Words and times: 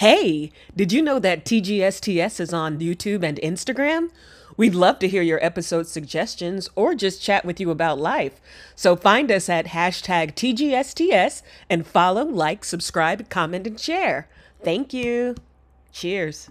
Hey, 0.00 0.50
did 0.74 0.94
you 0.94 1.02
know 1.02 1.18
that 1.18 1.44
TGSTS 1.44 2.40
is 2.40 2.54
on 2.54 2.78
YouTube 2.78 3.22
and 3.22 3.36
Instagram? 3.42 4.08
We'd 4.56 4.74
love 4.74 4.98
to 5.00 5.08
hear 5.08 5.20
your 5.20 5.44
episode 5.44 5.88
suggestions 5.88 6.70
or 6.74 6.94
just 6.94 7.20
chat 7.20 7.44
with 7.44 7.60
you 7.60 7.70
about 7.70 7.98
life. 7.98 8.40
So 8.74 8.96
find 8.96 9.30
us 9.30 9.50
at 9.50 9.66
hashtag 9.66 10.34
TGSTS 10.34 11.42
and 11.68 11.86
follow, 11.86 12.24
like, 12.24 12.64
subscribe, 12.64 13.28
comment, 13.28 13.66
and 13.66 13.78
share. 13.78 14.26
Thank 14.64 14.94
you. 14.94 15.34
Cheers. 15.92 16.48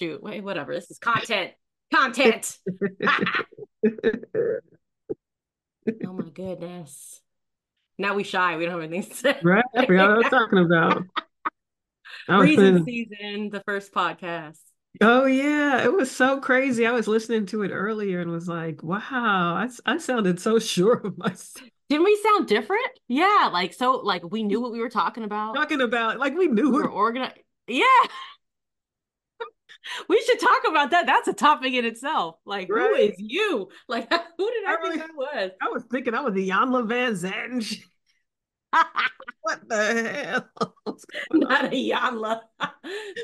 Shoot, 0.00 0.22
wait, 0.22 0.42
whatever. 0.42 0.74
This 0.74 0.90
is 0.90 0.98
content. 0.98 1.52
Content. 1.92 2.56
oh 6.06 6.12
my 6.12 6.30
goodness. 6.32 7.20
Now 7.98 8.14
we 8.14 8.24
shy. 8.24 8.56
We 8.56 8.64
don't 8.64 8.80
have 8.80 8.90
anything 8.90 9.10
to 9.10 9.16
say. 9.16 9.36
Right? 9.42 9.64
I 9.76 9.84
forgot 9.84 10.08
what 10.08 10.14
I 10.14 10.18
was 10.18 10.30
talking 10.30 10.58
about. 10.58 11.02
I 12.28 12.40
Reason 12.40 12.84
season, 12.84 13.50
the 13.50 13.62
first 13.66 13.92
podcast. 13.92 14.60
oh 15.02 15.26
yeah, 15.26 15.84
it 15.84 15.92
was 15.92 16.10
so 16.10 16.40
crazy. 16.40 16.86
I 16.86 16.92
was 16.92 17.06
listening 17.06 17.46
to 17.46 17.62
it 17.62 17.70
earlier 17.70 18.20
and 18.20 18.30
was 18.30 18.48
like, 18.48 18.82
wow, 18.82 19.00
I, 19.54 19.68
I 19.84 19.98
sounded 19.98 20.40
so 20.40 20.58
sure 20.60 20.94
of 20.94 21.18
myself. 21.18 21.68
Didn't 21.90 22.04
we 22.04 22.18
sound 22.22 22.46
different? 22.46 22.88
Yeah, 23.08 23.50
like 23.52 23.74
so, 23.74 23.96
like 23.96 24.22
we 24.30 24.44
knew 24.44 24.60
what 24.60 24.72
we 24.72 24.80
were 24.80 24.88
talking 24.88 25.24
about. 25.24 25.54
Talking 25.56 25.82
about 25.82 26.18
like 26.18 26.34
we 26.36 26.46
knew 26.46 26.70
We 26.70 26.82
were 26.82 26.88
organized. 26.88 27.36
Yeah. 27.66 27.84
We 30.08 30.22
should 30.26 30.38
talk 30.40 30.62
about 30.68 30.90
that. 30.90 31.06
That's 31.06 31.28
a 31.28 31.32
topic 31.32 31.72
in 31.72 31.84
itself. 31.84 32.36
Like, 32.44 32.68
who 32.68 32.74
Right. 32.76 33.10
is 33.10 33.16
you? 33.18 33.68
Like, 33.88 34.10
who 34.38 34.50
did 34.50 34.64
I, 34.66 34.74
I 34.74 34.76
think 34.76 34.82
really- 34.82 35.00
I 35.00 35.06
was? 35.16 35.50
I 35.62 35.68
was 35.70 35.84
thinking 35.90 36.14
I 36.14 36.20
was 36.20 36.34
the 36.34 36.46
Jan 36.48 36.86
Van 36.86 37.60
shit. 37.60 37.84
What 39.42 39.68
the 39.68 40.12
hell? 40.12 40.72
What's 40.84 41.04
going 41.06 41.44
on? 41.44 41.48
Not 41.50 41.64
a 41.64 41.68
Iyanla. 41.68 42.40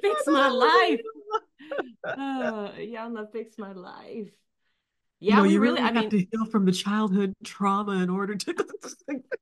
Fix 0.02 0.26
my 0.26 0.48
life. 0.48 1.00
Oh, 2.04 2.10
uh, 2.10 2.72
Iyanla 2.72 3.30
fix 3.32 3.58
my 3.58 3.72
life. 3.72 4.28
You 5.20 5.30
Yeah, 5.30 5.36
know, 5.36 5.42
we 5.42 5.52
you 5.52 5.60
really, 5.60 5.80
really 5.80 5.88
I 5.88 5.92
have 5.92 5.94
mean, 5.94 6.10
to 6.10 6.18
heal 6.18 6.46
from 6.50 6.64
the 6.64 6.72
childhood 6.72 7.32
trauma 7.44 7.92
in 8.02 8.10
order 8.10 8.34
to 8.34 8.54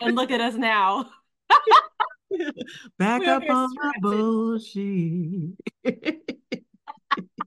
and 0.00 0.14
look 0.16 0.30
at 0.30 0.40
us 0.40 0.54
now. 0.54 1.10
back 2.98 3.22
We're 3.22 3.34
up 3.34 3.42
on 3.48 3.68
my 3.74 3.92
bullshit. 4.00 5.54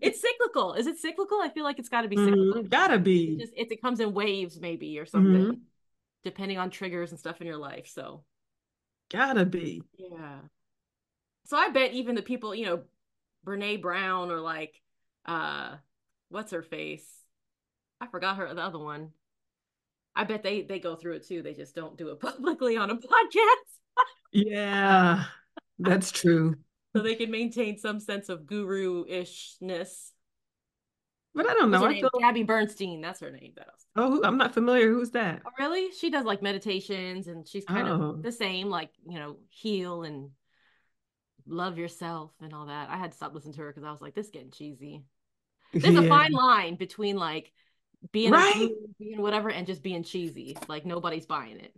It's 0.00 0.20
cyclical. 0.20 0.74
Is 0.74 0.86
it 0.86 0.98
cyclical? 0.98 1.40
I 1.40 1.48
feel 1.48 1.64
like 1.64 1.78
it's 1.78 1.88
got 1.88 2.02
to 2.02 2.08
be 2.08 2.16
cyclical. 2.16 2.56
Mhm, 2.56 2.68
Gotta 2.70 2.98
It 3.26 3.38
be. 3.38 3.38
just 3.38 3.52
it, 3.56 3.72
it 3.72 3.82
comes 3.82 4.00
in 4.00 4.14
waves, 4.14 4.60
maybe, 4.60 4.98
or 4.98 5.06
Mhm. 5.14 5.52
something, 5.52 5.62
depending 6.24 6.58
on 6.58 6.70
triggers 6.70 7.10
and 7.12 7.20
stuff 7.20 7.40
in 7.40 7.46
your 7.46 7.58
life. 7.58 7.88
So, 7.88 8.24
Gotta 9.10 9.44
be. 9.46 9.84
yeah. 9.96 10.40
So 11.44 11.56
I 11.56 11.68
bet 11.70 11.92
even 11.92 12.14
the 12.14 12.22
people, 12.22 12.54
you 12.54 12.66
know, 12.66 12.82
Brene 13.46 13.82
Brown 13.82 14.30
or 14.30 14.40
like, 14.40 14.80
uh, 15.26 15.76
what's 16.28 16.52
her 16.52 16.62
face? 16.62 17.06
I 18.00 18.06
forgot 18.08 18.36
her 18.38 18.52
the 18.54 18.62
other 18.62 18.78
one. 18.78 19.12
I 20.14 20.24
bet 20.24 20.42
they 20.42 20.62
they 20.62 20.78
go 20.78 20.96
through 20.96 21.14
it 21.16 21.26
too. 21.26 21.42
They 21.42 21.54
just 21.54 21.74
don't 21.74 21.96
do 21.96 22.10
it 22.10 22.20
publicly 22.20 22.76
on 22.76 22.90
a 22.90 22.96
podcast. 22.96 23.68
Yeah, 24.32 25.24
that's 25.78 26.10
true. 26.10 26.56
So 26.94 27.02
they 27.02 27.14
can 27.14 27.30
maintain 27.30 27.78
some 27.78 28.00
sense 28.00 28.28
of 28.28 28.46
guru-ishness. 28.46 30.12
But 31.34 31.48
I 31.48 31.54
don't 31.54 31.70
know. 31.70 31.84
I 31.86 31.94
feel. 32.00 32.10
Gabby 32.20 32.42
Bernstein. 32.42 33.00
That's 33.00 33.20
her 33.20 33.30
name. 33.30 33.52
That 33.56 33.68
Oh, 33.96 34.10
who- 34.10 34.24
I'm 34.24 34.36
not 34.36 34.52
familiar. 34.54 34.88
Who's 34.90 35.10
that? 35.12 35.42
Oh, 35.46 35.50
really? 35.58 35.90
She 35.92 36.10
does 36.10 36.24
like 36.26 36.42
meditations 36.42 37.26
and 37.26 37.46
she's 37.48 37.64
kind 37.64 37.88
Oh. 37.88 38.10
of 38.10 38.22
the 38.22 38.32
same, 38.32 38.68
like, 38.68 38.90
you 39.08 39.18
know, 39.18 39.36
heal 39.48 40.02
and 40.02 40.30
love 41.46 41.78
yourself 41.78 42.32
and 42.40 42.52
all 42.52 42.66
that. 42.66 42.90
I 42.90 42.96
had 42.96 43.12
to 43.12 43.16
stop 43.16 43.34
listening 43.34 43.54
to 43.54 43.62
her 43.62 43.68
because 43.70 43.84
I 43.84 43.90
was 43.90 44.00
like, 44.02 44.14
this 44.14 44.26
is 44.26 44.32
getting 44.32 44.50
cheesy. 44.50 45.04
There's 45.72 45.96
a 45.96 46.06
fine 46.06 46.32
line 46.32 46.76
between 46.76 47.16
like 47.16 47.50
being 48.12 48.32
a 48.34 48.36
Right. 48.36 48.54
guru, 48.54 48.68
being 48.98 49.22
whatever 49.22 49.50
and 49.50 49.66
just 49.66 49.82
being 49.82 50.02
cheesy. 50.04 50.56
Like 50.68 50.84
nobody's 50.84 51.24
buying 51.26 51.58
it. 51.60 51.74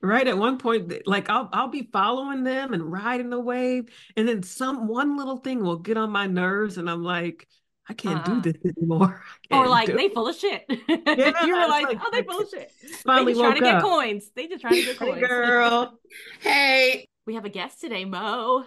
Right 0.00 0.28
at 0.28 0.38
one 0.38 0.58
point, 0.58 1.06
like 1.08 1.28
I'll 1.28 1.48
I'll 1.52 1.68
be 1.68 1.88
following 1.92 2.44
them 2.44 2.72
and 2.72 2.92
riding 2.92 3.30
the 3.30 3.40
wave, 3.40 3.88
and 4.16 4.28
then 4.28 4.44
some 4.44 4.86
one 4.86 5.16
little 5.16 5.38
thing 5.38 5.60
will 5.62 5.78
get 5.78 5.96
on 5.96 6.10
my 6.10 6.26
nerves, 6.28 6.78
and 6.78 6.88
I'm 6.88 7.02
like, 7.02 7.48
I 7.88 7.94
can't 7.94 8.18
Uh-uh. 8.18 8.24
do 8.40 8.50
uh-huh. 8.50 8.58
this 8.62 8.74
anymore. 8.76 9.22
Or 9.50 9.66
like 9.66 9.88
they 9.88 10.04
it. 10.04 10.14
full 10.14 10.28
of 10.28 10.36
shit. 10.36 10.64
you 10.68 10.78
it's 10.88 11.42
realize, 11.42 11.82
like- 11.84 11.98
oh, 12.00 12.10
they 12.12 12.22
full 12.22 12.42
of 12.42 12.48
shit. 12.48 12.70
finally 13.04 13.32
they 13.32 13.40
just 13.40 13.40
trying 13.40 13.54
to 13.54 13.60
get 13.60 13.74
up. 13.76 13.82
coins. 13.82 14.30
They 14.36 14.46
just 14.46 14.60
trying 14.60 14.74
to 14.74 14.82
get 14.82 14.98
coins. 14.98 15.26
girl. 15.26 15.98
Hey, 16.40 17.08
We 17.26 17.34
have 17.34 17.44
a 17.44 17.48
guest 17.50 17.80
today, 17.80 18.04
Mo. 18.04 18.66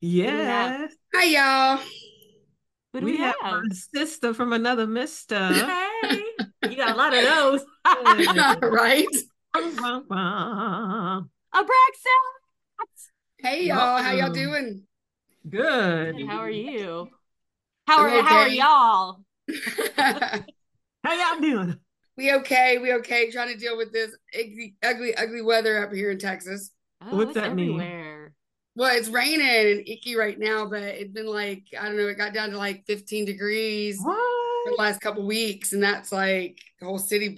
Yes, 0.00 0.92
hi 1.14 1.24
y'all. 1.24 1.78
Who 2.92 3.00
do 3.00 3.06
we 3.06 3.12
we, 3.12 3.18
have 3.18 3.34
have? 3.42 3.54
my 3.54 3.68
sister 3.74 4.32
from 4.34 4.52
another 4.52 4.86
mister. 4.86 5.52
Hey, 5.52 6.22
you 6.70 6.76
got 6.76 6.94
a 6.94 6.96
lot 6.96 7.12
of 7.12 7.24
those. 7.24 7.64
right? 8.70 9.06
Abraxa. 11.54 12.16
Hey 13.38 13.66
y'all, 13.66 14.02
how 14.02 14.12
y'all 14.12 14.32
doing? 14.32 14.82
Good. 15.48 16.26
How 16.26 16.38
are 16.38 16.50
you? 16.50 17.08
How 17.86 18.00
are 18.00 18.08
I'm 18.08 18.24
how 18.24 18.38
are 18.38 18.48
y'all? 18.48 19.20
How 21.04 21.32
y'all 21.32 21.40
doing? 21.40 21.78
we 22.16 22.32
okay? 22.32 22.78
We 22.78 22.94
okay? 22.94 23.30
Trying 23.30 23.52
to 23.52 23.58
deal 23.58 23.76
with 23.76 23.92
this 23.92 24.10
ugly, 24.34 24.74
ugly, 24.82 25.14
ugly 25.14 25.42
weather 25.42 25.84
up 25.86 25.92
here 25.92 26.10
in 26.10 26.18
Texas. 26.18 26.70
Oh, 27.00 27.18
What's 27.18 27.36
it's 27.36 27.40
that 27.40 27.54
mean? 27.54 28.30
Well, 28.74 28.96
it's 28.96 29.08
raining 29.08 29.46
and 29.46 29.86
icky 29.86 30.16
right 30.16 30.38
now, 30.38 30.66
but 30.66 30.82
it's 30.82 31.12
been 31.12 31.26
like 31.26 31.62
I 31.78 31.84
don't 31.84 31.96
know. 31.96 32.08
It 32.08 32.18
got 32.18 32.34
down 32.34 32.50
to 32.50 32.58
like 32.58 32.86
15 32.86 33.24
degrees 33.24 33.98
for 34.02 34.16
the 34.70 34.76
last 34.78 35.00
couple 35.00 35.24
weeks, 35.24 35.74
and 35.74 35.82
that's 35.82 36.10
like 36.10 36.58
the 36.80 36.86
whole 36.86 36.98
city 36.98 37.36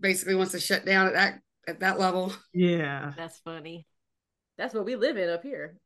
basically 0.00 0.34
wants 0.34 0.52
to 0.52 0.60
shut 0.60 0.86
down 0.86 1.08
at 1.08 1.12
that 1.12 1.40
at 1.68 1.80
that 1.80 1.98
level. 1.98 2.32
Yeah. 2.52 3.12
That's 3.16 3.38
funny. 3.40 3.86
That's 4.56 4.74
what 4.74 4.86
we 4.86 4.96
live 4.96 5.16
in 5.16 5.28
up 5.28 5.42
here. 5.42 5.76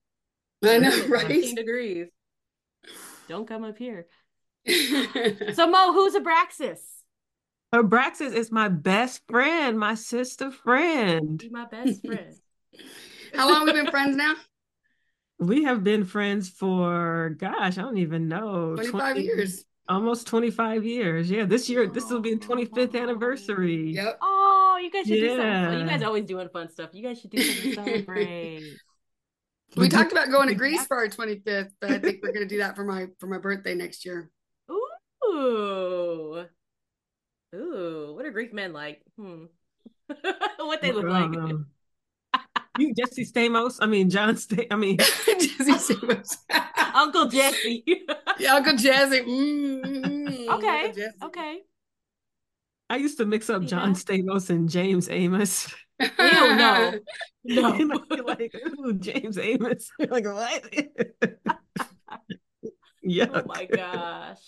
I 0.65 0.79
know, 0.79 0.91
15 0.91 1.11
right? 1.11 1.57
degrees. 1.57 2.07
Don't 3.29 3.47
come 3.47 3.65
up 3.65 3.77
here. 3.77 4.07
So 5.55 5.69
Mo, 5.69 5.93
who's 5.93 6.15
Abraxas? 6.15 6.79
Abraxas 7.75 8.33
is 8.33 8.53
my 8.53 8.69
best 8.69 9.23
friend, 9.29 9.79
my 9.79 9.95
sister 9.97 10.51
friend. 10.51 11.39
Be 11.39 11.49
my 11.49 11.65
best 11.65 12.07
friend. 12.07 12.37
How 13.35 13.51
long 13.51 13.67
we 13.67 13.73
been 13.73 13.91
friends 13.91 14.17
now? 14.17 14.35
We 15.39 15.65
have 15.65 15.83
been 15.83 16.05
friends 16.05 16.49
for, 16.49 17.31
gosh, 17.39 17.77
I 17.79 17.83
don't 17.83 17.99
even 17.99 18.29
know, 18.29 18.77
25 18.77 19.15
20 19.15 19.23
years. 19.23 19.65
almost 19.89 20.29
25 20.29 20.85
years. 20.85 21.31
Yeah, 21.31 21.45
this 21.45 21.69
year, 21.69 21.89
this 21.89 22.09
will 22.09 22.21
be 22.21 22.35
the 22.35 22.47
25th 22.47 22.95
anniversary. 22.95 23.93
Yep. 23.95 24.19
Oh, 24.23 24.32
you 24.83 24.91
guys 24.91 25.07
should 25.07 25.21
do 25.21 25.37
something. 25.37 25.81
You 25.81 25.87
guys 25.87 26.03
always 26.03 26.25
doing 26.25 26.49
fun 26.49 26.71
stuff. 26.71 26.91
You 26.93 27.03
guys 27.03 27.21
should 27.21 27.31
do 27.31 27.43
something 27.43 27.75
to 27.75 27.85
celebrate. 27.85 28.77
We 29.75 29.89
talked 29.89 30.13
about 30.13 30.31
going 30.31 30.49
to 30.49 30.55
Greece 30.55 30.85
for 30.87 30.99
our 30.99 31.09
25th, 31.09 31.71
but 31.81 31.91
I 31.91 31.99
think 31.99 32.23
we're 32.23 32.33
gonna 32.33 32.45
do 32.45 32.59
that 32.59 32.77
for 32.77 32.85
my 32.85 33.07
for 33.19 33.27
my 33.27 33.39
birthday 33.39 33.75
next 33.75 34.05
year. 34.05 34.31
Ooh. 35.25 36.45
Ooh. 37.55 38.13
What 38.15 38.27
are 38.27 38.31
Greek 38.31 38.53
men 38.53 38.75
like? 38.75 39.03
Hmm. 39.19 39.45
what 40.59 40.83
they 40.83 40.93
look 40.93 41.07
like. 41.07 41.25
Um, 41.25 41.69
you 42.79 42.95
Jesse 42.95 43.25
Stamos, 43.25 43.79
I 43.81 43.87
mean 43.87 44.11
John 44.11 44.37
Sta 44.37 44.67
I 44.71 44.77
mean 44.77 44.97
Jesse 44.99 45.95
Stamos. 45.95 46.37
Uncle 46.95 47.29
Jesse. 47.29 47.85
yeah, 48.39 48.55
Uncle 48.55 48.77
Jesse. 48.77 49.21
Mm, 49.21 49.83
mm, 49.83 50.05
mm, 50.05 50.49
okay. 50.55 50.87
Uncle 50.87 50.93
Jesse. 50.93 51.17
Okay. 51.23 51.63
I 52.93 52.97
used 52.97 53.17
to 53.17 53.25
mix 53.25 53.49
up 53.49 53.65
John 53.65 53.95
that? 53.95 54.05
Stamos 54.05 54.51
and 54.51 54.69
James 54.69 55.09
Amos. 55.09 55.75
Ew, 56.01 56.09
no. 56.19 56.93
No. 57.45 57.71
Like, 58.27 58.55
ooh, 58.55 58.93
James 58.93 59.39
Amos. 59.39 59.91
You're 59.99 60.09
like, 60.11 60.27
what? 60.27 60.75
yeah. 63.03 63.27
Oh 63.33 63.43
my 63.47 63.65
gosh. 63.65 64.43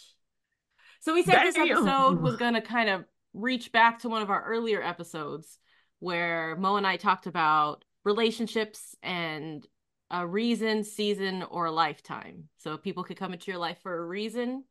So 1.00 1.14
we 1.14 1.22
said 1.22 1.42
this 1.42 1.56
episode 1.56 2.20
was 2.20 2.36
going 2.36 2.52
to 2.52 2.60
kind 2.60 2.90
of 2.90 3.04
reach 3.32 3.72
back 3.72 4.00
to 4.00 4.10
one 4.10 4.20
of 4.20 4.28
our 4.28 4.44
earlier 4.44 4.82
episodes 4.82 5.58
where 6.00 6.54
Mo 6.56 6.76
and 6.76 6.86
I 6.86 6.98
talked 6.98 7.26
about 7.26 7.82
relationships 8.04 8.94
and 9.02 9.66
a 10.10 10.26
reason, 10.26 10.84
season, 10.84 11.42
or 11.44 11.64
a 11.64 11.72
lifetime. 11.72 12.50
So 12.58 12.76
people 12.76 13.04
could 13.04 13.16
come 13.16 13.32
into 13.32 13.50
your 13.50 13.58
life 13.58 13.78
for 13.82 13.96
a 13.96 14.06
reason, 14.06 14.64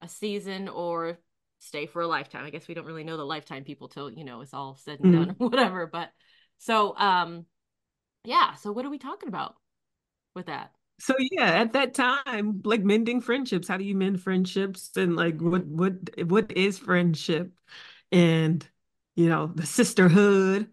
a 0.00 0.08
season, 0.08 0.68
or 0.68 1.18
stay 1.60 1.86
for 1.86 2.02
a 2.02 2.06
lifetime. 2.06 2.44
I 2.44 2.50
guess 2.50 2.68
we 2.68 2.74
don't 2.74 2.86
really 2.86 3.04
know 3.04 3.16
the 3.16 3.24
lifetime 3.24 3.64
people 3.64 3.88
till 3.88 4.10
you 4.10 4.24
know 4.24 4.40
it's 4.40 4.54
all 4.54 4.76
said 4.76 5.00
and 5.00 5.12
done, 5.12 5.34
whatever. 5.38 5.86
But 5.86 6.10
so 6.58 6.96
um, 6.96 7.46
yeah. 8.24 8.54
So 8.54 8.72
what 8.72 8.84
are 8.84 8.90
we 8.90 8.98
talking 8.98 9.28
about 9.28 9.54
with 10.34 10.46
that? 10.46 10.72
So 11.00 11.14
yeah, 11.30 11.50
at 11.60 11.74
that 11.74 11.94
time, 11.94 12.60
like 12.64 12.82
mending 12.82 13.20
friendships. 13.20 13.68
How 13.68 13.76
do 13.76 13.84
you 13.84 13.94
mend 13.94 14.20
friendships? 14.20 14.90
And 14.96 15.14
like, 15.16 15.40
what 15.40 15.64
what 15.66 15.92
what 16.26 16.52
is 16.52 16.78
friendship? 16.78 17.52
And 18.10 18.66
you 19.14 19.28
know, 19.28 19.46
the 19.54 19.66
sisterhood. 19.66 20.68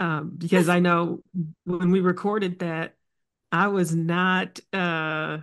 Um, 0.00 0.32
because 0.38 0.68
I 0.68 0.78
know 0.78 1.22
when 1.64 1.90
we 1.90 2.00
recorded 2.00 2.60
that, 2.60 2.94
I 3.50 3.68
was 3.68 3.94
not. 3.94 4.60
uh 4.72 5.38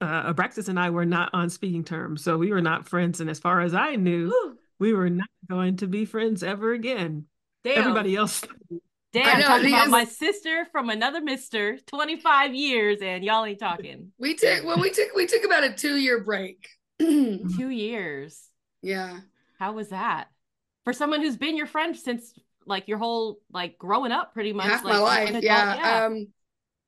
uh, 0.00 0.32
Abraxas 0.32 0.68
and 0.68 0.78
I 0.78 0.90
were 0.90 1.06
not 1.06 1.30
on 1.32 1.50
speaking 1.50 1.84
terms, 1.84 2.22
so 2.22 2.38
we 2.38 2.52
were 2.52 2.62
not 2.62 2.88
friends. 2.88 3.20
And 3.20 3.28
as 3.28 3.38
far 3.38 3.60
as 3.60 3.74
I 3.74 3.96
knew, 3.96 4.28
Ooh. 4.28 4.58
we 4.78 4.92
were 4.92 5.10
not 5.10 5.28
going 5.48 5.76
to 5.78 5.86
be 5.86 6.04
friends 6.04 6.42
ever 6.42 6.72
again. 6.72 7.26
Damn. 7.64 7.78
Everybody 7.78 8.16
else 8.16 8.44
Damn, 9.12 9.40
know, 9.40 9.46
talking 9.46 9.72
about 9.72 9.88
my 9.88 10.04
sister 10.04 10.66
from 10.70 10.90
another 10.90 11.22
mister, 11.22 11.78
25 11.86 12.54
years, 12.54 12.98
and 13.00 13.24
y'all 13.24 13.44
ain't 13.44 13.58
talking. 13.58 14.12
We 14.18 14.34
took 14.34 14.64
well, 14.64 14.78
we 14.78 14.90
took 14.90 15.14
we 15.14 15.26
took 15.26 15.44
about 15.44 15.64
a 15.64 15.72
two 15.72 15.96
year 15.96 16.20
break. 16.22 16.68
two 16.98 17.70
years. 17.70 18.48
Yeah. 18.82 19.20
How 19.58 19.72
was 19.72 19.88
that? 19.88 20.28
For 20.84 20.92
someone 20.92 21.22
who's 21.22 21.36
been 21.36 21.56
your 21.56 21.66
friend 21.66 21.96
since 21.96 22.34
like 22.66 22.86
your 22.86 22.98
whole 22.98 23.38
like 23.50 23.78
growing 23.78 24.12
up 24.12 24.34
pretty 24.34 24.52
much. 24.52 24.66
Half 24.66 24.84
like, 24.84 24.92
my 24.92 24.98
life. 24.98 25.42
Yeah. 25.42 25.76
yeah. 25.76 26.04
Um 26.04 26.28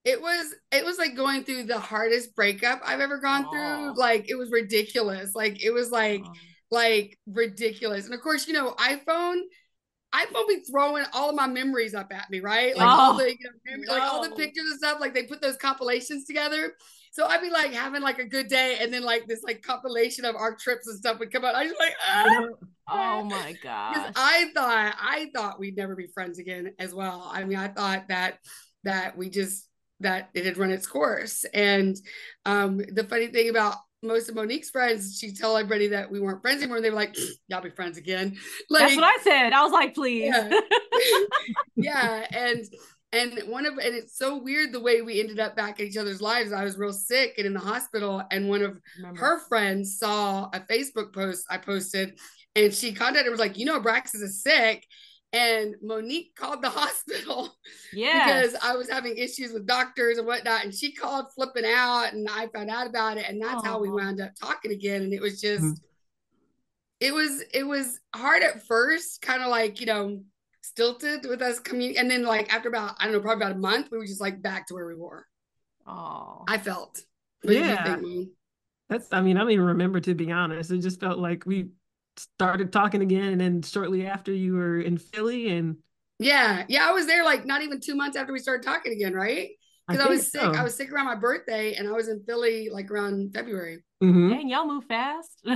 it 0.05 0.21
was 0.21 0.55
it 0.73 0.85
was 0.85 0.99
like 0.99 1.15
going 1.15 1.45
through 1.45 1.65
the 1.65 1.79
hardest 1.79 2.35
breakup 2.35 2.81
I've 2.85 3.01
ever 3.01 3.19
gone 3.19 3.45
oh. 3.47 3.51
through. 3.51 4.01
Like 4.01 4.31
it 4.31 4.37
was 4.37 4.51
ridiculous. 4.51 5.35
Like 5.35 5.63
it 5.63 5.71
was 5.71 5.91
like 5.91 6.23
oh. 6.25 6.33
like 6.71 7.19
ridiculous. 7.27 8.07
And 8.07 8.15
of 8.15 8.21
course, 8.21 8.47
you 8.49 8.55
know, 8.55 8.73
iPhone 8.73 9.41
iPhone 10.15 10.49
be 10.49 10.61
throwing 10.69 11.05
all 11.13 11.31
of 11.31 11.37
my 11.37 11.47
memories 11.47 11.95
up 11.95 12.13
at 12.13 12.29
me, 12.31 12.41
right? 12.41 12.77
Like 12.77 12.87
oh, 12.87 13.01
all 13.01 13.17
the 13.17 13.31
you 13.31 13.37
know, 13.45 13.85
no. 13.87 13.93
like 13.93 14.03
all 14.03 14.23
the 14.23 14.35
pictures 14.35 14.65
and 14.71 14.79
stuff. 14.79 15.01
Like 15.01 15.15
they 15.15 15.25
put 15.25 15.41
those 15.41 15.57
compilations 15.57 16.25
together. 16.27 16.75
So 17.13 17.27
I'd 17.27 17.41
be 17.41 17.51
like 17.51 17.73
having 17.73 18.03
like 18.03 18.19
a 18.19 18.25
good 18.25 18.49
day, 18.49 18.79
and 18.81 18.93
then 18.93 19.03
like 19.03 19.27
this 19.27 19.43
like 19.43 19.63
compilation 19.63 20.25
of 20.25 20.35
our 20.35 20.57
trips 20.57 20.89
and 20.89 20.99
stuff 20.99 21.19
would 21.19 21.33
come 21.33 21.45
out. 21.45 21.55
I 21.55 21.65
was 21.65 21.75
like, 21.79 21.95
ah. 22.09 22.47
oh 22.89 23.25
my 23.25 23.55
god! 23.63 24.13
I 24.17 24.51
thought 24.55 24.97
I 24.99 25.31
thought 25.35 25.61
we'd 25.61 25.77
never 25.77 25.95
be 25.95 26.09
friends 26.09 26.39
again 26.39 26.73
as 26.79 26.93
well. 26.93 27.29
I 27.33 27.45
mean, 27.45 27.59
I 27.59 27.69
thought 27.69 28.09
that 28.09 28.39
that 28.83 29.17
we 29.17 29.29
just 29.29 29.69
that 30.01 30.31
it 30.35 30.45
had 30.45 30.59
run 30.59 30.71
its 30.71 30.87
course. 30.87 31.45
And 31.55 31.97
um, 32.45 32.79
the 32.79 33.05
funny 33.05 33.29
thing 33.29 33.51
about 33.51 33.77
most 34.03 34.29
of 34.29 34.35
Monique's 34.35 34.71
friends, 34.71 35.19
she 35.19 35.33
told 35.33 35.59
everybody 35.59 35.89
that 35.89 36.11
we 36.11 36.21
weren't 36.21 36.41
friends 36.41 36.63
anymore. 36.63 36.77
And 36.77 36.85
they 36.85 36.91
were 36.91 36.97
like, 36.97 37.17
y'all 37.49 37.61
be 37.61 37.71
friends 37.71 37.99
again. 37.99 38.37
Like, 38.71 38.83
That's 38.83 38.97
what 38.97 39.05
I 39.05 39.23
said. 39.23 39.53
I 39.53 39.63
was 39.63 39.73
like, 39.73 39.95
please. 39.95 40.33
Yeah. 40.35 40.51
yeah. 41.77 42.27
And 42.33 42.65
and 43.13 43.41
one 43.49 43.67
of 43.67 43.73
and 43.75 43.95
it's 43.95 44.17
so 44.17 44.39
weird 44.39 44.73
the 44.73 44.81
way 44.81 45.03
we 45.03 45.21
ended 45.21 45.41
up 45.41 45.57
back 45.57 45.81
in 45.81 45.89
each 45.89 45.97
other's 45.97 46.23
lives. 46.23 46.53
I 46.53 46.65
was 46.65 46.79
real 46.79 46.93
sick 46.93 47.35
and 47.39 47.47
in 47.47 47.53
the 47.53 47.61
hospital, 47.61 48.23
and 48.31 48.49
one 48.49 48.63
of 48.63 48.79
her 49.17 49.41
friends 49.49 49.99
saw 49.99 50.49
a 50.53 50.61
Facebook 50.61 51.13
post 51.13 51.45
I 51.51 51.59
posted, 51.59 52.19
and 52.55 52.73
she 52.73 52.93
contacted 52.93 53.31
was 53.31 53.41
like, 53.41 53.59
you 53.59 53.67
know, 53.67 53.81
Braxis 53.81 54.23
is 54.23 54.43
sick 54.43 54.87
and 55.33 55.77
Monique 55.83 56.35
called 56.35 56.63
the 56.63 56.71
hospital 56.71 57.57
yeah 57.93 58.27
because 58.27 58.57
I 58.63 58.75
was 58.75 58.91
having 58.91 59.17
issues 59.17 59.53
with 59.53 59.67
doctors 59.67 60.19
and 60.19 60.27
whatnot. 60.27 60.65
And 60.65 60.75
she 60.75 60.93
called 60.93 61.33
flipping 61.35 61.65
out, 61.65 62.13
and 62.13 62.29
I 62.29 62.49
found 62.49 62.71
out 62.71 62.87
about 62.87 63.19
it, 63.19 63.27
and 63.29 63.41
that's 63.41 63.63
Aww. 63.63 63.67
how 63.67 63.81
we 63.81 63.91
wound 63.91 64.21
up 64.21 64.33
talking 64.41 64.73
again. 64.73 65.03
And 65.03 65.13
it 65.13 65.21
was 65.21 65.41
just, 65.41 65.63
mm-hmm. 65.63 65.75
it 67.01 67.15
was 67.15 67.43
it 67.55 67.65
was 67.65 68.01
hard 68.15 68.43
at 68.43 68.67
first, 68.67 69.23
kind 69.23 69.43
of 69.43 69.49
like 69.49 69.81
you 69.81 69.87
know 69.87 70.23
stilted 70.63 71.27
with 71.29 71.43
us 71.43 71.59
coming, 71.61 71.97
and 71.97 72.11
then 72.11 72.25
like 72.25 72.53
after 72.53 72.69
about 72.69 72.97
I 72.99 73.05
don't 73.05 73.15
know 73.15 73.21
probably 73.21 73.45
about 73.45 73.57
a 73.57 73.61
month, 73.61 73.89
we 73.91 73.99
were 73.99 74.07
just 74.07 74.21
like 74.21 74.43
back 74.43 74.67
to 74.69 74.75
where 74.75 74.87
we 74.87 74.97
were. 74.97 75.27
Oh, 75.87 76.45
I 76.49 76.59
felt. 76.59 77.01
What 77.43 77.55
yeah. 77.55 77.97
That's, 78.89 79.07
I 79.13 79.21
mean, 79.23 79.37
I 79.37 79.41
don't 79.41 79.53
even 79.53 79.67
remember 79.67 80.01
to 80.01 80.15
be 80.15 80.33
honest. 80.33 80.73
It 80.73 80.79
just 80.79 80.99
felt 80.99 81.21
like 81.21 81.47
we 81.47 81.69
started 82.21 82.73
talking 82.73 83.03
again 83.03 83.33
and 83.33 83.41
then 83.41 83.63
shortly 83.63 84.07
after 84.07 84.33
you 84.33 84.55
were 84.55 84.81
in 84.81 84.99
Philly 84.99 85.51
and 85.51 85.77
yeah 86.19 86.65
yeah 86.69 86.87
I 86.89 86.93
was 86.93 87.07
there 87.07 87.25
like 87.25 87.47
not 87.47 87.63
even 87.63 87.81
two 87.81 87.95
months 87.95 88.17
after 88.17 88.33
we 88.33 88.39
started 88.39 88.65
talking 88.65 88.93
again 88.93 89.15
right? 89.15 89.51
Because 89.89 90.05
I, 90.05 90.09
I, 90.09 90.11
was 90.11 90.31
sick 90.31 90.41
so. 90.41 90.53
I 90.53 90.63
was 90.63 90.75
sick 90.75 90.93
around 90.93 91.07
my 91.07 91.17
birthday 91.17 91.75
and 91.75 91.89
I 91.89 91.93
was 91.93 92.09
in 92.09 92.23
Philly 92.25 92.69
like 92.71 92.91
around 92.91 93.33
February. 93.35 93.83
Mm-hmm. 94.03 94.31
Dang, 94.31 94.49
y'all 94.49 94.67
move 94.67 94.85
fast. 94.85 95.45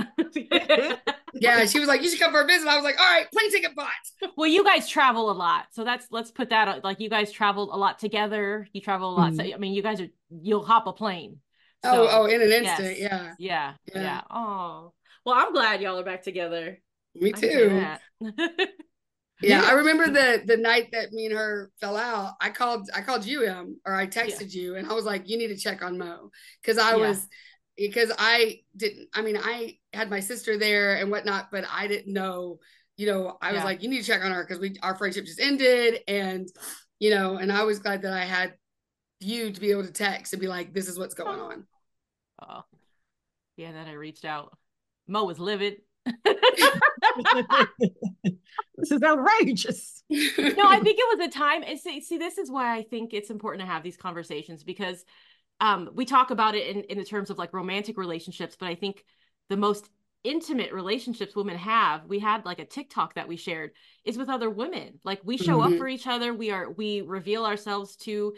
Yeah 1.35 1.65
she 1.65 1.79
was 1.79 1.87
like 1.87 2.01
you 2.01 2.09
should 2.09 2.19
come 2.19 2.31
for 2.31 2.41
a 2.41 2.45
visit. 2.45 2.67
I 2.67 2.75
was 2.75 2.83
like 2.83 2.99
all 2.99 3.05
right 3.05 3.29
plane 3.31 3.51
ticket 3.51 3.75
bought 3.75 3.89
well 4.37 4.47
you 4.47 4.63
guys 4.63 4.87
travel 4.87 5.29
a 5.29 5.33
lot 5.33 5.65
so 5.71 5.83
that's 5.83 6.07
let's 6.09 6.31
put 6.31 6.49
that 6.49 6.83
like 6.83 6.99
you 6.99 7.09
guys 7.09 7.31
travel 7.31 7.75
a 7.75 7.77
lot 7.77 7.99
together 7.99 8.67
you 8.73 8.81
travel 8.81 9.09
a 9.11 9.15
lot 9.15 9.33
mm-hmm. 9.33 9.49
so 9.49 9.53
I 9.53 9.57
mean 9.57 9.73
you 9.73 9.83
guys 9.83 9.99
are 9.99 10.07
you'll 10.29 10.65
hop 10.65 10.87
a 10.87 10.93
plane. 10.93 11.39
Oh, 11.83 11.91
so, 11.91 12.07
oh 12.09 12.21
oh 12.21 12.25
in 12.25 12.41
an 12.41 12.51
instant 12.51 12.99
yes. 12.99 13.11
yeah. 13.11 13.33
Yeah 13.37 13.73
yeah. 13.93 14.01
yeah 14.01 14.21
oh 14.31 14.93
well, 15.25 15.35
I'm 15.35 15.53
glad 15.53 15.81
y'all 15.81 15.99
are 15.99 16.03
back 16.03 16.23
together. 16.23 16.79
Me 17.15 17.31
too. 17.31 17.83
yeah, 19.41 19.63
I 19.65 19.71
remember 19.73 20.05
the 20.11 20.43
the 20.45 20.57
night 20.57 20.89
that 20.91 21.11
me 21.11 21.25
and 21.25 21.35
her 21.35 21.71
fell 21.79 21.97
out. 21.97 22.33
I 22.41 22.49
called 22.49 22.89
I 22.93 23.01
called 23.01 23.25
you 23.25 23.45
him 23.45 23.77
or 23.85 23.95
I 23.95 24.07
texted 24.07 24.53
yeah. 24.53 24.61
you 24.61 24.75
and 24.75 24.89
I 24.89 24.93
was 24.93 25.05
like, 25.05 25.27
you 25.29 25.37
need 25.37 25.47
to 25.47 25.57
check 25.57 25.83
on 25.83 25.97
Mo 25.97 26.31
because 26.61 26.77
I 26.77 26.91
yeah. 26.91 27.07
was 27.07 27.27
because 27.77 28.11
I 28.17 28.61
didn't. 28.75 29.09
I 29.13 29.21
mean, 29.21 29.37
I 29.37 29.77
had 29.93 30.09
my 30.09 30.19
sister 30.19 30.57
there 30.57 30.95
and 30.95 31.11
whatnot, 31.11 31.49
but 31.51 31.65
I 31.69 31.87
didn't 31.87 32.13
know. 32.13 32.59
You 32.97 33.07
know, 33.07 33.37
I 33.41 33.51
was 33.51 33.59
yeah. 33.59 33.65
like, 33.65 33.83
you 33.83 33.89
need 33.89 33.99
to 33.99 34.07
check 34.07 34.23
on 34.23 34.31
her 34.31 34.43
because 34.43 34.59
we 34.59 34.77
our 34.81 34.95
friendship 34.95 35.25
just 35.25 35.41
ended, 35.41 35.99
and 36.07 36.47
you 36.99 37.09
know, 37.09 37.35
and 37.37 37.51
I 37.51 37.63
was 37.63 37.79
glad 37.79 38.03
that 38.03 38.13
I 38.13 38.23
had 38.23 38.53
you 39.19 39.51
to 39.51 39.59
be 39.59 39.71
able 39.71 39.85
to 39.85 39.91
text 39.91 40.33
and 40.33 40.41
be 40.41 40.47
like, 40.47 40.73
this 40.73 40.87
is 40.87 40.97
what's 40.97 41.15
going 41.15 41.39
on. 41.39 41.67
Oh, 42.41 42.61
yeah. 43.57 43.71
Then 43.71 43.87
I 43.87 43.93
reached 43.93 44.25
out. 44.25 44.57
Mo 45.07 45.25
was 45.25 45.39
livid. 45.39 45.77
this 46.25 46.37
is 48.91 49.03
outrageous. 49.03 50.03
no, 50.09 50.67
I 50.67 50.79
think 50.79 50.97
it 50.99 51.17
was 51.17 51.27
a 51.27 51.31
time. 51.31 51.63
And 51.63 51.79
see, 51.79 52.01
see, 52.01 52.17
this 52.17 52.37
is 52.37 52.51
why 52.51 52.75
I 52.75 52.83
think 52.83 53.13
it's 53.13 53.29
important 53.29 53.61
to 53.61 53.71
have 53.71 53.83
these 53.83 53.97
conversations 53.97 54.63
because 54.63 55.03
um, 55.59 55.89
we 55.93 56.05
talk 56.05 56.31
about 56.31 56.55
it 56.55 56.67
in, 56.67 56.83
in 56.83 56.97
the 56.97 57.05
terms 57.05 57.29
of 57.29 57.37
like 57.37 57.53
romantic 57.53 57.97
relationships, 57.97 58.55
but 58.59 58.67
I 58.67 58.75
think 58.75 59.03
the 59.49 59.57
most 59.57 59.89
intimate 60.25 60.73
relationships 60.73 61.35
women 61.35 61.55
have 61.55 62.03
we 62.07 62.17
had 62.17 62.45
like 62.45 62.57
a 62.57 62.65
tiktok 62.65 63.13
that 63.13 63.27
we 63.27 63.37
shared 63.37 63.69
is 64.03 64.17
with 64.17 64.27
other 64.27 64.49
women 64.49 64.99
like 65.03 65.21
we 65.23 65.37
show 65.37 65.59
mm-hmm. 65.59 65.73
up 65.73 65.77
for 65.77 65.87
each 65.87 66.07
other 66.07 66.33
we 66.33 66.49
are 66.49 66.71
we 66.71 67.01
reveal 67.01 67.45
ourselves 67.45 67.95
to 67.95 68.33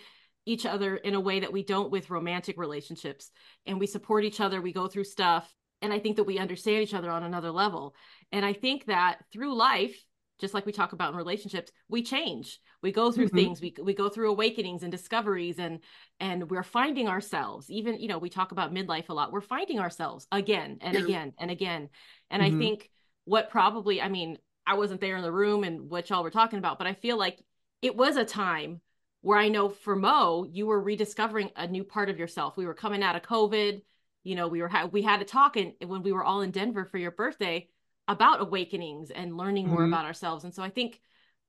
each 0.45 0.65
other 0.65 0.97
in 0.97 1.13
a 1.13 1.19
way 1.19 1.39
that 1.39 1.53
we 1.53 1.63
don't 1.63 1.89
with 1.89 2.09
romantic 2.09 2.57
relationships 2.57 3.31
and 3.65 3.79
we 3.79 3.87
support 3.87 4.25
each 4.25 4.41
other 4.41 4.61
we 4.61 4.73
go 4.73 4.87
through 4.87 5.05
stuff 5.05 5.49
and 5.81 5.93
i 5.93 5.99
think 5.99 6.15
that 6.15 6.23
we 6.23 6.37
understand 6.37 6.83
each 6.83 6.93
other 6.93 7.09
on 7.09 7.23
another 7.23 7.51
level. 7.51 7.95
And 8.31 8.45
i 8.45 8.53
think 8.53 8.85
that 8.85 9.19
through 9.31 9.55
life 9.55 9.95
just 10.39 10.53
like 10.53 10.65
we 10.65 10.71
talk 10.71 10.93
about 10.93 11.11
in 11.11 11.17
relationships 11.17 11.71
we 11.89 12.03
change. 12.03 12.59
We 12.83 12.91
go 12.91 13.11
through 13.11 13.27
mm-hmm. 13.27 13.37
things 13.37 13.61
we, 13.61 13.73
we 13.81 13.93
go 13.93 14.09
through 14.09 14.31
awakenings 14.31 14.83
and 14.83 14.91
discoveries 14.91 15.59
and 15.59 15.79
and 16.19 16.49
we're 16.49 16.63
finding 16.63 17.07
ourselves. 17.07 17.69
Even 17.69 17.99
you 17.99 18.07
know 18.07 18.17
we 18.17 18.29
talk 18.29 18.51
about 18.51 18.73
midlife 18.73 19.09
a 19.09 19.13
lot 19.13 19.31
we're 19.31 19.41
finding 19.41 19.79
ourselves 19.79 20.27
again 20.31 20.77
and 20.81 20.95
again 20.97 21.33
and 21.39 21.51
again. 21.51 21.89
And 22.29 22.41
mm-hmm. 22.41 22.55
i 22.55 22.59
think 22.59 22.89
what 23.25 23.49
probably 23.49 24.01
i 24.01 24.09
mean 24.09 24.37
i 24.65 24.75
wasn't 24.75 25.01
there 25.01 25.17
in 25.17 25.23
the 25.23 25.31
room 25.31 25.63
and 25.63 25.89
what 25.89 26.09
y'all 26.09 26.23
were 26.23 26.31
talking 26.31 26.59
about 26.59 26.77
but 26.77 26.87
i 26.87 26.93
feel 26.93 27.17
like 27.17 27.37
it 27.81 27.95
was 27.95 28.15
a 28.15 28.23
time 28.23 28.79
where 29.21 29.37
i 29.37 29.49
know 29.49 29.67
for 29.69 29.95
mo 29.95 30.45
you 30.49 30.65
were 30.65 30.79
rediscovering 30.79 31.51
a 31.55 31.67
new 31.67 31.83
part 31.83 32.09
of 32.09 32.19
yourself. 32.19 32.55
We 32.55 32.65
were 32.65 32.73
coming 32.73 33.03
out 33.03 33.15
of 33.15 33.23
covid 33.23 33.81
you 34.27 34.35
know 34.35 34.47
we 34.47 34.61
were 34.61 34.67
ha- 34.67 34.89
we 34.91 35.01
had 35.01 35.21
a 35.21 35.25
talk 35.25 35.55
and 35.55 35.73
when 35.85 36.03
we 36.03 36.11
were 36.11 36.23
all 36.23 36.41
in 36.41 36.51
denver 36.51 36.85
for 36.85 36.97
your 36.97 37.11
birthday 37.11 37.67
about 38.07 38.41
awakenings 38.41 39.09
and 39.09 39.37
learning 39.37 39.65
mm-hmm. 39.65 39.75
more 39.75 39.85
about 39.85 40.05
ourselves. 40.05 40.43
And 40.43 40.53
so 40.53 40.63
i 40.63 40.69
think 40.69 40.99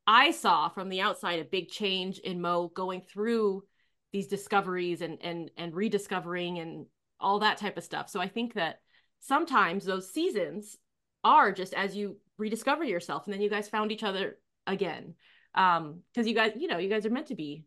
i 0.06 0.30
saw 0.30 0.68
from 0.68 0.88
the 0.88 1.00
outside 1.00 1.40
a 1.40 1.44
big 1.44 1.68
change 1.68 2.18
in 2.18 2.40
mo 2.40 2.70
going 2.74 3.02
through 3.02 3.64
these 4.12 4.28
discoveries 4.28 5.02
and 5.02 5.18
and 5.22 5.50
and 5.56 5.74
rediscovering 5.74 6.58
and 6.58 6.86
all 7.20 7.40
that 7.40 7.58
type 7.58 7.76
of 7.76 7.84
stuff. 7.84 8.08
So 8.08 8.20
i 8.20 8.28
think 8.28 8.54
that 8.54 8.80
sometimes 9.20 9.84
those 9.84 10.12
seasons 10.12 10.76
are 11.24 11.52
just 11.52 11.74
as 11.74 11.96
you 11.96 12.16
rediscover 12.38 12.84
yourself 12.84 13.26
and 13.26 13.34
then 13.34 13.40
you 13.40 13.50
guys 13.50 13.68
found 13.68 13.90
each 13.90 14.04
other 14.04 14.38
again. 14.66 15.14
Um 15.54 16.02
because 16.12 16.28
you 16.28 16.34
guys 16.34 16.52
you 16.56 16.68
know 16.68 16.78
you 16.78 16.88
guys 16.88 17.04
are 17.06 17.10
meant 17.10 17.26
to 17.28 17.34
be 17.34 17.64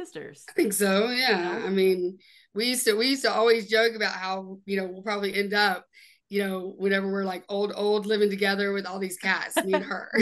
sisters. 0.00 0.44
I 0.48 0.52
think 0.52 0.72
so. 0.72 1.08
Yeah. 1.10 1.54
You 1.54 1.60
know? 1.60 1.66
I 1.66 1.70
mean, 1.70 2.18
we 2.54 2.66
used 2.66 2.84
to 2.86 2.94
we 2.94 3.08
used 3.08 3.22
to 3.22 3.32
always 3.32 3.68
joke 3.68 3.94
about 3.94 4.14
how 4.14 4.58
you 4.66 4.76
know 4.76 4.86
we'll 4.86 5.02
probably 5.02 5.34
end 5.34 5.54
up, 5.54 5.86
you 6.28 6.42
know, 6.42 6.74
whenever 6.76 7.10
we're 7.10 7.24
like 7.24 7.44
old 7.48 7.72
old 7.74 8.06
living 8.06 8.30
together 8.30 8.72
with 8.72 8.86
all 8.86 8.98
these 8.98 9.18
cats, 9.18 9.56
me 9.64 9.74
and 9.74 9.84
her. 9.84 10.10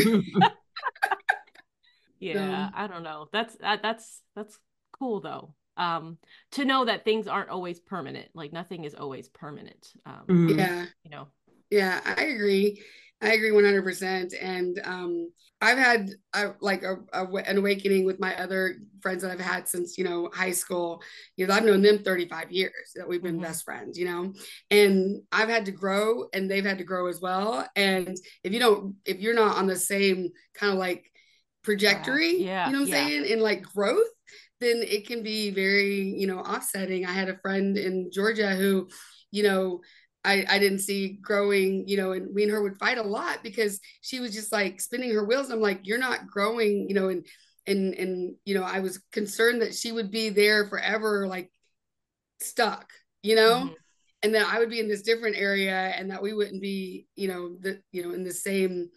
yeah, 2.19 2.71
I 2.75 2.87
don't 2.87 3.03
know. 3.03 3.29
That's 3.33 3.57
that, 3.57 3.83
that's 3.83 4.21
that's 4.35 4.59
cool 4.99 5.21
though. 5.21 5.55
um 5.77 6.19
to 6.51 6.65
know 6.65 6.85
that 6.85 7.05
things 7.05 7.29
aren't 7.29 7.51
always 7.51 7.79
permanent 7.79 8.29
like 8.35 8.53
nothing 8.53 8.85
is 8.85 8.95
always 8.95 9.29
permanent 9.29 9.93
um 10.07 10.25
mm-hmm. 10.27 10.59
yeah 10.59 10.87
you 11.05 11.11
know 11.11 11.29
yeah 11.71 12.01
i 12.05 12.25
agree 12.25 12.83
i 13.21 13.33
agree 13.33 13.51
100% 13.51 14.35
and 14.41 14.81
um 14.85 15.29
I've 15.61 15.79
had 15.79 16.11
a, 16.35 16.51
like 16.61 16.85
a, 16.85 16.97
a, 17.13 17.27
an 17.35 17.59
awakening 17.59 18.05
with 18.05 18.21
my 18.21 18.37
other 18.37 18.77
friends 19.01 19.23
that 19.23 19.33
I've 19.33 19.41
had 19.41 19.67
since 19.67 19.99
you 19.99 20.05
know 20.05 20.31
high 20.33 20.53
school. 20.53 21.03
You 21.37 21.47
know, 21.47 21.55
I've 21.55 21.65
known 21.65 21.83
them 21.83 21.99
35 21.99 22.53
years 22.53 22.93
that 22.95 23.09
we've 23.09 23.23
been 23.23 23.35
mm-hmm. 23.35 23.43
best 23.43 23.65
friends. 23.65 23.99
You 23.99 24.07
know, 24.07 24.33
and 24.71 25.23
I've 25.33 25.49
had 25.49 25.67
to 25.67 25.73
grow, 25.73 26.27
and 26.33 26.49
they've 26.49 26.65
had 26.65 26.79
to 26.79 26.85
grow 26.85 27.09
as 27.09 27.21
well. 27.21 27.69
And 27.75 28.17
if 28.45 28.53
you 28.53 28.61
don't, 28.61 28.95
if 29.05 29.19
you're 29.19 29.35
not 29.35 29.57
on 29.57 29.67
the 29.67 29.77
same 29.77 30.29
kind 30.55 30.73
of 30.73 30.79
like 30.79 31.11
trajectory, 31.65 32.45
yeah. 32.45 32.67
you 32.67 32.73
know 32.73 32.81
what 32.81 32.89
I'm 32.89 32.95
yeah. 32.95 33.07
saying, 33.09 33.25
in 33.27 33.41
like 33.41 33.63
growth, 33.63 34.07
then 34.61 34.77
it 34.77 35.09
can 35.09 35.25
be 35.25 35.51
very 35.51 36.03
you 36.03 36.29
know 36.29 36.39
offsetting. 36.39 37.05
I 37.05 37.13
had 37.13 37.29
a 37.29 37.39
friend 37.39 37.77
in 37.77 38.11
Georgia 38.13 38.51
who, 38.51 38.89
you 39.33 39.43
know, 39.43 39.81
I, 40.25 40.45
I 40.49 40.59
didn't 40.59 40.81
see 40.81 41.19
growing, 41.23 41.87
you 41.87 41.97
know, 41.97 42.13
and 42.13 42.35
we 42.35 42.43
and 42.43 42.53
her 42.53 42.63
would 42.63 42.79
fight 42.79 42.99
a 42.99 43.03
lot 43.03 43.43
because 43.43 43.81
she 44.01 44.21
was 44.21 44.35
just 44.35 44.53
like 44.53 44.81
spinning 44.81 45.13
her 45.15 45.25
wheels. 45.25 45.47
And 45.47 45.55
I'm 45.55 45.61
like, 45.61 45.81
you're 45.85 45.99
not 45.99 46.27
growing, 46.27 46.89
you 46.89 46.95
know, 46.95 47.09
and 47.09 47.25
and 47.67 47.95
and 47.95 48.35
you 48.45 48.55
know, 48.55 48.65
I 48.65 48.81
was 48.81 49.01
concerned 49.13 49.63
that 49.63 49.75
she 49.75 49.93
would 49.93 50.11
be 50.11 50.31
there 50.31 50.67
forever, 50.67 51.27
like 51.27 51.51
stuck, 52.41 52.91
you 53.23 53.37
know, 53.37 53.55
mm-hmm. 53.55 53.75
and 54.23 54.35
that 54.35 54.53
I 54.53 54.59
would 54.59 54.71
be 54.71 54.81
in 54.81 54.89
this 54.89 55.03
different 55.03 55.37
area 55.37 55.75
and 55.75 56.11
that 56.11 56.23
we 56.23 56.33
wouldn't 56.33 56.63
be, 56.63 57.07
you 57.15 57.29
know, 57.29 57.57
the 57.61 57.81
you 57.93 58.03
know, 58.03 58.13
in 58.13 58.25
the 58.25 58.33
same 58.33 58.91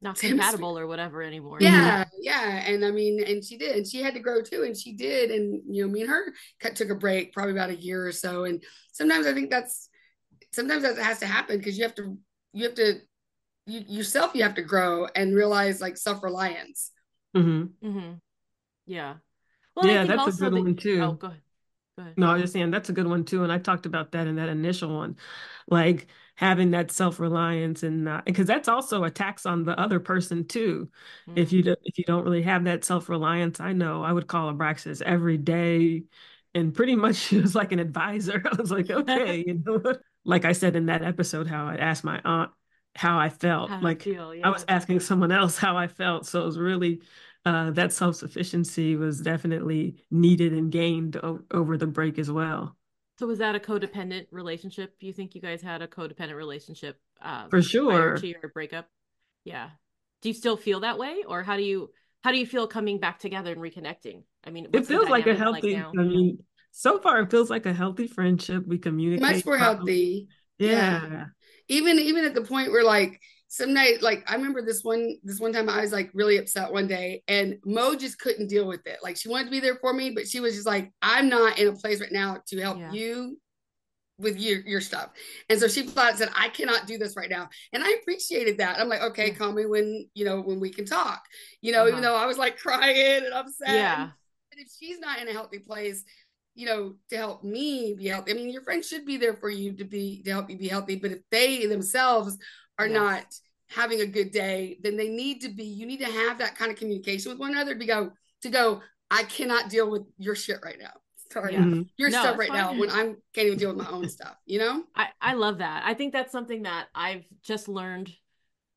not 0.00 0.18
compatible 0.18 0.78
or 0.78 0.86
whatever 0.86 1.22
anymore. 1.22 1.58
Yeah, 1.60 2.04
yeah. 2.20 2.62
And 2.66 2.84
I 2.84 2.90
mean, 2.90 3.22
and 3.24 3.44
she 3.44 3.56
did, 3.56 3.76
and 3.76 3.86
she 3.86 4.02
had 4.02 4.14
to 4.14 4.20
grow 4.20 4.42
too, 4.42 4.62
and 4.62 4.76
she 4.76 4.92
did. 4.92 5.30
And 5.30 5.62
you 5.68 5.84
know, 5.84 5.92
me 5.92 6.02
and 6.02 6.10
her 6.10 6.32
cut, 6.60 6.76
took 6.76 6.90
a 6.90 6.94
break 6.94 7.32
probably 7.32 7.52
about 7.52 7.70
a 7.70 7.76
year 7.76 8.06
or 8.06 8.12
so. 8.12 8.44
And 8.44 8.62
sometimes 8.92 9.26
I 9.26 9.34
think 9.34 9.50
that's 9.50 9.88
sometimes 10.52 10.82
that 10.82 10.98
has 10.98 11.18
to 11.20 11.26
happen 11.26 11.58
because 11.58 11.76
you 11.76 11.84
have 11.84 11.94
to 11.96 12.16
you 12.52 12.64
have 12.64 12.74
to 12.76 13.00
you 13.66 13.82
yourself 13.86 14.34
you 14.34 14.42
have 14.42 14.54
to 14.54 14.62
grow 14.62 15.06
and 15.14 15.34
realize 15.34 15.80
like 15.80 15.96
self-reliance. 15.96 16.92
Mm-hmm. 17.36 17.88
Mm-hmm. 17.88 18.12
Yeah. 18.86 19.14
Well, 19.74 19.86
yeah, 19.86 20.04
that's 20.04 20.38
a 20.38 20.40
good 20.40 20.54
one 20.54 20.76
too. 20.76 21.00
Oh, 21.02 21.12
go 21.12 21.26
ahead. 21.28 21.40
Ahead. 21.98 22.14
No, 22.16 22.30
I 22.30 22.44
saying 22.44 22.70
that's 22.70 22.88
a 22.88 22.92
good 22.92 23.06
one 23.06 23.24
too. 23.24 23.42
And 23.42 23.52
I 23.52 23.58
talked 23.58 23.86
about 23.86 24.12
that 24.12 24.26
in 24.26 24.36
that 24.36 24.48
initial 24.48 24.96
one. 24.96 25.16
Like 25.68 26.08
having 26.38 26.70
that 26.70 26.92
self-reliance 26.92 27.82
and 27.82 28.04
not 28.04 28.24
because 28.24 28.46
that's 28.46 28.68
also 28.68 29.02
a 29.02 29.10
tax 29.10 29.44
on 29.44 29.64
the 29.64 29.78
other 29.78 29.98
person 29.98 30.46
too 30.46 30.88
mm-hmm. 31.28 31.36
if 31.36 31.52
you 31.52 31.64
do, 31.64 31.74
if 31.82 31.98
you 31.98 32.04
don't 32.04 32.22
really 32.22 32.42
have 32.42 32.62
that 32.62 32.84
self-reliance 32.84 33.58
i 33.58 33.72
know 33.72 34.04
i 34.04 34.12
would 34.12 34.28
call 34.28 34.52
abraxas 34.52 35.02
every 35.02 35.36
day 35.36 36.04
and 36.54 36.72
pretty 36.74 36.94
much 37.04 37.16
she 37.16 37.40
was 37.40 37.56
like 37.56 37.72
an 37.72 37.80
advisor 37.80 38.40
i 38.52 38.54
was 38.54 38.70
like 38.70 38.88
okay 38.88 39.42
you 39.48 39.60
know 39.66 39.82
like 40.24 40.44
i 40.44 40.52
said 40.52 40.76
in 40.76 40.86
that 40.86 41.02
episode 41.02 41.48
how 41.48 41.66
i 41.66 41.74
asked 41.74 42.04
my 42.04 42.20
aunt 42.24 42.52
how 42.94 43.18
i 43.18 43.28
felt 43.28 43.68
how 43.68 43.80
like 43.80 44.00
I, 44.02 44.04
feel, 44.04 44.32
yeah. 44.32 44.46
I 44.46 44.50
was 44.50 44.64
asking 44.68 45.00
someone 45.00 45.32
else 45.32 45.58
how 45.58 45.76
i 45.76 45.88
felt 45.88 46.24
so 46.24 46.42
it 46.42 46.46
was 46.46 46.58
really 46.58 47.00
uh, 47.48 47.70
that 47.72 47.92
self-sufficiency 47.92 48.96
was 48.96 49.20
definitely 49.20 50.04
needed 50.10 50.52
and 50.52 50.70
gained 50.70 51.16
o- 51.16 51.40
over 51.50 51.76
the 51.76 51.86
break 51.86 52.18
as 52.18 52.30
well 52.30 52.76
so 53.18 53.26
was 53.26 53.40
that 53.40 53.56
a 53.56 53.58
codependent 53.58 54.26
relationship? 54.30 54.94
You 55.00 55.12
think 55.12 55.34
you 55.34 55.40
guys 55.40 55.60
had 55.60 55.82
a 55.82 55.88
codependent 55.88 56.36
relationship 56.36 57.00
um, 57.20 57.50
for 57.50 57.60
sure 57.60 58.16
to 58.16 58.28
your 58.28 58.48
breakup? 58.54 58.88
Yeah. 59.44 59.70
Do 60.22 60.28
you 60.28 60.34
still 60.34 60.56
feel 60.56 60.80
that 60.80 60.98
way, 60.98 61.24
or 61.26 61.42
how 61.42 61.56
do 61.56 61.64
you 61.64 61.90
how 62.22 62.30
do 62.30 62.38
you 62.38 62.46
feel 62.46 62.68
coming 62.68 63.00
back 63.00 63.18
together 63.18 63.52
and 63.52 63.60
reconnecting? 63.60 64.22
I 64.44 64.50
mean, 64.50 64.68
it 64.72 64.86
feels 64.86 65.08
like 65.08 65.26
a 65.26 65.34
healthy. 65.34 65.74
Like 65.74 65.86
I 65.98 66.02
mean, 66.02 66.38
so 66.70 67.00
far 67.00 67.20
it 67.20 67.30
feels 67.30 67.50
like 67.50 67.66
a 67.66 67.72
healthy 67.72 68.06
friendship. 68.06 68.64
We 68.66 68.78
communicate 68.78 69.20
much 69.20 69.44
more 69.44 69.58
healthy. 69.58 70.28
Yeah. 70.58 71.08
yeah. 71.10 71.24
Even 71.66 71.98
even 71.98 72.24
at 72.24 72.34
the 72.34 72.42
point 72.42 72.70
where 72.70 72.84
like 72.84 73.20
some 73.48 73.72
night 73.72 74.02
like 74.02 74.22
i 74.30 74.34
remember 74.34 74.60
this 74.60 74.84
one 74.84 75.16
this 75.24 75.40
one 75.40 75.52
time 75.52 75.68
i 75.70 75.80
was 75.80 75.92
like 75.92 76.10
really 76.12 76.36
upset 76.36 76.70
one 76.70 76.86
day 76.86 77.22
and 77.28 77.56
mo 77.64 77.94
just 77.94 78.18
couldn't 78.18 78.46
deal 78.46 78.66
with 78.66 78.86
it 78.86 78.98
like 79.02 79.16
she 79.16 79.28
wanted 79.28 79.44
to 79.44 79.50
be 79.50 79.58
there 79.60 79.76
for 79.76 79.94
me 79.94 80.10
but 80.10 80.28
she 80.28 80.38
was 80.38 80.54
just 80.54 80.66
like 80.66 80.92
i'm 81.00 81.28
not 81.28 81.58
in 81.58 81.66
a 81.66 81.72
place 81.72 82.00
right 82.00 82.12
now 82.12 82.36
to 82.46 82.60
help 82.60 82.78
yeah. 82.78 82.92
you 82.92 83.38
with 84.18 84.38
your 84.38 84.60
your 84.60 84.82
stuff 84.82 85.10
and 85.48 85.58
so 85.58 85.66
she 85.66 85.82
thought 85.82 86.18
said 86.18 86.28
i 86.36 86.50
cannot 86.50 86.86
do 86.86 86.98
this 86.98 87.16
right 87.16 87.30
now 87.30 87.48
and 87.72 87.82
i 87.82 87.96
appreciated 88.02 88.58
that 88.58 88.78
i'm 88.78 88.88
like 88.88 89.00
okay 89.00 89.28
yeah. 89.28 89.34
call 89.34 89.52
me 89.52 89.64
when 89.64 90.06
you 90.12 90.24
know 90.24 90.40
when 90.42 90.60
we 90.60 90.70
can 90.70 90.84
talk 90.84 91.24
you 91.62 91.72
know 91.72 91.80
uh-huh. 91.80 91.88
even 91.88 92.02
though 92.02 92.16
i 92.16 92.26
was 92.26 92.36
like 92.36 92.58
crying 92.58 93.24
and 93.24 93.32
upset 93.32 93.68
yeah 93.68 94.02
and 94.52 94.60
if 94.60 94.68
she's 94.78 94.98
not 94.98 95.20
in 95.20 95.28
a 95.28 95.32
healthy 95.32 95.58
place 95.58 96.04
you 96.54 96.66
know, 96.66 96.94
to 97.08 97.16
help 97.16 97.44
me 97.44 97.94
be 97.94 98.08
healthy. 98.08 98.32
I 98.32 98.34
mean, 98.34 98.50
your 98.50 98.62
friends 98.62 98.88
should 98.88 99.06
be 99.06 99.16
there 99.16 99.34
for 99.34 99.48
you 99.48 99.74
to 99.74 99.84
be 99.84 100.24
to 100.24 100.32
help 100.32 100.50
you 100.50 100.58
be 100.58 100.66
healthy, 100.66 100.96
but 100.96 101.12
if 101.12 101.20
they 101.30 101.66
themselves 101.66 102.36
are 102.78 102.86
yes. 102.86 102.94
not 102.94 103.24
having 103.68 104.00
a 104.00 104.06
good 104.06 104.30
day, 104.30 104.78
then 104.82 104.96
they 104.96 105.08
need 105.08 105.42
to 105.42 105.48
be, 105.48 105.64
you 105.64 105.86
need 105.86 106.00
to 106.00 106.06
have 106.06 106.38
that 106.38 106.56
kind 106.56 106.70
of 106.70 106.78
communication 106.78 107.30
with 107.30 107.38
one 107.38 107.52
another 107.52 107.74
to 107.74 107.86
go, 107.86 108.12
to 108.42 108.48
go, 108.48 108.80
I 109.10 109.24
cannot 109.24 109.68
deal 109.68 109.90
with 109.90 110.02
your 110.16 110.34
shit 110.34 110.60
right 110.64 110.78
now. 110.80 110.92
Sorry, 111.30 111.52
yeah. 111.52 111.82
your 111.98 112.08
no, 112.08 112.20
stuff 112.20 112.38
right 112.38 112.48
fine. 112.48 112.56
now 112.56 112.72
when 112.78 112.90
I'm 112.90 113.16
can't 113.34 113.46
even 113.48 113.58
deal 113.58 113.74
with 113.74 113.84
my 113.84 113.90
own 113.90 114.08
stuff, 114.08 114.36
you 114.46 114.58
know? 114.58 114.84
I, 114.94 115.08
I 115.20 115.34
love 115.34 115.58
that. 115.58 115.82
I 115.84 115.92
think 115.92 116.14
that's 116.14 116.32
something 116.32 116.62
that 116.62 116.86
I've 116.94 117.24
just 117.42 117.68
learned 117.68 118.10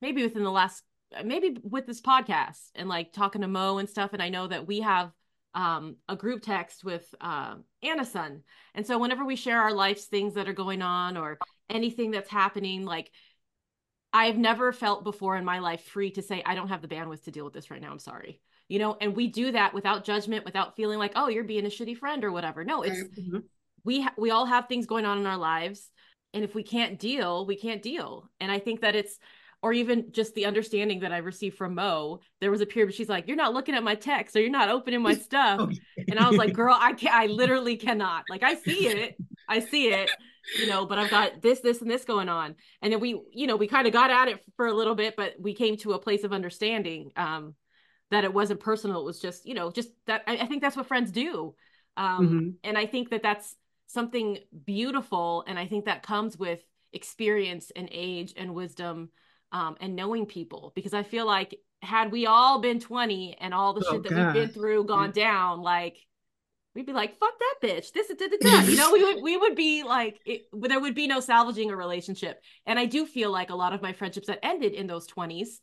maybe 0.01 0.21
within 0.23 0.43
the 0.43 0.51
last 0.51 0.83
maybe 1.23 1.57
with 1.63 1.85
this 1.85 2.01
podcast 2.01 2.59
and 2.75 2.89
like 2.89 3.13
talking 3.13 3.41
to 3.41 3.47
Mo 3.47 3.77
and 3.77 3.89
stuff. 3.89 4.11
And 4.13 4.21
I 4.21 4.29
know 4.29 4.47
that 4.47 4.67
we 4.67 4.81
have 4.81 5.11
um, 5.53 5.97
a 6.07 6.15
group 6.15 6.41
text 6.41 6.83
with 6.83 7.13
uh, 7.19 7.55
Anna's 7.83 8.11
son. 8.11 8.41
And 8.73 8.85
so 8.85 8.97
whenever 8.97 9.25
we 9.25 9.35
share 9.35 9.61
our 9.61 9.73
life's 9.73 10.05
things 10.05 10.33
that 10.35 10.47
are 10.47 10.53
going 10.53 10.81
on 10.81 11.17
or 11.17 11.37
anything 11.69 12.11
that's 12.11 12.29
happening, 12.29 12.85
like 12.85 13.11
I've 14.13 14.37
never 14.37 14.73
felt 14.73 15.03
before 15.03 15.37
in 15.37 15.45
my 15.45 15.59
life 15.59 15.83
free 15.83 16.11
to 16.11 16.21
say, 16.21 16.43
I 16.45 16.55
don't 16.55 16.67
have 16.67 16.81
the 16.81 16.87
bandwidth 16.87 17.23
to 17.23 17.31
deal 17.31 17.45
with 17.45 17.53
this 17.53 17.71
right 17.71 17.81
now. 17.81 17.91
I'm 17.91 17.99
sorry. 17.99 18.41
You 18.67 18.79
know, 18.79 18.97
and 18.99 19.15
we 19.15 19.27
do 19.27 19.51
that 19.51 19.73
without 19.73 20.03
judgment, 20.03 20.45
without 20.45 20.75
feeling 20.75 20.99
like, 20.99 21.13
oh, 21.15 21.27
you're 21.27 21.43
being 21.43 21.65
a 21.65 21.69
shitty 21.69 21.97
friend 21.97 22.23
or 22.23 22.31
whatever. 22.31 22.63
No, 22.63 22.83
it's 22.83 23.01
mm-hmm. 23.01 23.39
we 23.83 24.01
ha- 24.01 24.13
we 24.17 24.31
all 24.31 24.45
have 24.45 24.67
things 24.67 24.85
going 24.85 25.05
on 25.05 25.17
in 25.17 25.25
our 25.25 25.37
lives, 25.37 25.89
and 26.33 26.43
if 26.43 26.55
we 26.55 26.63
can't 26.63 26.97
deal, 26.97 27.45
we 27.45 27.57
can't 27.57 27.81
deal. 27.81 28.29
And 28.39 28.49
I 28.49 28.59
think 28.59 28.81
that 28.81 28.95
it's 28.95 29.19
or 29.61 29.73
even 29.73 30.11
just 30.11 30.33
the 30.33 30.45
understanding 30.45 31.01
that 31.01 31.11
I 31.11 31.17
received 31.17 31.57
from 31.57 31.75
Mo. 31.75 32.21
There 32.39 32.49
was 32.49 32.61
a 32.61 32.65
period 32.65 32.87
where 32.87 32.93
she's 32.93 33.09
like, 33.09 33.27
"You're 33.27 33.35
not 33.35 33.53
looking 33.53 33.75
at 33.75 33.83
my 33.83 33.95
text, 33.95 34.35
or 34.35 34.39
you're 34.39 34.49
not 34.49 34.69
opening 34.69 35.01
my 35.01 35.15
stuff," 35.27 35.69
and 35.97 36.17
I 36.17 36.29
was 36.29 36.37
like, 36.37 36.53
"Girl, 36.53 36.75
I 36.77 36.93
can't. 36.93 37.13
I 37.13 37.25
literally 37.25 37.75
cannot. 37.75 38.23
Like, 38.29 38.43
I 38.43 38.55
see 38.55 38.87
it, 38.87 39.17
I 39.49 39.59
see 39.59 39.89
it, 39.89 40.09
you 40.59 40.67
know, 40.67 40.85
but 40.85 40.97
I've 40.97 41.09
got 41.09 41.41
this, 41.41 41.59
this, 41.59 41.81
and 41.81 41.89
this 41.89 42.05
going 42.05 42.29
on. 42.29 42.55
And 42.81 42.91
then 42.91 42.99
we, 42.99 43.21
you 43.31 43.47
know, 43.47 43.55
we 43.55 43.67
kind 43.67 43.87
of 43.87 43.93
got 43.93 44.09
at 44.09 44.27
it 44.27 44.43
for 44.55 44.67
a 44.67 44.73
little 44.73 44.95
bit, 44.95 45.15
but 45.15 45.33
we 45.39 45.53
came 45.53 45.77
to 45.77 45.93
a 45.93 45.99
place 45.99 46.23
of 46.23 46.33
understanding 46.33 47.11
um, 47.15 47.55
that 48.09 48.23
it 48.23 48.33
wasn't 48.33 48.59
personal. 48.59 49.01
It 49.01 49.05
was 49.05 49.19
just, 49.19 49.45
you 49.45 49.53
know, 49.53 49.71
just 49.71 49.89
that 50.07 50.23
I, 50.27 50.37
I 50.37 50.45
think 50.45 50.61
that's 50.61 50.75
what 50.75 50.87
friends 50.87 51.11
do. 51.11 51.55
Um, 51.97 52.27
mm-hmm. 52.27 52.49
And 52.63 52.77
I 52.77 52.85
think 52.85 53.09
that 53.09 53.23
that's 53.23 53.55
something 53.87 54.39
beautiful. 54.65 55.43
And 55.47 55.59
I 55.59 55.67
think 55.67 55.85
that 55.85 56.03
comes 56.03 56.37
with 56.37 56.61
experience 56.93 57.71
and 57.75 57.89
age 57.91 58.33
and 58.37 58.53
wisdom 58.53 59.09
um, 59.51 59.75
and 59.81 59.95
knowing 59.95 60.25
people, 60.25 60.71
because 60.75 60.93
I 60.93 61.03
feel 61.03 61.25
like 61.25 61.57
had 61.81 62.11
we 62.11 62.25
all 62.25 62.61
been 62.61 62.79
20 62.79 63.37
and 63.39 63.53
all 63.53 63.73
the 63.73 63.83
oh, 63.87 63.91
shit 63.91 64.03
that 64.03 64.09
God. 64.11 64.25
we've 64.25 64.45
been 64.45 64.53
through 64.53 64.85
gone 64.85 65.11
down, 65.11 65.61
like 65.61 65.97
we'd 66.75 66.85
be 66.85 66.93
like, 66.93 67.19
"Fuck 67.19 67.33
that 67.39 67.67
bitch." 67.67 67.91
This, 67.91 68.07
da, 68.07 68.15
da, 68.15 68.37
da. 68.41 68.61
you 68.63 68.77
know, 68.77 68.91
we 68.91 69.03
would 69.03 69.23
we 69.23 69.37
would 69.37 69.55
be 69.55 69.83
like, 69.83 70.19
it, 70.25 70.43
there 70.53 70.79
would 70.79 70.95
be 70.95 71.07
no 71.07 71.19
salvaging 71.19 71.71
a 71.71 71.75
relationship. 71.75 72.41
And 72.65 72.77
I 72.77 72.85
do 72.85 73.05
feel 73.05 73.31
like 73.31 73.49
a 73.49 73.55
lot 73.55 73.73
of 73.73 73.81
my 73.81 73.93
friendships 73.93 74.27
that 74.27 74.39
ended 74.43 74.73
in 74.73 74.87
those 74.87 75.07
twenties, 75.07 75.61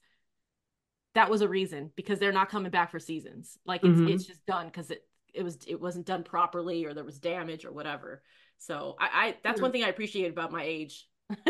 that 1.15 1.31
was 1.31 1.41
a 1.41 1.49
reason 1.49 1.91
because 1.97 2.19
they're 2.19 2.33
not 2.33 2.51
coming 2.51 2.71
back 2.71 2.91
for 2.91 2.99
seasons. 2.99 3.59
Like 3.65 3.85
it's 3.85 3.99
mm-hmm. 3.99 4.09
it's 4.09 4.27
just 4.27 4.45
done 4.47 4.67
because 4.67 4.91
it 4.91 5.03
it 5.35 5.43
was 5.43 5.59
it 5.67 5.81
wasn't 5.81 6.07
done 6.07 6.25
properly 6.25 6.85
or 6.85 6.95
there 6.95 7.05
was 7.05 7.19
damage 7.19 7.65
or 7.65 7.73
whatever. 7.73 8.23
So 8.59 8.97
I, 8.99 9.09
I 9.13 9.37
that's 9.43 9.57
mm-hmm. 9.57 9.63
one 9.63 9.73
thing 9.73 9.85
I 9.85 9.89
appreciate 9.89 10.31
about 10.31 10.53
my 10.53 10.63
age. 10.63 11.07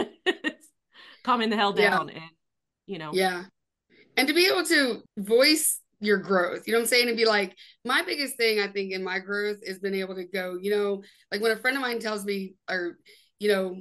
calming 1.24 1.50
the 1.50 1.56
hell 1.56 1.72
down 1.72 2.08
yeah. 2.08 2.14
and 2.14 2.30
you 2.86 2.98
know 2.98 3.10
yeah 3.12 3.44
and 4.16 4.28
to 4.28 4.34
be 4.34 4.46
able 4.46 4.64
to 4.64 5.02
voice 5.16 5.80
your 6.00 6.18
growth. 6.18 6.66
You 6.66 6.72
know 6.72 6.78
what 6.78 6.84
I'm 6.84 6.88
saying? 6.88 7.08
And 7.08 7.16
be 7.16 7.24
like, 7.24 7.56
my 7.84 8.02
biggest 8.02 8.36
thing 8.36 8.60
I 8.60 8.68
think 8.68 8.92
in 8.92 9.02
my 9.02 9.18
growth 9.18 9.58
is 9.62 9.78
being 9.78 9.96
able 9.96 10.14
to 10.14 10.24
go, 10.24 10.56
you 10.60 10.70
know, 10.70 11.02
like 11.32 11.40
when 11.40 11.52
a 11.52 11.56
friend 11.56 11.76
of 11.76 11.82
mine 11.82 11.98
tells 11.98 12.24
me 12.24 12.54
or, 12.70 12.98
you 13.38 13.48
know, 13.48 13.76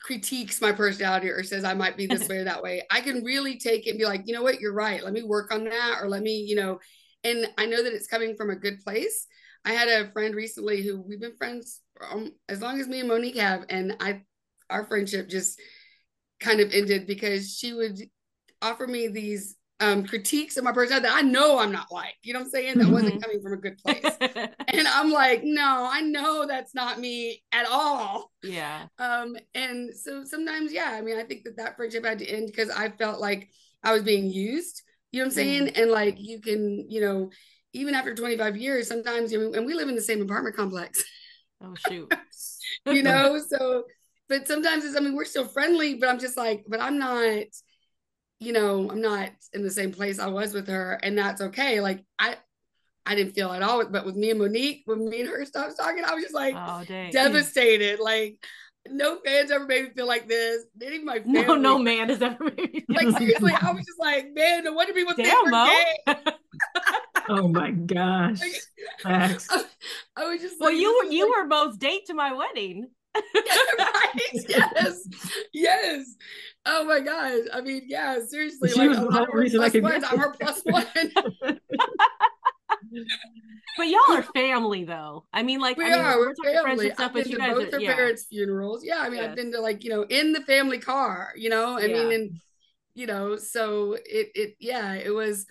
critiques 0.00 0.60
my 0.60 0.72
personality 0.72 1.28
or 1.28 1.42
says 1.42 1.64
I 1.64 1.74
might 1.74 1.96
be 1.96 2.06
this 2.06 2.28
way 2.28 2.38
or 2.38 2.44
that 2.44 2.62
way, 2.62 2.82
I 2.90 3.00
can 3.00 3.24
really 3.24 3.58
take 3.58 3.86
it 3.86 3.90
and 3.90 3.98
be 3.98 4.06
like, 4.06 4.22
you 4.26 4.34
know 4.34 4.42
what, 4.42 4.60
you're 4.60 4.72
right. 4.72 5.02
Let 5.02 5.12
me 5.12 5.22
work 5.22 5.52
on 5.52 5.64
that. 5.64 5.98
Or 6.00 6.08
let 6.08 6.22
me, 6.22 6.44
you 6.46 6.56
know, 6.56 6.78
and 7.24 7.46
I 7.58 7.66
know 7.66 7.82
that 7.82 7.92
it's 7.92 8.06
coming 8.06 8.36
from 8.36 8.50
a 8.50 8.56
good 8.56 8.80
place. 8.80 9.26
I 9.64 9.72
had 9.72 9.88
a 9.88 10.10
friend 10.12 10.34
recently 10.34 10.82
who 10.82 11.00
we've 11.00 11.20
been 11.20 11.36
friends 11.36 11.82
um, 12.10 12.32
as 12.48 12.62
long 12.62 12.80
as 12.80 12.88
me 12.88 13.00
and 13.00 13.08
Monique 13.08 13.36
have, 13.36 13.64
and 13.68 13.96
I, 14.00 14.22
our 14.70 14.86
friendship 14.86 15.28
just 15.28 15.60
kind 16.40 16.60
of 16.60 16.72
ended 16.72 17.06
because 17.06 17.54
she 17.54 17.74
would 17.74 17.98
offer 18.62 18.86
me 18.86 19.08
these 19.08 19.56
um, 19.80 20.04
critiques 20.04 20.56
of 20.56 20.64
my 20.64 20.72
personality 20.72 21.08
that 21.08 21.16
I 21.16 21.22
know 21.22 21.58
I'm 21.58 21.72
not 21.72 21.90
like. 21.90 22.14
You 22.22 22.34
know 22.34 22.40
what 22.40 22.46
I'm 22.46 22.50
saying? 22.50 22.78
That 22.78 22.88
wasn't 22.88 23.14
mm-hmm. 23.14 23.22
coming 23.22 23.42
from 23.42 23.52
a 23.54 23.56
good 23.56 23.78
place. 23.84 24.04
and 24.68 24.86
I'm 24.86 25.10
like, 25.10 25.40
no, 25.42 25.88
I 25.90 26.02
know 26.02 26.46
that's 26.46 26.74
not 26.74 27.00
me 27.00 27.42
at 27.52 27.66
all. 27.66 28.30
Yeah. 28.42 28.86
Um, 28.98 29.36
and 29.54 29.94
so 29.94 30.24
sometimes, 30.24 30.72
yeah, 30.72 30.90
I 30.92 31.00
mean, 31.00 31.16
I 31.16 31.24
think 31.24 31.44
that 31.44 31.56
that 31.56 31.76
friendship 31.76 32.04
had 32.04 32.18
to 32.18 32.26
end 32.26 32.46
because 32.46 32.70
I 32.70 32.90
felt 32.90 33.20
like 33.20 33.48
I 33.82 33.92
was 33.92 34.02
being 34.02 34.30
used. 34.30 34.82
You 35.12 35.20
know 35.20 35.24
what 35.24 35.30
I'm 35.30 35.34
saying? 35.34 35.66
Mm. 35.68 35.82
And 35.82 35.90
like, 35.90 36.16
you 36.18 36.40
can, 36.40 36.86
you 36.90 37.00
know, 37.00 37.30
even 37.72 37.94
after 37.94 38.14
25 38.14 38.56
years, 38.56 38.86
sometimes, 38.86 39.32
you 39.32 39.40
know, 39.40 39.52
and 39.56 39.66
we 39.66 39.74
live 39.74 39.88
in 39.88 39.94
the 39.94 40.02
same 40.02 40.20
apartment 40.20 40.56
complex. 40.56 41.02
Oh 41.62 41.74
shoot. 41.88 42.12
you 42.86 43.02
know, 43.02 43.38
so 43.38 43.84
but 44.28 44.46
sometimes 44.46 44.84
it's, 44.84 44.96
I 44.96 45.00
mean, 45.00 45.16
we're 45.16 45.24
still 45.24 45.46
friendly, 45.46 45.94
but 45.94 46.08
I'm 46.08 46.20
just 46.20 46.36
like, 46.36 46.64
but 46.68 46.80
I'm 46.80 46.98
not 46.98 47.44
you 48.40 48.52
know, 48.52 48.90
I'm 48.90 49.00
not 49.00 49.30
in 49.52 49.62
the 49.62 49.70
same 49.70 49.92
place 49.92 50.18
I 50.18 50.26
was 50.26 50.54
with 50.54 50.66
her, 50.68 50.98
and 51.02 51.16
that's 51.16 51.40
okay. 51.40 51.80
Like 51.80 52.04
I, 52.18 52.36
I 53.06 53.14
didn't 53.14 53.34
feel 53.34 53.52
at 53.52 53.62
all, 53.62 53.84
but 53.86 54.06
with 54.06 54.16
me 54.16 54.30
and 54.30 54.40
Monique, 54.40 54.82
when 54.86 55.08
me 55.08 55.20
and 55.20 55.28
her 55.28 55.44
stopped 55.44 55.76
talking, 55.76 56.04
I 56.04 56.14
was 56.14 56.24
just 56.24 56.34
like 56.34 56.54
oh, 56.56 56.82
devastated. 57.12 58.00
Like 58.00 58.38
no 58.88 59.18
fans 59.24 59.50
ever 59.50 59.66
made 59.66 59.84
me 59.84 59.90
feel 59.90 60.06
like 60.06 60.26
this. 60.26 60.64
Not 60.80 60.92
even 60.92 61.06
my 61.06 61.20
family. 61.20 61.42
No, 61.46 61.54
no 61.54 61.78
man 61.78 62.08
has 62.08 62.22
ever 62.22 62.44
made 62.44 62.72
me. 62.72 62.84
Like 62.88 63.16
seriously, 63.18 63.52
I 63.60 63.72
was 63.72 63.84
just 63.84 64.00
like, 64.00 64.32
man, 64.32 64.64
no 64.64 64.72
wonder 64.72 64.92
people 64.92 65.14
Damn, 65.16 65.26
think 65.26 65.44
we're 65.52 66.14
gay. 66.14 66.32
oh 67.28 67.48
my 67.48 67.70
gosh. 67.70 68.40
I, 69.04 69.36
I, 70.16 70.28
was 70.28 70.40
just 70.40 70.58
well, 70.60 70.70
like, 70.70 70.80
you 70.80 70.98
were 71.04 71.10
you 71.10 71.30
like, 71.30 71.42
were 71.42 71.48
both 71.48 71.78
date 71.78 72.06
to 72.06 72.14
my 72.14 72.32
wedding. 72.32 72.88
right? 73.34 74.32
Yes, 74.48 75.08
yes. 75.52 76.16
Oh 76.66 76.84
my 76.84 77.00
gosh. 77.00 77.40
I 77.52 77.60
mean, 77.60 77.82
yeah, 77.86 78.18
seriously. 78.26 78.70
She 78.70 78.78
like, 78.78 78.90
was 78.90 78.98
the 78.98 79.10
whole 79.10 79.26
reason 79.32 79.60
I 79.62 79.70
could 79.70 79.82
one, 79.82 80.04
I'm 80.04 80.18
her 80.18 80.34
plus 80.38 80.62
one. 80.64 80.86
but 83.76 83.88
y'all 83.88 84.00
are 84.10 84.22
family 84.34 84.84
though. 84.84 85.24
I 85.32 85.42
mean, 85.42 85.60
like 85.60 85.76
we 85.76 85.86
I 85.86 85.90
mean, 85.90 85.98
are. 85.98 86.18
We're, 86.18 86.34
we're 86.42 86.62
family. 86.64 86.90
Stuff, 86.90 87.06
I've 87.06 87.14
been 87.14 87.30
to 87.30 87.38
both 87.38 87.74
are, 87.74 87.80
yeah. 87.80 87.94
parents' 87.94 88.24
funerals. 88.24 88.84
Yeah, 88.84 88.98
I 89.00 89.08
mean, 89.08 89.20
yes. 89.20 89.30
I've 89.30 89.36
been 89.36 89.52
to 89.52 89.60
like 89.60 89.84
you 89.84 89.90
know 89.90 90.02
in 90.02 90.32
the 90.32 90.40
family 90.42 90.78
car. 90.78 91.32
You 91.36 91.50
know, 91.50 91.78
I 91.78 91.86
yeah. 91.86 91.94
mean, 91.94 92.12
and 92.12 92.40
you 92.94 93.06
know, 93.06 93.36
so 93.36 93.94
it 93.94 94.30
it 94.34 94.56
yeah, 94.60 94.94
it 94.94 95.10
was. 95.10 95.46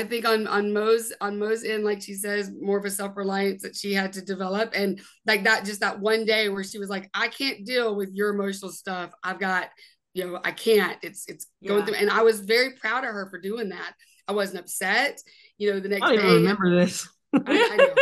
I 0.00 0.04
think 0.04 0.26
on 0.26 0.46
on 0.46 0.72
Mo's 0.72 1.12
on 1.20 1.38
Mo's 1.38 1.62
end, 1.62 1.84
like 1.84 2.00
she 2.00 2.14
says, 2.14 2.50
more 2.58 2.78
of 2.78 2.86
a 2.86 2.90
self 2.90 3.16
reliance 3.18 3.62
that 3.62 3.76
she 3.76 3.92
had 3.92 4.14
to 4.14 4.22
develop, 4.22 4.72
and 4.74 4.98
like 5.26 5.44
that 5.44 5.66
just 5.66 5.80
that 5.80 6.00
one 6.00 6.24
day 6.24 6.48
where 6.48 6.64
she 6.64 6.78
was 6.78 6.88
like, 6.88 7.10
I 7.12 7.28
can't 7.28 7.66
deal 7.66 7.94
with 7.94 8.10
your 8.14 8.30
emotional 8.30 8.72
stuff. 8.72 9.12
I've 9.22 9.38
got 9.38 9.68
you 10.14 10.26
know, 10.26 10.40
I 10.42 10.52
can't. 10.52 10.96
It's 11.02 11.28
it's 11.28 11.46
yeah. 11.60 11.68
going 11.68 11.84
through, 11.84 11.96
and 11.96 12.08
I 12.08 12.22
was 12.22 12.40
very 12.40 12.72
proud 12.72 13.04
of 13.04 13.10
her 13.10 13.28
for 13.28 13.38
doing 13.38 13.68
that. 13.68 13.92
I 14.26 14.32
wasn't 14.32 14.60
upset. 14.60 15.20
You 15.58 15.72
know, 15.72 15.80
the 15.80 15.90
next 15.90 16.06
I 16.06 16.16
day, 16.16 16.22
remember 16.22 16.74
this. 16.74 17.06
I, 17.34 17.42
I 17.46 17.94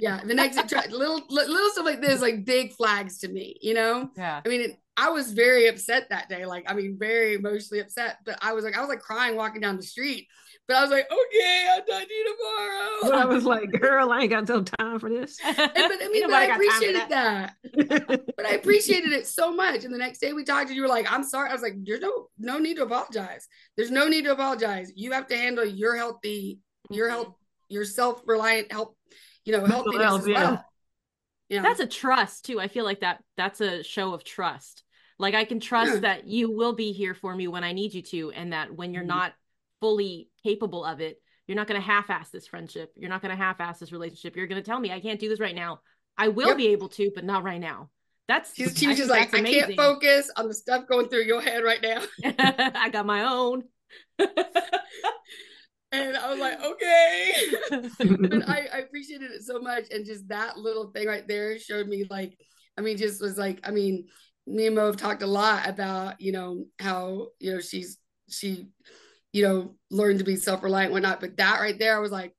yeah, 0.00 0.20
the 0.24 0.34
next 0.34 0.56
little 0.90 1.20
little 1.28 1.70
stuff 1.70 1.84
like 1.84 2.00
this, 2.00 2.22
like 2.22 2.44
big 2.44 2.74
flags 2.74 3.18
to 3.18 3.28
me. 3.28 3.56
You 3.60 3.74
know. 3.74 4.08
Yeah. 4.16 4.40
I 4.44 4.48
mean, 4.48 4.60
it, 4.60 4.76
I 4.96 5.10
was 5.10 5.32
very 5.32 5.66
upset 5.66 6.10
that 6.10 6.28
day. 6.28 6.46
Like, 6.46 6.70
I 6.70 6.74
mean, 6.74 6.96
very 6.96 7.34
emotionally 7.34 7.80
upset. 7.80 8.18
But 8.24 8.38
I 8.40 8.52
was 8.52 8.64
like, 8.64 8.76
I 8.76 8.80
was 8.80 8.88
like 8.88 9.00
crying 9.00 9.34
walking 9.34 9.60
down 9.60 9.76
the 9.76 9.82
street 9.82 10.28
but 10.70 10.76
I 10.76 10.82
was 10.82 10.90
like, 10.92 11.10
okay, 11.10 11.66
I'll 11.68 11.82
talk 11.82 12.06
to 12.06 12.14
you 12.14 12.36
tomorrow. 12.36 12.88
But 13.02 13.14
I 13.14 13.24
was 13.24 13.44
like, 13.54 13.72
girl, 13.72 14.12
I 14.12 14.20
ain't 14.20 14.30
got 14.30 14.48
no 14.48 14.62
time 14.62 15.00
for 15.00 15.10
this. 15.10 15.36
And, 15.44 15.56
but 15.56 15.74
I 15.74 16.08
mean, 16.12 16.22
but 16.28 16.32
I 16.32 16.44
appreciated 16.44 17.08
that. 17.08 17.56
that. 17.64 18.26
but 18.36 18.46
I 18.46 18.50
appreciated 18.50 19.12
it 19.12 19.26
so 19.26 19.52
much. 19.52 19.84
And 19.84 19.92
the 19.92 19.98
next 19.98 20.20
day 20.20 20.32
we 20.32 20.44
talked 20.44 20.68
and 20.68 20.76
you 20.76 20.82
were 20.82 20.88
like, 20.88 21.12
I'm 21.12 21.24
sorry. 21.24 21.50
I 21.50 21.52
was 21.52 21.62
like, 21.62 21.74
there's 21.84 22.00
no 22.00 22.28
no 22.38 22.58
need 22.58 22.76
to 22.76 22.84
apologize. 22.84 23.48
There's 23.76 23.90
no 23.90 24.06
need 24.06 24.26
to 24.26 24.32
apologize. 24.32 24.92
You 24.94 25.10
have 25.10 25.26
to 25.26 25.36
handle 25.36 25.64
your 25.64 25.96
healthy, 25.96 26.60
your 26.88 27.08
mm-hmm. 27.08 27.14
health, 27.16 27.34
your 27.68 27.84
self-reliant 27.84 28.70
help, 28.70 28.96
you 29.44 29.52
know, 29.52 29.66
healthiness 29.66 30.04
health, 30.04 30.20
as 30.20 30.28
well. 30.28 30.52
Yeah. 31.48 31.56
yeah. 31.56 31.62
That's 31.62 31.80
a 31.80 31.86
trust 31.88 32.44
too. 32.44 32.60
I 32.60 32.68
feel 32.68 32.84
like 32.84 33.00
that 33.00 33.24
that's 33.36 33.60
a 33.60 33.82
show 33.82 34.14
of 34.14 34.22
trust. 34.22 34.84
Like 35.18 35.34
I 35.34 35.44
can 35.44 35.58
trust 35.58 35.94
yeah. 35.94 36.00
that 36.00 36.28
you 36.28 36.52
will 36.52 36.74
be 36.74 36.92
here 36.92 37.14
for 37.14 37.34
me 37.34 37.48
when 37.48 37.64
I 37.64 37.72
need 37.72 37.92
you 37.92 38.02
to, 38.02 38.30
and 38.30 38.52
that 38.52 38.72
when 38.72 38.94
you're 38.94 39.02
mm-hmm. 39.02 39.18
not 39.18 39.32
fully 39.80 40.29
capable 40.42 40.84
of 40.84 41.00
it, 41.00 41.20
you're 41.46 41.56
not 41.56 41.66
going 41.66 41.80
to 41.80 41.86
half-ass 41.86 42.30
this 42.30 42.46
friendship. 42.46 42.92
You're 42.96 43.10
not 43.10 43.22
going 43.22 43.36
to 43.36 43.42
half-ass 43.42 43.78
this 43.78 43.92
relationship. 43.92 44.36
You're 44.36 44.46
going 44.46 44.62
to 44.62 44.66
tell 44.68 44.78
me 44.78 44.92
I 44.92 45.00
can't 45.00 45.20
do 45.20 45.28
this 45.28 45.40
right 45.40 45.54
now. 45.54 45.80
I 46.16 46.28
will 46.28 46.48
yep. 46.48 46.56
be 46.56 46.68
able 46.68 46.88
to, 46.90 47.10
but 47.14 47.24
not 47.24 47.44
right 47.44 47.60
now. 47.60 47.90
That's 48.28 48.54
she's, 48.54 48.78
she 48.78 48.86
was 48.86 48.96
just 48.96 49.10
like, 49.10 49.34
I 49.34 49.42
can't 49.42 49.74
focus 49.74 50.30
on 50.36 50.46
the 50.46 50.54
stuff 50.54 50.86
going 50.86 51.08
through 51.08 51.24
your 51.24 51.40
head 51.40 51.64
right 51.64 51.82
now. 51.82 52.02
I 52.38 52.88
got 52.90 53.04
my 53.04 53.24
own. 53.24 53.64
and 54.20 56.16
I 56.16 56.30
was 56.30 56.38
like, 56.38 56.62
okay. 56.62 57.32
but 58.28 58.48
I, 58.48 58.68
I 58.72 58.78
appreciated 58.78 59.32
it 59.32 59.42
so 59.42 59.58
much. 59.58 59.86
And 59.90 60.06
just 60.06 60.28
that 60.28 60.56
little 60.56 60.92
thing 60.92 61.08
right 61.08 61.26
there 61.26 61.58
showed 61.58 61.88
me 61.88 62.04
like, 62.08 62.38
I 62.78 62.82
mean, 62.82 62.96
just 62.96 63.20
was 63.20 63.36
like, 63.36 63.58
I 63.64 63.72
mean, 63.72 64.06
me 64.46 64.66
and 64.66 64.76
Mo 64.76 64.86
have 64.86 64.96
talked 64.96 65.22
a 65.22 65.26
lot 65.26 65.68
about, 65.68 66.20
you 66.20 66.30
know, 66.30 66.66
how, 66.78 67.30
you 67.40 67.54
know, 67.54 67.60
she's 67.60 67.98
she 68.28 68.68
you 69.32 69.42
know, 69.42 69.74
learn 69.90 70.18
to 70.18 70.24
be 70.24 70.36
self-reliant, 70.36 70.92
whatnot. 70.92 71.20
But 71.20 71.36
that 71.36 71.60
right 71.60 71.78
there, 71.78 71.96
I 71.96 72.00
was 72.00 72.12
like, 72.12 72.34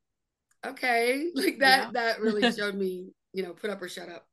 okay, 0.65 1.29
like 1.35 1.59
that, 1.59 1.85
yeah. 1.85 1.91
that 1.93 2.21
really 2.21 2.51
showed 2.55 2.75
me, 2.75 3.11
you 3.33 3.43
know, 3.43 3.53
put 3.53 3.69
up 3.69 3.81
or 3.81 3.89
shut 3.89 4.09
up. 4.09 4.27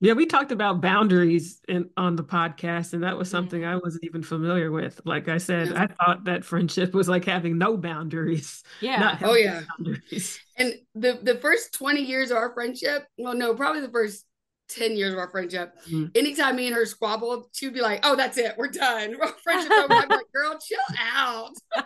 Yeah, 0.00 0.12
we 0.12 0.26
talked 0.26 0.52
about 0.52 0.82
boundaries 0.82 1.62
in 1.66 1.88
on 1.96 2.16
the 2.16 2.24
podcast, 2.24 2.92
and 2.92 3.04
that 3.04 3.16
was 3.16 3.30
something 3.30 3.62
mm-hmm. 3.62 3.76
I 3.76 3.76
wasn't 3.76 4.04
even 4.04 4.22
familiar 4.22 4.70
with. 4.70 5.00
Like 5.06 5.28
I 5.28 5.38
said, 5.38 5.68
yeah. 5.68 5.82
I 5.82 5.86
thought 5.86 6.24
that 6.24 6.44
friendship 6.44 6.92
was 6.92 7.08
like 7.08 7.24
having 7.24 7.56
no 7.56 7.76
boundaries. 7.78 8.62
Yeah. 8.80 9.18
oh 9.22 9.34
yeah. 9.34 9.62
Boundaries. 9.78 10.38
And 10.58 10.74
the 10.94 11.20
the 11.22 11.36
first 11.36 11.72
twenty 11.72 12.02
years 12.02 12.30
of 12.30 12.36
our 12.36 12.52
friendship, 12.52 13.06
well, 13.16 13.34
no, 13.34 13.54
probably 13.54 13.80
the 13.80 13.90
first 13.90 14.26
10 14.68 14.96
years 14.96 15.12
of 15.12 15.18
our 15.18 15.30
friendship. 15.30 15.74
Mm-hmm. 15.86 16.06
Anytime 16.14 16.56
me 16.56 16.66
and 16.66 16.76
her 16.76 16.86
squabbled, 16.86 17.46
she 17.52 17.66
would 17.66 17.74
be 17.74 17.80
like, 17.80 18.00
Oh, 18.02 18.16
that's 18.16 18.38
it. 18.38 18.54
We're 18.56 18.68
done. 18.68 19.16
friendship 19.42 19.72
over. 19.72 19.94
I'm 19.94 20.08
like, 20.08 20.32
girl, 20.32 20.58
chill 20.58 20.78
out. 21.00 21.52
and 21.76 21.82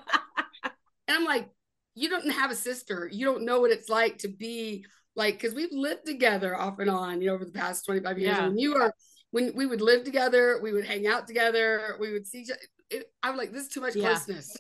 I'm 1.09 1.25
like, 1.25 1.49
you 1.95 2.09
don't 2.09 2.31
have 2.31 2.51
a 2.51 2.55
sister. 2.55 3.09
You 3.13 3.27
don't 3.27 3.45
know 3.45 3.61
what 3.61 3.71
it's 3.71 3.89
like 3.89 4.19
to 4.19 4.29
be 4.29 4.87
like, 5.17 5.35
because 5.35 5.55
we've 5.55 5.73
lived 5.73 6.07
together 6.07 6.57
off 6.57 6.79
and 6.79 6.89
on, 6.89 7.21
you 7.21 7.29
know, 7.29 7.35
over 7.35 7.45
the 7.45 7.51
past 7.51 7.85
25 7.87 8.19
years. 8.19 8.37
Yeah. 8.37 8.47
When 8.47 8.59
you 8.59 8.77
are, 8.77 8.95
when 9.33 9.53
we 9.55 9.67
would 9.67 9.81
live 9.81 10.05
together, 10.05 10.61
we 10.63 10.73
would 10.73 10.87
hang 10.87 11.07
out 11.07 11.27
together, 11.27 11.97
we 11.99 12.13
would 12.13 12.27
see 12.27 12.43
each 12.43 12.51
other. 12.51 13.03
I'm 13.23 13.37
like, 13.37 13.53
this 13.53 13.65
is 13.65 13.69
too 13.69 13.81
much 13.81 13.97
yeah. 13.97 14.11
closeness. 14.11 14.57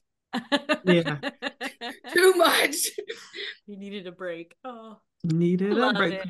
yeah. 0.84 1.16
too 2.12 2.34
much. 2.34 2.76
You 3.66 3.78
needed 3.78 4.06
a 4.06 4.12
break. 4.12 4.54
Oh, 4.64 4.98
needed 5.24 5.78
a 5.78 5.92
break. 5.92 6.14
It. 6.14 6.28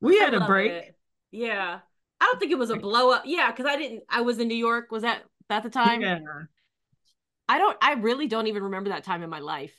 We 0.00 0.18
had 0.18 0.34
a 0.34 0.44
break. 0.46 0.72
It. 0.72 0.96
Yeah. 1.30 1.80
I 2.20 2.24
don't 2.24 2.38
think 2.38 2.52
it 2.52 2.58
was 2.58 2.70
a 2.70 2.76
blow 2.76 3.10
up. 3.10 3.22
Yeah, 3.24 3.50
because 3.50 3.66
I 3.66 3.76
didn't 3.76 4.02
I 4.08 4.20
was 4.20 4.38
in 4.38 4.48
New 4.48 4.56
York. 4.56 4.90
Was 4.90 5.02
that 5.02 5.22
at 5.48 5.62
the 5.62 5.70
time? 5.70 6.02
Yeah. 6.02 6.18
I 7.48 7.58
don't 7.58 7.76
I 7.80 7.94
really 7.94 8.26
don't 8.26 8.46
even 8.46 8.64
remember 8.64 8.90
that 8.90 9.04
time 9.04 9.22
in 9.22 9.30
my 9.30 9.40
life. 9.40 9.74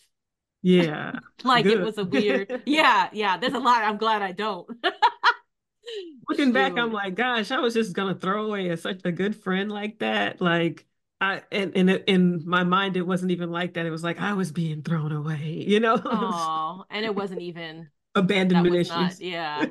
Yeah. 0.62 1.14
like 1.44 1.66
Good. 1.66 1.80
it 1.80 1.84
was 1.84 1.98
a 1.98 2.06
weird 2.06 2.64
yeah, 2.66 3.10
yeah. 3.14 3.38
There's 3.38 3.54
a 3.54 3.60
lot. 3.60 3.84
I'm 3.84 3.98
glad 3.98 4.22
I 4.22 4.32
don't. 4.32 4.68
Looking 6.30 6.48
Shoot. 6.48 6.54
back, 6.54 6.78
I'm 6.78 6.94
like, 6.94 7.16
gosh, 7.16 7.52
I 7.52 7.60
was 7.60 7.74
just 7.74 7.94
gonna 7.94 8.16
throw 8.16 8.46
away 8.46 8.70
a, 8.70 8.78
such 8.78 9.02
a 9.04 9.12
good 9.12 9.36
friend 9.36 9.72
like 9.72 10.00
that. 10.00 10.42
Like 10.42 10.86
I 11.20 11.44
and, 11.52 11.76
and 11.76 11.90
in 12.08 12.44
my 12.46 12.64
mind 12.64 12.98
it 12.98 13.06
wasn't 13.06 13.32
even 13.32 13.52
like 13.52 13.76
that. 13.76 13.86
It 13.86 13.92
was 13.92 14.04
like 14.04 14.20
I 14.20 14.34
was 14.34 14.52
being 14.52 14.82
thrown 14.82 15.12
away, 15.12 15.64
you 15.68 15.80
know. 15.80 16.02
Oh, 16.04 16.86
and 16.90 17.06
it 17.06 17.14
wasn't 17.14 17.42
even 17.42 17.90
abandonment 18.16 18.76
issues. 18.76 18.90
Not, 18.90 19.20
yeah 19.20 19.66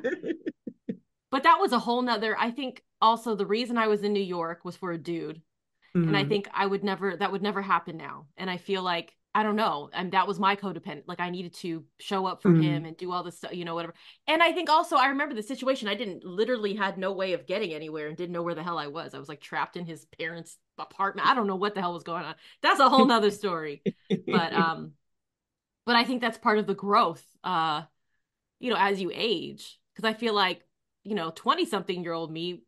but 1.31 1.43
that 1.43 1.59
was 1.59 1.71
a 1.71 1.79
whole 1.79 2.01
nother 2.01 2.37
i 2.37 2.51
think 2.51 2.83
also 3.01 3.35
the 3.35 3.45
reason 3.45 3.77
i 3.77 3.87
was 3.87 4.03
in 4.03 4.13
new 4.13 4.19
york 4.19 4.63
was 4.63 4.75
for 4.75 4.91
a 4.91 4.97
dude. 4.97 5.41
Mm-hmm. 5.95 6.07
and 6.07 6.17
i 6.17 6.21
mm-hmm. 6.21 6.29
think 6.29 6.49
i 6.53 6.65
would 6.65 6.83
never 6.83 7.15
that 7.15 7.31
would 7.31 7.41
never 7.41 7.61
happen 7.61 7.97
now. 7.97 8.27
And 8.37 8.49
i 8.49 8.57
feel 8.57 8.83
like 8.83 9.15
i 9.33 9.43
don't 9.43 9.55
know 9.55 9.89
and 9.93 10.11
that 10.11 10.27
was 10.27 10.39
my 10.39 10.55
codependent 10.55 11.03
like 11.07 11.19
i 11.19 11.29
needed 11.29 11.53
to 11.53 11.85
show 11.99 12.25
up 12.25 12.41
for 12.41 12.49
mm-hmm. 12.49 12.61
him 12.61 12.85
and 12.85 12.97
do 12.97 13.11
all 13.11 13.23
this 13.23 13.37
stuff 13.37 13.53
you 13.53 13.65
know 13.65 13.75
whatever. 13.75 13.93
And 14.27 14.43
i 14.43 14.51
think 14.51 14.69
also 14.69 14.95
i 14.95 15.07
remember 15.07 15.35
the 15.35 15.43
situation 15.43 15.87
i 15.87 15.95
didn't 15.95 16.23
literally 16.23 16.75
had 16.75 16.97
no 16.97 17.11
way 17.11 17.33
of 17.33 17.47
getting 17.47 17.73
anywhere 17.73 18.07
and 18.07 18.17
didn't 18.17 18.33
know 18.33 18.43
where 18.43 18.55
the 18.55 18.63
hell 18.63 18.77
i 18.77 18.87
was. 18.87 19.13
I 19.13 19.19
was 19.19 19.29
like 19.29 19.41
trapped 19.41 19.77
in 19.77 19.85
his 19.85 20.05
parents 20.05 20.57
apartment. 20.77 21.27
I 21.27 21.35
don't 21.35 21.47
know 21.47 21.55
what 21.55 21.75
the 21.75 21.81
hell 21.81 21.93
was 21.93 22.03
going 22.03 22.23
on. 22.23 22.35
That's 22.61 22.79
a 22.79 22.89
whole 22.89 23.05
nother 23.05 23.31
story. 23.43 23.83
But 24.27 24.53
um 24.53 24.93
but 25.85 25.95
i 25.95 26.03
think 26.03 26.21
that's 26.21 26.37
part 26.37 26.57
of 26.57 26.67
the 26.67 26.75
growth 26.75 27.23
uh 27.43 27.83
you 28.59 28.69
know 28.69 28.77
as 28.79 29.01
you 29.01 29.11
age. 29.13 29.79
Because 29.93 30.09
i 30.09 30.13
feel 30.13 30.33
like 30.33 30.63
you 31.03 31.15
know, 31.15 31.31
20 31.35 31.65
something 31.65 32.03
year 32.03 32.13
old 32.13 32.31
me 32.31 32.63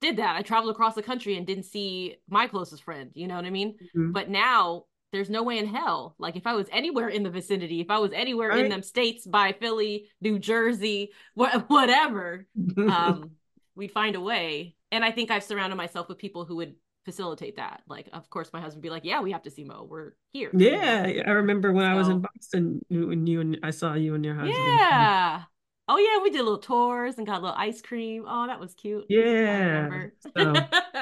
did 0.00 0.16
that. 0.18 0.36
I 0.36 0.42
traveled 0.42 0.70
across 0.70 0.94
the 0.94 1.02
country 1.02 1.36
and 1.36 1.46
didn't 1.46 1.64
see 1.64 2.16
my 2.28 2.46
closest 2.46 2.84
friend, 2.84 3.10
you 3.14 3.26
know 3.26 3.36
what 3.36 3.44
I 3.44 3.50
mean? 3.50 3.74
Mm-hmm. 3.96 4.12
But 4.12 4.28
now 4.28 4.84
there's 5.12 5.30
no 5.30 5.42
way 5.42 5.58
in 5.58 5.66
hell. 5.66 6.14
Like 6.18 6.36
if 6.36 6.46
I 6.46 6.54
was 6.54 6.66
anywhere 6.70 7.08
in 7.08 7.22
the 7.22 7.30
vicinity, 7.30 7.80
if 7.80 7.90
I 7.90 7.98
was 7.98 8.12
anywhere 8.12 8.50
right. 8.50 8.64
in 8.64 8.70
them 8.70 8.82
states 8.82 9.26
by 9.26 9.52
Philly, 9.52 10.08
New 10.20 10.38
Jersey, 10.38 11.12
wh- 11.34 11.68
whatever, 11.68 12.46
um, 12.76 13.32
we'd 13.74 13.92
find 13.92 14.16
a 14.16 14.20
way. 14.20 14.76
And 14.92 15.04
I 15.04 15.10
think 15.10 15.30
I've 15.30 15.44
surrounded 15.44 15.76
myself 15.76 16.08
with 16.08 16.18
people 16.18 16.44
who 16.44 16.56
would 16.56 16.74
facilitate 17.04 17.56
that. 17.56 17.82
Like, 17.88 18.08
of 18.12 18.28
course, 18.28 18.50
my 18.52 18.60
husband 18.60 18.82
would 18.82 18.86
be 18.86 18.90
like, 18.90 19.04
"Yeah, 19.04 19.20
we 19.20 19.32
have 19.32 19.42
to 19.42 19.50
see 19.50 19.64
Mo. 19.64 19.86
We're 19.88 20.12
here." 20.32 20.50
Yeah, 20.54 21.22
I 21.26 21.30
remember 21.30 21.72
when 21.72 21.84
so, 21.84 21.90
I 21.90 21.94
was 21.94 22.08
in 22.08 22.20
Boston 22.20 22.80
when 22.90 23.26
you 23.26 23.40
and 23.40 23.58
I 23.62 23.70
saw 23.70 23.94
you 23.94 24.14
and 24.14 24.24
your 24.24 24.34
husband. 24.34 24.56
Yeah. 24.56 25.42
Oh 25.88 25.96
yeah, 25.96 26.22
we 26.22 26.30
did 26.30 26.42
little 26.42 26.58
tours 26.58 27.16
and 27.16 27.26
got 27.26 27.38
a 27.38 27.40
little 27.40 27.56
ice 27.56 27.80
cream. 27.80 28.24
Oh, 28.28 28.46
that 28.46 28.60
was 28.60 28.74
cute. 28.74 29.06
Yeah. 29.08 30.08
So, 30.36 30.54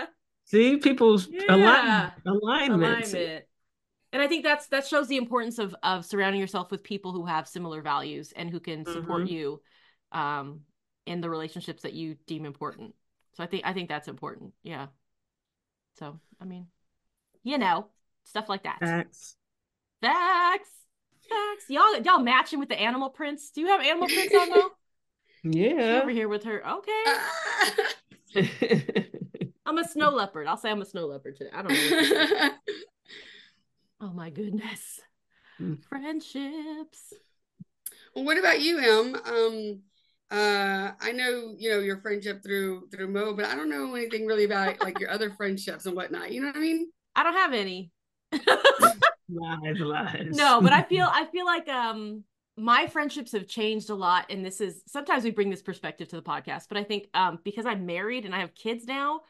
see, 0.44 0.76
people's 0.76 1.28
yeah. 1.28 1.42
align- 1.48 2.12
alignment. 2.24 2.82
alignment. 2.82 3.44
And 4.12 4.22
I 4.22 4.28
think 4.28 4.44
that's 4.44 4.68
that 4.68 4.86
shows 4.86 5.08
the 5.08 5.16
importance 5.16 5.58
of 5.58 5.74
of 5.82 6.06
surrounding 6.06 6.40
yourself 6.40 6.70
with 6.70 6.84
people 6.84 7.12
who 7.12 7.26
have 7.26 7.48
similar 7.48 7.82
values 7.82 8.32
and 8.36 8.48
who 8.48 8.60
can 8.60 8.84
support 8.84 9.24
mm-hmm. 9.24 9.34
you 9.34 9.62
um 10.12 10.60
in 11.04 11.20
the 11.20 11.28
relationships 11.28 11.82
that 11.82 11.92
you 11.92 12.16
deem 12.26 12.46
important. 12.46 12.94
So 13.34 13.42
I 13.42 13.46
think 13.46 13.64
I 13.66 13.72
think 13.72 13.88
that's 13.88 14.08
important. 14.08 14.54
Yeah. 14.62 14.86
So 15.98 16.20
I 16.40 16.44
mean, 16.44 16.68
you 17.42 17.58
know, 17.58 17.88
stuff 18.24 18.48
like 18.48 18.62
that. 18.62 18.78
Facts. 18.80 19.36
Facts. 20.00 20.70
Facts. 21.28 21.64
Y'all 21.68 21.98
y'all 21.98 22.20
matching 22.20 22.60
with 22.60 22.68
the 22.68 22.80
animal 22.80 23.10
prints. 23.10 23.50
Do 23.50 23.60
you 23.60 23.66
have 23.66 23.80
animal 23.80 24.06
prints 24.08 24.34
on 24.34 24.50
though? 24.50 24.70
Yeah. 25.52 26.00
over 26.02 26.10
here 26.10 26.28
with 26.28 26.44
her. 26.44 26.62
Okay. 26.68 27.04
I'm 29.66 29.78
a 29.78 29.84
snow 29.84 30.10
leopard. 30.10 30.46
I'll 30.46 30.56
say 30.56 30.70
I'm 30.70 30.82
a 30.82 30.86
snow 30.86 31.06
leopard 31.06 31.36
today. 31.36 31.50
I 31.52 31.62
don't 31.62 31.72
know. 31.72 32.50
oh 34.08 34.12
my 34.12 34.30
goodness. 34.30 35.00
Mm. 35.60 35.82
Friendships. 35.84 37.12
Well, 38.14 38.24
what 38.24 38.38
about 38.38 38.60
you, 38.60 38.78
Em? 38.78 39.16
Um, 39.24 39.82
uh 40.30 40.90
i 41.00 41.12
know 41.12 41.54
you 41.56 41.70
know 41.70 41.78
your 41.78 42.00
friendship 42.00 42.42
through 42.42 42.88
through 42.88 43.06
mo 43.06 43.32
but 43.32 43.44
i 43.44 43.54
don't 43.54 43.70
know 43.70 43.94
anything 43.94 44.26
really 44.26 44.42
about 44.42 44.80
like 44.80 44.98
your 44.98 45.08
other 45.08 45.30
friendships 45.30 45.86
and 45.86 45.94
whatnot 45.94 46.32
you 46.32 46.40
know 46.40 46.48
what 46.48 46.56
i 46.56 46.60
mean 46.60 46.90
i 47.14 47.22
don't 47.22 47.34
have 47.34 47.52
any 47.52 47.92
lies 49.28 49.78
lies 49.78 50.26
no 50.32 50.60
but 50.60 50.72
i 50.72 50.82
feel 50.82 51.08
i 51.12 51.26
feel 51.26 51.46
like 51.46 51.68
um 51.68 52.24
my 52.56 52.86
friendships 52.86 53.32
have 53.32 53.46
changed 53.46 53.90
a 53.90 53.94
lot 53.94 54.26
and 54.30 54.44
this 54.44 54.60
is 54.60 54.82
sometimes 54.86 55.24
we 55.24 55.30
bring 55.30 55.50
this 55.50 55.62
perspective 55.62 56.08
to 56.08 56.16
the 56.16 56.22
podcast 56.22 56.64
but 56.68 56.78
i 56.78 56.84
think 56.84 57.08
um 57.14 57.38
because 57.44 57.66
i'm 57.66 57.84
married 57.84 58.24
and 58.24 58.34
i 58.34 58.40
have 58.40 58.54
kids 58.54 58.86
now 58.86 59.20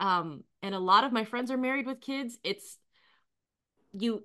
um 0.00 0.44
and 0.62 0.74
a 0.74 0.78
lot 0.78 1.04
of 1.04 1.12
my 1.12 1.24
friends 1.24 1.50
are 1.50 1.56
married 1.56 1.86
with 1.86 2.00
kids 2.00 2.38
it's 2.44 2.78
you 3.92 4.24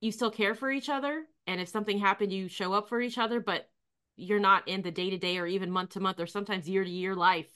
you 0.00 0.12
still 0.12 0.30
care 0.30 0.54
for 0.54 0.70
each 0.70 0.88
other 0.88 1.24
and 1.46 1.60
if 1.60 1.68
something 1.68 1.98
happened 1.98 2.32
you 2.32 2.48
show 2.48 2.72
up 2.72 2.88
for 2.88 3.00
each 3.00 3.18
other 3.18 3.40
but 3.40 3.68
you're 4.16 4.40
not 4.40 4.66
in 4.68 4.82
the 4.82 4.90
day 4.90 5.10
to 5.10 5.18
day 5.18 5.38
or 5.38 5.46
even 5.46 5.70
month 5.70 5.90
to 5.90 6.00
month 6.00 6.20
or 6.20 6.26
sometimes 6.26 6.68
year 6.68 6.84
to 6.84 6.90
year 6.90 7.14
life 7.14 7.50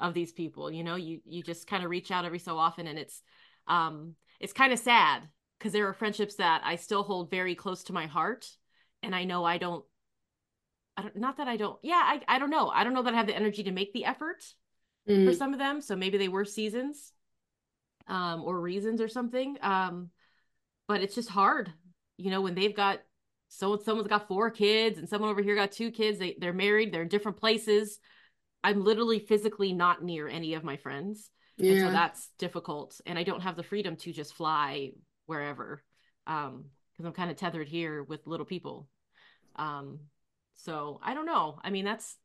of 0.00 0.14
these 0.14 0.32
people 0.32 0.70
you 0.70 0.82
know? 0.82 0.96
You 0.96 1.20
you 1.24 1.42
just 1.42 1.66
kind 1.66 1.84
of 1.84 1.90
reach 1.90 2.10
out 2.10 2.24
every 2.24 2.38
so 2.38 2.58
often 2.58 2.86
and 2.86 2.98
it's 2.98 3.22
um 3.68 4.14
it's 4.40 4.52
kind 4.52 4.72
of 4.72 4.78
sad 4.78 5.22
because 5.58 5.72
there 5.72 5.86
are 5.86 5.92
friendships 5.92 6.36
that 6.36 6.62
I 6.64 6.76
still 6.76 7.04
hold 7.04 7.30
very 7.30 7.54
close 7.54 7.84
to 7.84 7.92
my 7.92 8.06
heart 8.06 8.48
and 9.02 9.14
I 9.14 9.24
know 9.24 9.44
I 9.44 9.58
don't 9.58 9.84
I 10.96 11.02
don't 11.02 11.16
not 11.16 11.38
that 11.38 11.48
I 11.48 11.56
don't 11.56 11.78
yeah 11.82 12.02
I 12.04 12.20
I 12.28 12.38
don't 12.38 12.50
know 12.50 12.68
I 12.68 12.84
don't 12.84 12.94
know 12.94 13.02
that 13.02 13.14
I 13.14 13.16
have 13.16 13.26
the 13.26 13.36
energy 13.36 13.64
to 13.64 13.72
make 13.72 13.92
the 13.92 14.04
effort 14.04 14.42
mm. 15.08 15.26
for 15.26 15.32
some 15.32 15.52
of 15.52 15.58
them 15.58 15.80
so 15.80 15.96
maybe 15.96 16.18
they 16.18 16.28
were 16.28 16.44
seasons 16.44 17.12
um 18.08 18.42
or 18.42 18.60
reasons 18.60 19.00
or 19.00 19.08
something 19.08 19.56
um 19.62 20.10
but 20.88 21.02
it's 21.02 21.14
just 21.14 21.28
hard 21.28 21.72
you 22.16 22.30
know 22.30 22.40
when 22.40 22.54
they've 22.54 22.76
got 22.76 23.00
so 23.48 23.76
someone's 23.76 24.08
got 24.08 24.28
four 24.28 24.50
kids 24.50 24.98
and 24.98 25.08
someone 25.08 25.30
over 25.30 25.42
here 25.42 25.54
got 25.54 25.72
two 25.72 25.90
kids 25.90 26.18
they, 26.18 26.36
they're 26.38 26.52
married 26.52 26.92
they're 26.92 27.02
in 27.02 27.08
different 27.08 27.38
places 27.38 27.98
i'm 28.64 28.82
literally 28.82 29.18
physically 29.20 29.72
not 29.72 30.02
near 30.02 30.28
any 30.28 30.54
of 30.54 30.64
my 30.64 30.76
friends 30.76 31.30
yeah. 31.58 31.72
and 31.72 31.80
so 31.80 31.92
that's 31.92 32.30
difficult 32.38 33.00
and 33.06 33.18
i 33.18 33.22
don't 33.22 33.42
have 33.42 33.56
the 33.56 33.62
freedom 33.62 33.96
to 33.96 34.12
just 34.12 34.34
fly 34.34 34.90
wherever 35.26 35.82
um 36.26 36.64
because 36.92 37.06
i'm 37.06 37.12
kind 37.12 37.30
of 37.30 37.36
tethered 37.36 37.68
here 37.68 38.02
with 38.02 38.26
little 38.26 38.46
people 38.46 38.88
um 39.56 39.98
so 40.54 41.00
i 41.02 41.14
don't 41.14 41.26
know 41.26 41.58
i 41.62 41.70
mean 41.70 41.84
that's 41.84 42.16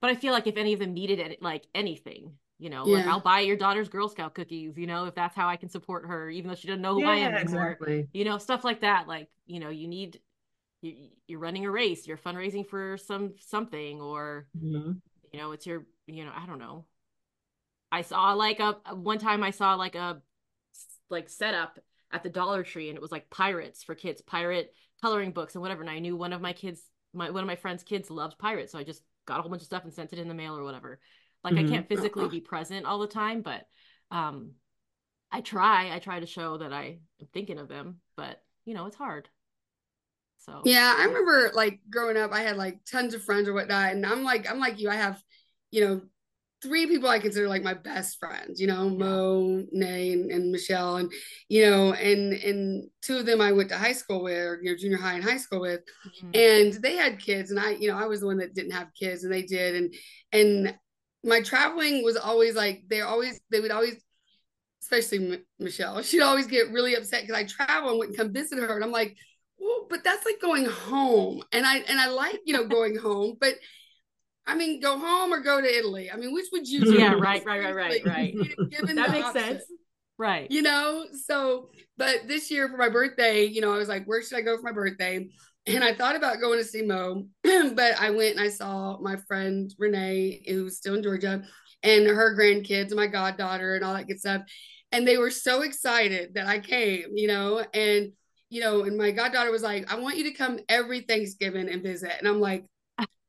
but 0.00 0.10
i 0.10 0.14
feel 0.14 0.32
like 0.32 0.46
if 0.46 0.56
any 0.56 0.72
of 0.72 0.78
them 0.78 0.94
needed 0.94 1.18
it 1.18 1.42
like 1.42 1.66
anything 1.74 2.32
you 2.58 2.70
know 2.70 2.86
yeah. 2.86 2.98
like 2.98 3.06
i'll 3.06 3.20
buy 3.20 3.40
your 3.40 3.56
daughter's 3.56 3.88
girl 3.88 4.08
scout 4.08 4.34
cookies 4.34 4.76
you 4.76 4.86
know 4.86 5.06
if 5.06 5.14
that's 5.14 5.34
how 5.34 5.48
i 5.48 5.56
can 5.56 5.68
support 5.68 6.06
her 6.06 6.28
even 6.28 6.48
though 6.48 6.54
she 6.54 6.66
doesn't 6.66 6.82
know 6.82 6.94
who 6.94 7.02
yeah, 7.02 7.10
i 7.10 7.16
am 7.16 7.34
anymore 7.34 7.70
exactly. 7.70 8.08
you 8.12 8.24
know 8.24 8.38
stuff 8.38 8.64
like 8.64 8.80
that 8.80 9.06
like 9.06 9.28
you 9.46 9.60
know 9.60 9.70
you 9.70 9.88
need 9.88 10.20
you, 10.82 11.08
you're 11.26 11.40
running 11.40 11.66
a 11.66 11.70
race 11.70 12.06
you're 12.06 12.16
fundraising 12.16 12.66
for 12.66 12.96
some 12.96 13.34
something 13.40 14.00
or 14.00 14.46
mm-hmm. 14.56 14.92
you 15.32 15.38
know 15.38 15.52
it's 15.52 15.66
your 15.66 15.86
you 16.06 16.24
know 16.24 16.32
i 16.36 16.46
don't 16.46 16.58
know 16.58 16.84
i 17.92 18.02
saw 18.02 18.32
like 18.32 18.60
a 18.60 18.74
one 18.94 19.18
time 19.18 19.42
i 19.42 19.50
saw 19.50 19.74
like 19.74 19.94
a 19.94 20.20
like 21.10 21.28
setup 21.28 21.78
at 22.12 22.22
the 22.22 22.28
dollar 22.28 22.62
tree 22.62 22.88
and 22.88 22.96
it 22.96 23.02
was 23.02 23.12
like 23.12 23.30
pirates 23.30 23.82
for 23.82 23.94
kids 23.94 24.20
pirate 24.22 24.72
coloring 25.02 25.30
books 25.30 25.54
and 25.54 25.62
whatever 25.62 25.82
and 25.82 25.90
i 25.90 25.98
knew 25.98 26.16
one 26.16 26.32
of 26.32 26.40
my 26.40 26.52
kids 26.52 26.82
my 27.12 27.30
one 27.30 27.42
of 27.42 27.46
my 27.46 27.56
friends 27.56 27.82
kids 27.82 28.10
loves 28.10 28.34
pirates 28.34 28.72
so 28.72 28.78
i 28.78 28.84
just 28.84 29.02
got 29.26 29.38
a 29.38 29.42
whole 29.42 29.50
bunch 29.50 29.62
of 29.62 29.66
stuff 29.66 29.84
and 29.84 29.92
sent 29.92 30.12
it 30.12 30.18
in 30.18 30.28
the 30.28 30.34
mail 30.34 30.56
or 30.56 30.64
whatever 30.64 31.00
like 31.44 31.54
mm-hmm. 31.54 31.66
i 31.66 31.68
can't 31.68 31.88
physically 31.88 32.28
be 32.28 32.40
present 32.40 32.86
all 32.86 32.98
the 32.98 33.06
time 33.06 33.42
but 33.42 33.66
um 34.10 34.52
i 35.30 35.40
try 35.40 35.94
i 35.94 35.98
try 35.98 36.18
to 36.20 36.26
show 36.26 36.58
that 36.58 36.72
i 36.72 36.98
am 37.20 37.28
thinking 37.32 37.58
of 37.58 37.68
them 37.68 38.00
but 38.16 38.42
you 38.64 38.74
know 38.74 38.86
it's 38.86 38.96
hard 38.96 39.28
so 40.38 40.62
yeah, 40.64 40.94
I 40.96 41.04
remember 41.04 41.50
like 41.54 41.80
growing 41.90 42.16
up, 42.16 42.32
I 42.32 42.40
had 42.40 42.56
like 42.56 42.84
tons 42.84 43.14
of 43.14 43.22
friends 43.22 43.48
or 43.48 43.52
whatnot, 43.52 43.92
and 43.92 44.06
I'm 44.06 44.22
like 44.22 44.50
I'm 44.50 44.58
like 44.58 44.78
you. 44.78 44.88
I 44.88 44.94
have, 44.94 45.22
you 45.70 45.84
know, 45.84 46.00
three 46.62 46.86
people 46.86 47.08
I 47.08 47.18
consider 47.18 47.48
like 47.48 47.62
my 47.62 47.74
best 47.74 48.18
friends. 48.18 48.60
You 48.60 48.66
know. 48.66 48.88
Mo, 48.90 49.64
Nay, 49.72 50.12
and, 50.12 50.30
and, 50.30 50.50
Michelle, 50.50 50.96
and 50.96 51.12
you 51.48 51.68
know, 51.68 51.92
and 51.92 52.32
and 52.32 52.88
two 53.02 53.18
of 53.18 53.26
them 53.26 53.40
I 53.40 53.52
went 53.52 53.68
to 53.70 53.78
high 53.78 53.92
school 53.92 54.22
with, 54.22 54.36
or 54.36 54.60
you 54.62 54.70
know, 54.70 54.76
junior 54.76 54.98
high 54.98 55.14
and 55.14 55.24
high 55.24 55.36
school 55.36 55.60
with, 55.60 55.80
mm-hmm. 55.80 56.30
and 56.34 56.72
they 56.82 56.96
had 56.96 57.20
kids, 57.20 57.50
and 57.50 57.60
I, 57.60 57.70
you 57.70 57.88
know, 57.88 57.98
I 57.98 58.06
was 58.06 58.20
the 58.20 58.26
one 58.26 58.38
that 58.38 58.54
didn't 58.54 58.72
have 58.72 58.88
kids, 58.98 59.24
and 59.24 59.32
they 59.32 59.42
did, 59.42 59.76
and 59.76 59.94
and 60.32 60.78
my 61.24 61.42
traveling 61.42 62.04
was 62.04 62.16
always 62.16 62.54
like 62.54 62.84
they 62.88 63.00
always 63.00 63.40
they 63.50 63.60
would 63.60 63.70
always 63.70 63.96
especially 64.82 65.32
M- 65.32 65.44
Michelle, 65.58 66.02
she'd 66.02 66.22
always 66.22 66.46
get 66.46 66.70
really 66.70 66.94
upset 66.94 67.22
because 67.22 67.36
I 67.36 67.44
travel 67.44 67.90
and 67.90 67.98
wouldn't 67.98 68.16
come 68.16 68.32
visit 68.32 68.58
her. 68.58 68.74
And 68.74 68.84
I'm 68.84 68.92
like, 68.92 69.16
well, 69.58 69.86
but 69.88 70.04
that's 70.04 70.24
like 70.24 70.40
going 70.40 70.66
home. 70.66 71.42
And 71.52 71.66
I 71.66 71.78
and 71.78 72.00
I 72.00 72.08
like, 72.08 72.40
you 72.44 72.54
know, 72.54 72.66
going 72.66 72.96
home, 72.96 73.36
but 73.40 73.54
I 74.48 74.54
mean, 74.54 74.80
go 74.80 74.98
home 74.98 75.32
or 75.32 75.40
go 75.40 75.60
to 75.60 75.66
Italy. 75.66 76.10
I 76.10 76.16
mean, 76.16 76.32
which 76.32 76.46
would 76.52 76.66
you 76.66 76.80
do? 76.80 76.94
Yeah, 76.94 77.12
right, 77.12 77.44
right, 77.44 77.62
right, 77.62 77.74
right, 77.74 78.06
right. 78.06 78.34
that 78.70 79.10
makes 79.10 79.26
option. 79.26 79.42
sense. 79.42 79.62
Right. 80.16 80.50
You 80.50 80.62
know, 80.62 81.04
so 81.26 81.68
but 81.98 82.26
this 82.26 82.50
year 82.50 82.68
for 82.68 82.76
my 82.76 82.88
birthday, 82.88 83.44
you 83.44 83.60
know, 83.60 83.72
I 83.72 83.76
was 83.76 83.88
like, 83.88 84.06
where 84.06 84.22
should 84.22 84.38
I 84.38 84.42
go 84.42 84.56
for 84.56 84.62
my 84.62 84.72
birthday? 84.72 85.28
And 85.66 85.84
I 85.84 85.94
thought 85.94 86.16
about 86.16 86.40
going 86.40 86.58
to 86.58 86.64
see 86.64 86.82
Mo, 86.82 87.26
but 87.42 88.00
I 88.00 88.10
went 88.10 88.36
and 88.36 88.40
I 88.40 88.48
saw 88.48 88.98
my 89.00 89.16
friend 89.28 89.72
Renee, 89.78 90.42
who's 90.48 90.78
still 90.78 90.94
in 90.94 91.02
Georgia, 91.02 91.42
and 91.82 92.06
her 92.06 92.36
grandkids 92.36 92.86
and 92.86 92.96
my 92.96 93.06
goddaughter 93.06 93.74
and 93.74 93.84
all 93.84 93.94
that 93.94 94.08
good 94.08 94.18
stuff. 94.18 94.42
And 94.92 95.06
they 95.06 95.18
were 95.18 95.30
so 95.30 95.62
excited 95.62 96.34
that 96.34 96.46
I 96.46 96.60
came, 96.60 97.10
you 97.14 97.28
know, 97.28 97.62
and 97.74 98.12
you 98.50 98.62
know, 98.62 98.84
and 98.84 98.96
my 98.96 99.10
goddaughter 99.10 99.50
was 99.50 99.62
like, 99.62 99.92
I 99.92 99.98
want 99.98 100.16
you 100.16 100.24
to 100.24 100.32
come 100.32 100.58
every 100.70 101.02
Thanksgiving 101.02 101.68
and 101.68 101.82
visit. 101.82 102.14
And 102.18 102.26
I'm 102.26 102.40
like, 102.40 102.64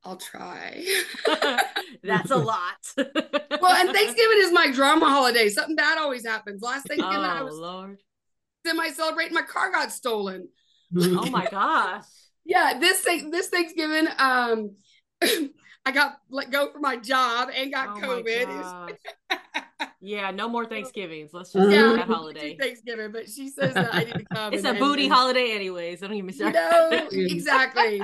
I'll 0.04 0.16
try. 0.16 0.84
That's 2.02 2.30
a 2.30 2.36
lot. 2.36 2.76
well, 2.96 3.06
and 3.06 3.90
Thanksgiving 3.94 4.38
is 4.38 4.52
my 4.52 4.70
drama 4.72 5.06
holiday. 5.06 5.48
Something 5.48 5.76
bad 5.76 5.98
always 5.98 6.26
happens. 6.26 6.62
Last 6.62 6.88
Thanksgiving, 6.88 7.18
oh, 7.18 7.22
I 7.22 7.42
was 7.42 7.56
Lord. 7.56 7.98
semi 8.66 8.88
celebrating. 8.90 9.34
My 9.34 9.42
car 9.42 9.70
got 9.70 9.92
stolen. 9.92 10.48
oh 10.96 11.30
my 11.30 11.46
gosh. 11.50 12.04
Yeah, 12.44 12.78
this 12.80 13.04
this 13.04 13.48
Thanksgiving, 13.48 14.08
um, 14.18 14.76
I 15.22 15.92
got 15.92 16.18
let 16.30 16.50
go 16.50 16.72
from 16.72 16.80
my 16.80 16.96
job 16.96 17.50
and 17.54 17.72
got 17.72 17.98
oh 17.98 18.00
COVID. 18.00 18.96
Yeah, 20.02 20.30
no 20.30 20.48
more 20.48 20.64
Thanksgivings. 20.64 21.30
Let's 21.34 21.52
just 21.52 21.70
yeah, 21.70 21.92
that 21.92 22.06
holiday. 22.06 22.56
Thanksgiving, 22.56 23.12
but 23.12 23.28
she 23.28 23.50
says 23.50 23.74
that 23.74 23.94
I 23.94 24.04
need 24.04 24.14
to 24.14 24.24
come. 24.24 24.54
it's 24.54 24.64
a 24.64 24.72
booty 24.72 25.04
and, 25.04 25.12
holiday, 25.12 25.52
anyways. 25.52 26.02
I 26.02 26.06
don't 26.06 26.16
even. 26.16 26.52
No, 26.52 27.08
exactly, 27.12 28.00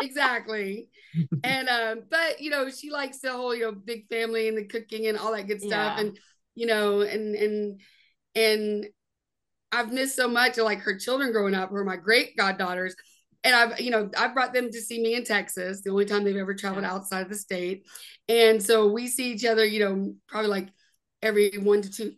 exactly. 0.00 0.88
And 1.44 1.68
um, 1.68 2.02
but 2.10 2.40
you 2.40 2.50
know, 2.50 2.70
she 2.70 2.90
likes 2.90 3.20
the 3.20 3.32
whole 3.32 3.54
you 3.54 3.62
know 3.62 3.72
big 3.72 4.08
family 4.08 4.48
and 4.48 4.58
the 4.58 4.64
cooking 4.64 5.06
and 5.06 5.18
all 5.18 5.32
that 5.32 5.46
good 5.46 5.60
stuff, 5.60 5.94
yeah. 5.96 6.00
and 6.00 6.18
you 6.54 6.66
know, 6.66 7.00
and 7.00 7.34
and 7.34 7.80
and 8.34 8.86
I've 9.72 9.92
missed 9.92 10.16
so 10.16 10.28
much 10.28 10.58
of 10.58 10.64
like 10.64 10.80
her 10.80 10.98
children 10.98 11.32
growing 11.32 11.54
up, 11.54 11.72
or 11.72 11.84
my 11.84 11.96
great 11.96 12.36
goddaughters. 12.36 12.94
And 13.44 13.54
I've, 13.54 13.80
you 13.80 13.90
know, 13.90 14.10
I 14.18 14.28
brought 14.28 14.52
them 14.52 14.72
to 14.72 14.80
see 14.80 15.00
me 15.00 15.14
in 15.14 15.24
Texas, 15.24 15.82
the 15.82 15.90
only 15.90 16.04
time 16.04 16.24
they've 16.24 16.36
ever 16.36 16.54
traveled 16.54 16.82
yeah. 16.82 16.92
outside 16.92 17.22
of 17.22 17.28
the 17.28 17.36
state. 17.36 17.86
And 18.28 18.60
so 18.60 18.88
we 18.88 19.06
see 19.06 19.30
each 19.32 19.44
other, 19.44 19.64
you 19.64 19.78
know, 19.80 20.14
probably 20.26 20.50
like 20.50 20.68
every 21.22 21.50
one 21.58 21.82
to 21.82 21.90
two 21.90 22.14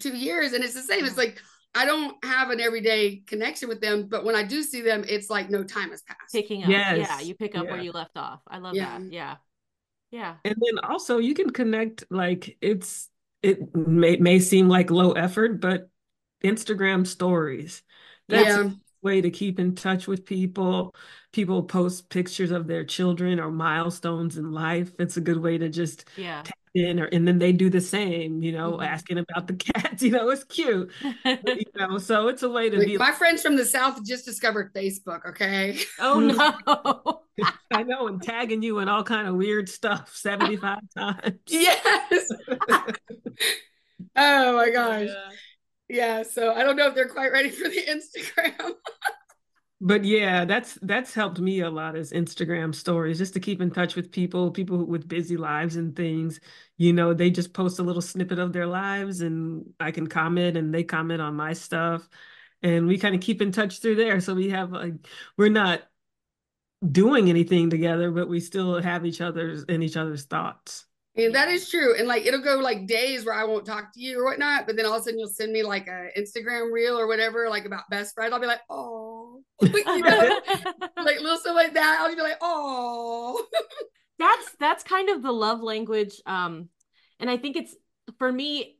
two 0.00 0.16
years 0.16 0.52
and 0.52 0.64
it's 0.64 0.74
the 0.74 0.82
same 0.82 1.04
it's 1.04 1.18
like 1.18 1.40
i 1.74 1.84
don't 1.84 2.22
have 2.24 2.50
an 2.50 2.60
everyday 2.60 3.16
connection 3.26 3.68
with 3.68 3.80
them 3.80 4.06
but 4.08 4.24
when 4.24 4.34
i 4.34 4.42
do 4.42 4.62
see 4.62 4.82
them 4.82 5.04
it's 5.08 5.30
like 5.30 5.50
no 5.50 5.62
time 5.62 5.90
has 5.90 6.02
passed 6.02 6.32
picking 6.32 6.62
up 6.62 6.68
yes. 6.68 6.98
yeah 6.98 7.20
you 7.20 7.34
pick 7.34 7.56
up 7.56 7.64
yeah. 7.64 7.70
where 7.70 7.80
you 7.80 7.92
left 7.92 8.16
off 8.16 8.40
i 8.48 8.58
love 8.58 8.74
yeah. 8.74 8.98
that 8.98 9.12
yeah 9.12 9.36
yeah 10.10 10.34
and 10.44 10.54
then 10.54 10.84
also 10.84 11.18
you 11.18 11.34
can 11.34 11.50
connect 11.50 12.04
like 12.10 12.56
it's 12.60 13.08
it 13.42 13.74
may 13.74 14.16
may 14.16 14.38
seem 14.38 14.68
like 14.68 14.90
low 14.90 15.12
effort, 15.12 15.60
but 15.60 15.88
Instagram 16.44 17.06
stories. 17.06 17.82
That's 18.28 18.48
yeah. 18.48 18.70
a 18.70 18.72
way 19.02 19.20
to 19.20 19.30
keep 19.30 19.58
in 19.58 19.74
touch 19.74 20.06
with 20.06 20.24
people. 20.24 20.94
People 21.32 21.64
post 21.64 22.08
pictures 22.08 22.50
of 22.50 22.66
their 22.66 22.84
children 22.84 23.40
or 23.40 23.50
milestones 23.50 24.36
in 24.36 24.52
life. 24.52 24.92
It's 24.98 25.16
a 25.16 25.20
good 25.20 25.38
way 25.38 25.58
to 25.58 25.68
just 25.68 26.08
yeah. 26.16 26.42
tap 26.42 26.58
in 26.74 26.98
or 26.98 27.04
and 27.06 27.26
then 27.26 27.38
they 27.38 27.52
do 27.52 27.68
the 27.68 27.80
same, 27.80 28.42
you 28.42 28.52
know, 28.52 28.72
mm-hmm. 28.72 28.82
asking 28.82 29.18
about 29.18 29.46
the 29.46 29.54
cats, 29.54 30.02
you 30.02 30.10
know, 30.10 30.28
it's 30.30 30.44
cute. 30.44 30.90
you 31.24 31.64
know, 31.76 31.98
so 31.98 32.28
it's 32.28 32.42
a 32.42 32.50
way 32.50 32.70
to 32.70 32.78
be 32.78 32.96
my 32.96 33.12
friends 33.12 33.42
from 33.42 33.56
the 33.56 33.64
south 33.64 34.04
just 34.04 34.24
discovered 34.24 34.72
Facebook, 34.74 35.26
okay? 35.26 35.78
Oh 35.98 36.20
no. 36.20 37.22
I 37.72 37.82
know, 37.82 38.08
and 38.08 38.22
tagging 38.22 38.62
you 38.62 38.80
in 38.80 38.88
all 38.88 39.02
kind 39.02 39.26
of 39.26 39.36
weird 39.36 39.68
stuff 39.68 40.14
75 40.14 40.78
times. 40.96 41.38
Yes. 41.48 42.28
oh 44.16 44.56
my 44.56 44.70
gosh. 44.70 45.08
Yeah 45.08 45.30
yeah 45.92 46.22
so 46.22 46.54
i 46.54 46.62
don't 46.62 46.76
know 46.76 46.88
if 46.88 46.94
they're 46.94 47.06
quite 47.08 47.30
ready 47.32 47.50
for 47.50 47.68
the 47.68 47.82
instagram 47.86 48.72
but 49.84 50.04
yeah 50.04 50.44
that's 50.44 50.78
that's 50.82 51.12
helped 51.12 51.40
me 51.40 51.60
a 51.60 51.68
lot 51.68 51.96
as 51.96 52.12
instagram 52.12 52.72
stories 52.72 53.18
just 53.18 53.34
to 53.34 53.40
keep 53.40 53.60
in 53.60 53.68
touch 53.68 53.96
with 53.96 54.12
people 54.12 54.48
people 54.52 54.86
with 54.86 55.08
busy 55.08 55.36
lives 55.36 55.74
and 55.74 55.96
things. 55.96 56.40
You 56.78 56.92
know 56.92 57.12
they 57.12 57.30
just 57.30 57.52
post 57.52 57.80
a 57.80 57.82
little 57.82 58.00
snippet 58.00 58.38
of 58.38 58.52
their 58.52 58.66
lives 58.66 59.20
and 59.20 59.64
i 59.80 59.90
can 59.90 60.06
comment 60.06 60.56
and 60.56 60.72
they 60.72 60.84
comment 60.84 61.20
on 61.20 61.34
my 61.34 61.52
stuff. 61.52 62.08
And 62.62 62.86
we 62.86 62.96
kind 62.96 63.16
of 63.16 63.20
keep 63.20 63.42
in 63.42 63.50
touch 63.50 63.80
through 63.80 63.96
there. 63.96 64.20
So 64.20 64.34
we 64.34 64.50
have 64.50 64.70
like 64.70 64.94
we're 65.36 65.48
not 65.48 65.82
doing 66.90 67.28
anything 67.28 67.68
together 67.68 68.10
but 68.12 68.28
we 68.28 68.38
still 68.38 68.80
have 68.80 69.04
each 69.04 69.20
other's 69.20 69.64
in 69.64 69.82
each 69.82 69.96
other's 69.96 70.24
thoughts. 70.24 70.86
And 71.16 71.34
that 71.34 71.48
is 71.48 71.68
true. 71.68 71.98
And 71.98 72.06
like 72.06 72.24
it'll 72.24 72.40
go 72.40 72.56
like 72.56 72.86
days 72.86 73.26
where 73.26 73.34
I 73.34 73.44
won't 73.44 73.66
talk 73.66 73.92
to 73.94 74.00
you 74.00 74.20
or 74.20 74.24
whatnot, 74.26 74.66
but 74.66 74.76
then 74.76 74.86
all 74.86 74.94
of 74.94 75.00
a 75.00 75.04
sudden 75.04 75.18
you'll 75.18 75.28
send 75.28 75.52
me 75.52 75.64
like 75.64 75.88
a 75.88 76.08
Instagram 76.16 76.72
reel 76.72 76.96
or 76.96 77.08
whatever, 77.08 77.50
like 77.50 77.64
about 77.64 77.90
best 77.90 78.14
friend. 78.14 78.32
I'll 78.32 78.40
be 78.40 78.46
like, 78.46 78.62
oh, 78.70 79.21
you 79.62 80.00
know, 80.00 80.40
like 80.96 81.20
little 81.20 81.38
stuff 81.38 81.54
like 81.54 81.74
that. 81.74 81.98
I'll 82.00 82.14
be 82.14 82.20
like, 82.20 82.38
oh. 82.40 83.44
that's 84.18 84.56
that's 84.58 84.84
kind 84.84 85.08
of 85.08 85.22
the 85.22 85.32
love 85.32 85.62
language. 85.62 86.20
Um, 86.26 86.68
and 87.18 87.30
I 87.30 87.36
think 87.36 87.56
it's 87.56 87.74
for 88.18 88.30
me, 88.30 88.76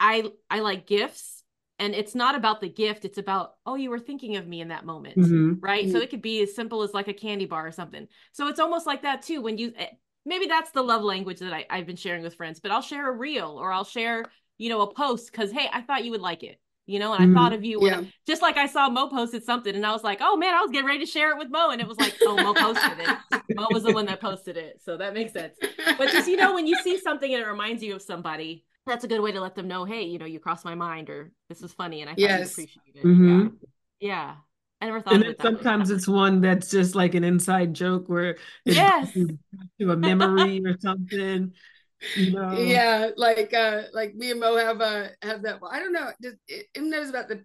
I 0.00 0.30
I 0.50 0.60
like 0.60 0.86
gifts 0.86 1.42
and 1.78 1.94
it's 1.94 2.14
not 2.14 2.34
about 2.34 2.62
the 2.62 2.70
gift 2.70 3.04
it's 3.04 3.18
about 3.18 3.52
oh 3.66 3.74
you 3.74 3.90
were 3.90 3.98
thinking 3.98 4.36
of 4.36 4.46
me 4.46 4.62
in 4.62 4.68
that 4.68 4.86
moment 4.86 5.14
mm-hmm. 5.14 5.54
right 5.60 5.84
mm-hmm. 5.84 5.92
so 5.92 6.00
it 6.00 6.08
could 6.08 6.22
be 6.22 6.40
as 6.42 6.54
simple 6.54 6.82
as 6.82 6.94
like 6.94 7.06
a 7.06 7.12
candy 7.12 7.44
bar 7.44 7.66
or 7.66 7.70
something 7.70 8.08
so 8.32 8.48
it's 8.48 8.60
almost 8.60 8.86
like 8.86 9.02
that 9.02 9.20
too 9.20 9.42
when 9.42 9.58
you 9.58 9.74
eh, 9.76 9.88
maybe 10.26 10.46
that's 10.46 10.72
the 10.72 10.82
love 10.82 11.02
language 11.02 11.38
that 11.38 11.54
I, 11.54 11.64
I've 11.70 11.86
been 11.86 11.96
sharing 11.96 12.22
with 12.22 12.34
friends, 12.34 12.60
but 12.60 12.72
I'll 12.72 12.82
share 12.82 13.08
a 13.08 13.16
reel 13.16 13.56
or 13.58 13.72
I'll 13.72 13.84
share, 13.84 14.26
you 14.58 14.68
know, 14.68 14.82
a 14.82 14.92
post 14.92 15.30
because 15.30 15.52
hey, 15.52 15.70
I 15.72 15.80
thought 15.80 16.04
you 16.04 16.10
would 16.10 16.20
like 16.20 16.42
it. 16.42 16.60
You 16.86 17.00
know, 17.00 17.12
and 17.14 17.24
mm-hmm. 17.24 17.36
I 17.36 17.40
thought 17.40 17.52
of 17.52 17.64
you 17.64 17.84
yeah. 17.84 17.98
I, 17.98 18.12
just 18.28 18.42
like 18.42 18.56
I 18.56 18.66
saw 18.66 18.88
Mo 18.88 19.08
posted 19.08 19.42
something 19.42 19.74
and 19.74 19.84
I 19.84 19.90
was 19.90 20.04
like, 20.04 20.18
oh 20.20 20.36
man, 20.36 20.54
I 20.54 20.60
was 20.60 20.70
getting 20.70 20.86
ready 20.86 21.00
to 21.00 21.06
share 21.06 21.32
it 21.32 21.38
with 21.38 21.50
Mo. 21.50 21.70
And 21.70 21.80
it 21.80 21.88
was 21.88 21.98
like, 21.98 22.14
oh, 22.22 22.36
Mo 22.36 22.54
posted 22.54 23.00
it. 23.00 23.42
Mo 23.56 23.66
was 23.72 23.82
the 23.82 23.92
one 23.92 24.06
that 24.06 24.20
posted 24.20 24.56
it. 24.56 24.80
So 24.84 24.96
that 24.96 25.12
makes 25.12 25.32
sense. 25.32 25.56
But 25.98 26.12
just, 26.12 26.28
you 26.28 26.36
know, 26.36 26.54
when 26.54 26.68
you 26.68 26.76
see 26.84 27.00
something 27.00 27.32
and 27.32 27.42
it 27.42 27.46
reminds 27.46 27.82
you 27.82 27.96
of 27.96 28.02
somebody, 28.02 28.64
that's 28.86 29.02
a 29.02 29.08
good 29.08 29.20
way 29.20 29.32
to 29.32 29.40
let 29.40 29.56
them 29.56 29.66
know, 29.66 29.84
hey, 29.84 30.02
you 30.02 30.18
know, 30.18 30.26
you 30.26 30.38
crossed 30.38 30.64
my 30.64 30.76
mind 30.76 31.10
or 31.10 31.32
this 31.48 31.60
is 31.60 31.72
funny 31.72 32.02
and 32.02 32.10
I 32.10 32.14
yes. 32.16 32.52
appreciate 32.52 32.94
it. 32.94 33.04
Mm-hmm. 33.04 33.48
Yeah. 33.98 34.08
Yeah. 34.08 34.34
I 34.80 34.86
never 34.86 35.00
thought. 35.00 35.14
And 35.14 35.24
it 35.24 35.40
sometimes 35.40 35.90
way. 35.90 35.96
it's 35.96 36.06
one 36.06 36.40
that's 36.40 36.70
just 36.70 36.94
like 36.94 37.14
an 37.14 37.24
inside 37.24 37.74
joke 37.74 38.08
where 38.08 38.36
yes, 38.64 39.12
to 39.80 39.90
a 39.90 39.96
memory 39.96 40.62
or 40.64 40.76
something. 40.78 41.52
Know? 42.16 42.52
Yeah, 42.52 43.10
like 43.16 43.54
uh, 43.54 43.82
like 43.92 44.14
me 44.14 44.30
and 44.30 44.40
Mo 44.40 44.56
have 44.56 44.80
a 44.80 45.10
have 45.22 45.42
that. 45.42 45.60
Well, 45.60 45.70
I 45.72 45.78
don't 45.78 45.92
know. 45.92 46.10
Does 46.20 46.34
M 46.74 46.90
knows 46.90 47.08
about 47.08 47.28
the? 47.28 47.44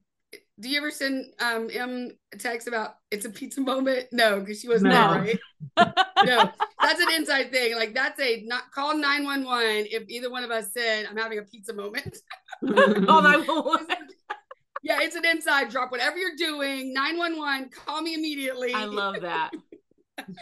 Do 0.59 0.69
you 0.69 0.77
ever 0.77 0.91
send 0.91 1.33
um 1.39 1.69
M 1.73 2.11
text 2.37 2.67
about 2.67 2.95
it's 3.09 3.25
a 3.25 3.29
pizza 3.29 3.61
moment? 3.61 4.07
No, 4.11 4.39
because 4.39 4.59
she 4.59 4.67
wasn't 4.67 4.93
no. 4.93 5.13
there, 5.13 5.21
right? 5.21 5.39
no, 6.25 6.51
that's 6.81 7.01
an 7.01 7.13
inside 7.15 7.51
thing. 7.51 7.75
Like 7.75 7.93
that's 7.93 8.19
a 8.19 8.43
not 8.45 8.71
call 8.71 8.97
nine 8.97 9.23
one 9.23 9.43
one 9.43 9.85
if 9.89 10.03
either 10.09 10.29
one 10.29 10.43
of 10.43 10.51
us 10.51 10.73
said 10.73 11.05
I'm 11.09 11.17
having 11.17 11.39
a 11.39 11.43
pizza 11.43 11.73
moment. 11.73 12.17
call 12.65 13.21
nine 13.21 13.45
one 13.45 13.65
one 13.65 13.87
yeah, 14.83 14.99
it's 15.01 15.15
an 15.15 15.25
inside 15.25 15.69
drop. 15.69 15.91
Whatever 15.91 16.17
you're 16.17 16.35
doing, 16.37 16.93
911, 16.93 17.69
call 17.69 18.01
me 18.01 18.15
immediately. 18.15 18.73
I 18.73 18.85
love 18.85 19.21
that. 19.21 19.51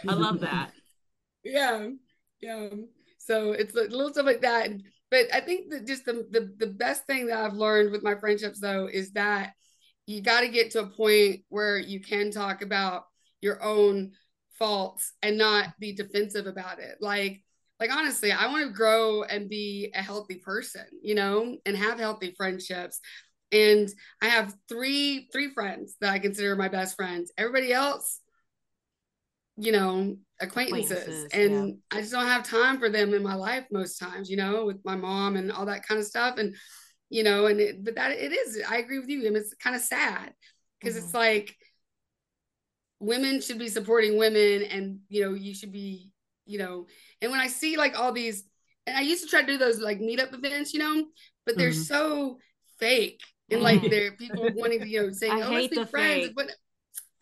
I 0.08 0.14
love 0.14 0.40
that. 0.40 0.72
Yeah. 1.44 1.88
Yeah. 2.40 2.68
So 3.20 3.52
it's 3.52 3.74
a 3.74 3.82
little 3.82 4.12
stuff 4.12 4.26
like 4.26 4.40
that. 4.42 4.70
But 5.10 5.26
I 5.32 5.40
think 5.40 5.70
that 5.70 5.86
just 5.86 6.04
the, 6.04 6.26
the 6.30 6.54
the 6.58 6.72
best 6.72 7.06
thing 7.06 7.26
that 7.26 7.38
I've 7.38 7.54
learned 7.54 7.90
with 7.92 8.02
my 8.02 8.14
friendships 8.14 8.60
though 8.60 8.88
is 8.90 9.12
that 9.12 9.52
you 10.06 10.22
got 10.22 10.40
to 10.40 10.48
get 10.48 10.72
to 10.72 10.80
a 10.80 10.86
point 10.86 11.42
where 11.48 11.78
you 11.78 12.00
can 12.00 12.30
talk 12.30 12.62
about 12.62 13.04
your 13.40 13.62
own 13.62 14.12
faults 14.58 15.12
and 15.22 15.38
not 15.38 15.68
be 15.78 15.92
defensive 15.92 16.46
about 16.46 16.80
it. 16.80 16.96
Like 17.00 17.42
like 17.78 17.94
honestly, 17.94 18.32
I 18.32 18.46
want 18.46 18.66
to 18.66 18.74
grow 18.74 19.22
and 19.22 19.48
be 19.48 19.90
a 19.94 20.02
healthy 20.02 20.36
person, 20.36 20.84
you 21.02 21.14
know, 21.14 21.56
and 21.64 21.76
have 21.76 21.98
healthy 21.98 22.34
friendships 22.36 23.00
and 23.52 23.88
I 24.22 24.28
have 24.28 24.54
three 24.68 25.28
three 25.32 25.52
friends 25.52 25.96
that 26.00 26.12
I 26.12 26.18
consider 26.18 26.56
my 26.56 26.68
best 26.68 26.96
friends. 26.96 27.32
Everybody 27.36 27.72
else, 27.72 28.20
you 29.56 29.72
know, 29.72 30.16
acquaintances, 30.40 30.90
acquaintances 30.90 31.32
and 31.32 31.68
yeah. 31.68 31.98
I 31.98 32.00
just 32.00 32.12
don't 32.12 32.26
have 32.26 32.44
time 32.44 32.78
for 32.78 32.88
them 32.88 33.12
in 33.14 33.22
my 33.22 33.34
life 33.34 33.64
most 33.70 33.98
times. 33.98 34.30
You 34.30 34.36
know, 34.36 34.66
with 34.66 34.78
my 34.84 34.96
mom 34.96 35.36
and 35.36 35.52
all 35.52 35.66
that 35.66 35.86
kind 35.86 36.00
of 36.00 36.06
stuff, 36.06 36.38
and 36.38 36.54
you 37.08 37.22
know, 37.22 37.46
and 37.46 37.60
it, 37.60 37.84
but 37.84 37.96
that 37.96 38.12
it 38.12 38.32
is. 38.32 38.60
I 38.68 38.78
agree 38.78 38.98
with 38.98 39.08
you. 39.08 39.20
I 39.20 39.24
mean, 39.24 39.36
it's 39.36 39.54
kind 39.54 39.76
of 39.76 39.82
sad 39.82 40.32
because 40.80 40.96
mm-hmm. 40.96 41.04
it's 41.04 41.14
like 41.14 41.56
women 43.00 43.40
should 43.40 43.58
be 43.58 43.68
supporting 43.68 44.18
women, 44.18 44.62
and 44.62 44.98
you 45.08 45.22
know, 45.22 45.34
you 45.34 45.54
should 45.54 45.72
be, 45.72 46.10
you 46.46 46.58
know, 46.58 46.86
and 47.20 47.30
when 47.30 47.40
I 47.40 47.48
see 47.48 47.76
like 47.76 47.98
all 47.98 48.12
these, 48.12 48.44
and 48.86 48.96
I 48.96 49.02
used 49.02 49.24
to 49.24 49.30
try 49.30 49.40
to 49.40 49.46
do 49.46 49.58
those 49.58 49.80
like 49.80 50.00
meetup 50.00 50.34
events, 50.34 50.72
you 50.72 50.80
know, 50.80 51.04
but 51.44 51.56
they're 51.56 51.70
mm-hmm. 51.70 51.82
so 51.82 52.38
fake 52.78 53.20
and 53.50 53.62
like 53.62 53.88
there 53.88 54.08
are 54.08 54.12
people 54.12 54.48
wanting 54.54 54.80
to 54.80 54.88
you 54.88 55.02
know 55.02 55.10
saying, 55.10 55.42
I 55.42 55.46
"Oh, 55.46 55.52
let's 55.52 55.68
be 55.68 55.84
friends." 55.84 56.26
Fake. 56.26 56.32
But 56.36 56.50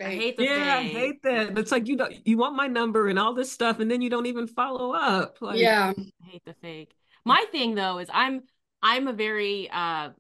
I 0.01 0.11
hate 0.11 0.37
the 0.37 0.45
yeah, 0.45 0.77
I 0.79 0.83
hate 0.85 1.23
that. 1.25 1.59
It's 1.59 1.73
like 1.73 1.89
you 1.89 1.97
don't 1.97 2.27
you 2.27 2.37
want 2.39 2.55
my 2.55 2.69
number 2.69 3.09
and 3.09 3.19
all 3.19 3.35
this 3.35 3.51
stuff, 3.51 3.81
and 3.81 3.91
then 3.91 4.01
you 4.01 4.11
don't 4.11 4.27
even 4.27 4.47
follow 4.47 4.93
up. 4.93 5.39
Like, 5.41 5.59
yeah, 5.59 5.93
I 5.97 6.27
hate 6.27 6.45
the 6.45 6.55
fake. 6.55 6.95
My 7.25 7.45
thing 7.51 7.75
though 7.75 7.99
is 7.99 8.09
I'm 8.13 8.43
I'm 8.83 9.09
a 9.09 9.13
very 9.13 9.69
uh 9.71 10.11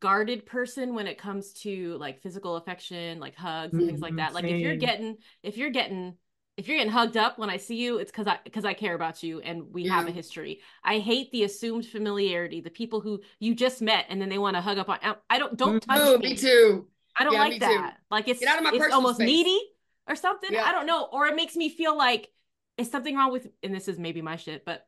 guarded 0.00 0.44
person 0.46 0.94
when 0.94 1.06
it 1.06 1.16
comes 1.16 1.52
to 1.52 1.96
like 1.98 2.20
physical 2.20 2.56
affection, 2.56 3.20
like 3.20 3.34
hugs 3.36 3.72
and 3.72 3.82
mm-hmm, 3.82 3.88
things 3.88 4.00
like 4.00 4.16
that. 4.16 4.34
Like 4.34 4.44
same. 4.44 4.56
if 4.56 4.60
you're 4.60 4.76
getting 4.76 5.16
if 5.42 5.56
you're 5.56 5.70
getting 5.70 6.14
if 6.56 6.68
you're 6.68 6.78
getting 6.78 6.92
hugged 6.92 7.16
up 7.16 7.38
when 7.38 7.50
I 7.50 7.58
see 7.58 7.76
you, 7.76 7.98
it's 7.98 8.10
because 8.10 8.26
I 8.26 8.38
because 8.44 8.64
I 8.64 8.74
care 8.74 8.94
about 8.94 9.22
you 9.22 9.40
and 9.40 9.72
we 9.72 9.84
yeah. 9.84 9.94
have 9.94 10.08
a 10.08 10.10
history. 10.10 10.60
I 10.82 10.98
hate 10.98 11.30
the 11.30 11.44
assumed 11.44 11.86
familiarity, 11.86 12.60
the 12.60 12.70
people 12.70 13.00
who 13.00 13.20
you 13.38 13.54
just 13.54 13.82
met 13.82 14.06
and 14.08 14.20
then 14.20 14.28
they 14.28 14.38
want 14.38 14.56
to 14.56 14.60
hug 14.60 14.78
up 14.78 14.88
on. 14.88 14.98
I 15.30 15.38
don't 15.38 15.56
don't 15.56 15.80
touch 15.80 16.00
oh, 16.00 16.18
me. 16.18 16.30
Me 16.30 16.36
too. 16.36 16.86
I 17.18 17.24
don't 17.24 17.32
yeah, 17.32 17.40
like 17.40 17.60
that. 17.60 17.90
Too. 17.90 17.96
Like 18.10 18.28
it's 18.28 18.40
it's 18.42 18.94
almost 18.94 19.16
space. 19.16 19.26
needy 19.26 19.60
or 20.08 20.16
something. 20.16 20.52
Yeah. 20.52 20.64
I 20.64 20.72
don't 20.72 20.86
know. 20.86 21.08
Or 21.12 21.26
it 21.26 21.36
makes 21.36 21.56
me 21.56 21.68
feel 21.68 21.96
like 21.96 22.28
is 22.76 22.90
something 22.90 23.16
wrong 23.16 23.32
with 23.32 23.48
and 23.62 23.74
this 23.74 23.88
is 23.88 23.98
maybe 23.98 24.22
my 24.22 24.36
shit, 24.36 24.64
but 24.64 24.86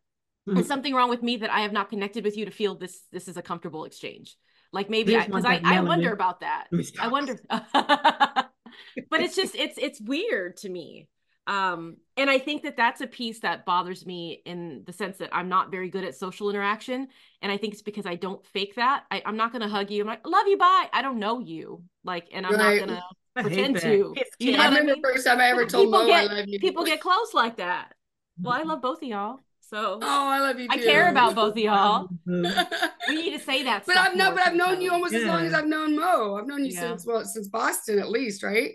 mm-hmm. 0.49 0.59
is 0.59 0.67
something 0.67 0.95
wrong 0.95 1.11
with 1.11 1.23
me 1.23 1.38
that 1.38 1.51
I 1.51 1.61
have 1.61 1.73
not 1.73 1.88
connected 1.88 2.25
with 2.25 2.37
you 2.37 2.45
to 2.45 2.51
feel 2.51 2.75
this 2.75 3.01
this 3.12 3.29
is 3.29 3.37
a 3.37 3.43
comfortable 3.43 3.85
exchange. 3.85 4.37
Like 4.73 4.91
maybe 4.91 5.17
because 5.17 5.45
I, 5.45 5.61
I, 5.64 5.79
I 5.79 5.81
wonder 5.81 6.12
about 6.12 6.41
that. 6.41 6.69
I 7.01 7.09
wonder. 7.09 7.41
but 7.73 9.21
it's 9.21 9.35
just 9.35 9.55
it's 9.55 9.79
it's 9.79 10.01
weird 10.01 10.59
to 10.59 10.69
me 10.69 11.09
um 11.49 11.97
and 12.17 12.31
i 12.31 12.39
think 12.39 12.63
that 12.63 12.77
that's 12.77 13.01
a 13.01 13.07
piece 13.07 13.41
that 13.41 13.65
bothers 13.65 14.07
me 14.07 14.43
in 14.45 14.83
the 14.87 14.93
sense 14.93 15.17
that 15.17 15.31
i'm 15.33 15.49
not 15.49 15.71
very 15.71 15.89
good 15.89 16.05
at 16.05 16.15
social 16.15 16.51
interaction. 16.51 17.09
And 17.43 17.51
i 17.51 17.57
think 17.57 17.73
it's 17.73 17.83
because 17.83 18.07
i 18.07 18.15
don't 18.15 18.45
fake 18.47 18.75
that. 18.77 19.05
I, 19.11 19.23
am 19.25 19.37
not 19.37 19.53
gonna 19.53 19.69
hug 19.69 19.91
you. 19.91 20.03
I'm 20.03 20.07
like 20.07 20.27
love 20.27 20.47
you 20.47 20.59
bye. 20.59 20.89
I 20.93 21.03
don't 21.03 21.19
know 21.19 21.41
you. 21.41 21.83
Like 22.05 22.29
and 22.33 22.47
i'm 22.47 22.55
right. 22.55 22.81
not 22.81 22.89
gonna 22.89 23.03
pretend 23.49 23.81
to. 23.81 24.15
You 24.39 24.53
know 24.53 24.63
I 24.63 24.69
remember 24.69 24.95
the 24.97 25.03
first 25.03 25.27
time 25.27 25.41
i 25.41 25.49
ever 25.49 25.67
told 25.67 25.87
people 25.87 26.01
Mo 26.01 26.07
get, 26.07 26.31
I 26.31 26.35
love 26.35 26.49
you. 26.49 26.61
people 26.61 26.85
get 26.85 27.01
close 27.01 27.35
like 27.35 27.57
that. 27.57 27.95
Well 28.41 28.53
i 28.53 28.63
love 28.63 28.83
both 28.83 28.99
of 29.03 29.09
y'all 29.09 29.41
so 29.61 29.99
oh 30.03 30.29
i 30.29 30.41
love 30.41 30.59
you 30.59 30.69
too. 30.69 30.75
i 30.75 30.79
care 30.79 31.11
about 31.11 31.35
both 31.35 31.53
of 31.53 31.59
y'all. 31.59 32.09
We 32.27 33.15
need 33.15 33.39
to 33.39 33.45
say 33.45 33.63
that 33.65 33.85
but 33.87 33.97
i've 33.97 34.17
known 34.17 34.35
but 34.35 34.47
i've 34.47 34.55
known 34.55 34.81
you 34.81 34.93
almost 34.93 35.15
yeah. 35.15 35.21
as 35.21 35.27
long 35.27 35.47
as 35.47 35.55
i've 35.55 35.67
known 35.67 35.97
mo. 35.97 36.37
I've 36.37 36.47
known 36.47 36.65
you 36.65 36.73
yeah. 36.73 36.81
since 36.81 37.07
well 37.07 37.25
since 37.25 37.49
boston 37.49 37.99
at 37.99 38.11
least 38.11 38.43
right 38.43 38.73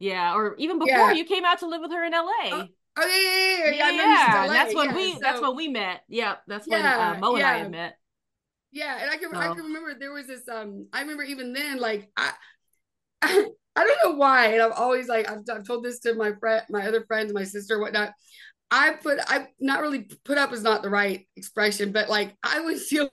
yeah, 0.00 0.34
or 0.34 0.56
even 0.56 0.78
before 0.78 0.92
yeah. 0.92 1.12
you 1.12 1.24
came 1.24 1.44
out 1.44 1.60
to 1.60 1.68
live 1.68 1.82
with 1.82 1.92
her 1.92 2.04
in 2.04 2.12
LA. 2.12 2.22
Oh, 2.22 2.66
oh 2.96 3.06
yeah, 3.06 3.70
yeah, 3.70 3.70
yeah. 3.70 3.90
yeah. 3.90 4.44
yeah. 4.44 4.52
that's 4.52 4.74
when 4.74 4.94
we 4.94 5.12
so, 5.12 5.18
that's 5.20 5.40
when 5.40 5.54
we 5.54 5.68
met. 5.68 6.00
Yeah, 6.08 6.36
that's 6.48 6.66
when 6.66 6.84
uh, 6.84 7.18
Mo 7.20 7.36
and 7.36 7.44
I 7.44 7.68
met. 7.68 7.98
Yeah, 8.72 8.98
and 9.00 9.10
I 9.10 9.16
can 9.18 9.34
I 9.34 9.48
can 9.54 9.64
remember 9.64 9.94
there 9.98 10.12
was 10.12 10.26
this 10.26 10.48
um 10.48 10.86
I 10.92 11.02
remember 11.02 11.22
even 11.22 11.52
then 11.52 11.78
like 11.78 12.10
I 12.16 12.32
I, 13.20 13.46
I 13.76 13.84
don't 13.84 13.98
know 14.04 14.18
why 14.18 14.46
and 14.46 14.62
I've 14.62 14.72
always 14.72 15.06
like 15.06 15.30
I've, 15.30 15.42
I've 15.52 15.66
told 15.66 15.84
this 15.84 16.00
to 16.00 16.14
my 16.14 16.32
friend 16.32 16.62
my 16.70 16.86
other 16.86 17.04
friends 17.04 17.32
my 17.32 17.44
sister 17.44 17.78
whatnot 17.78 18.12
I 18.70 18.92
put 18.92 19.18
I 19.26 19.48
not 19.60 19.80
really 19.80 20.08
put 20.24 20.38
up 20.38 20.52
is 20.52 20.62
not 20.62 20.82
the 20.82 20.90
right 20.90 21.26
expression 21.36 21.92
but 21.92 22.08
like 22.08 22.36
I 22.42 22.60
would 22.60 22.78
feel 22.80 23.10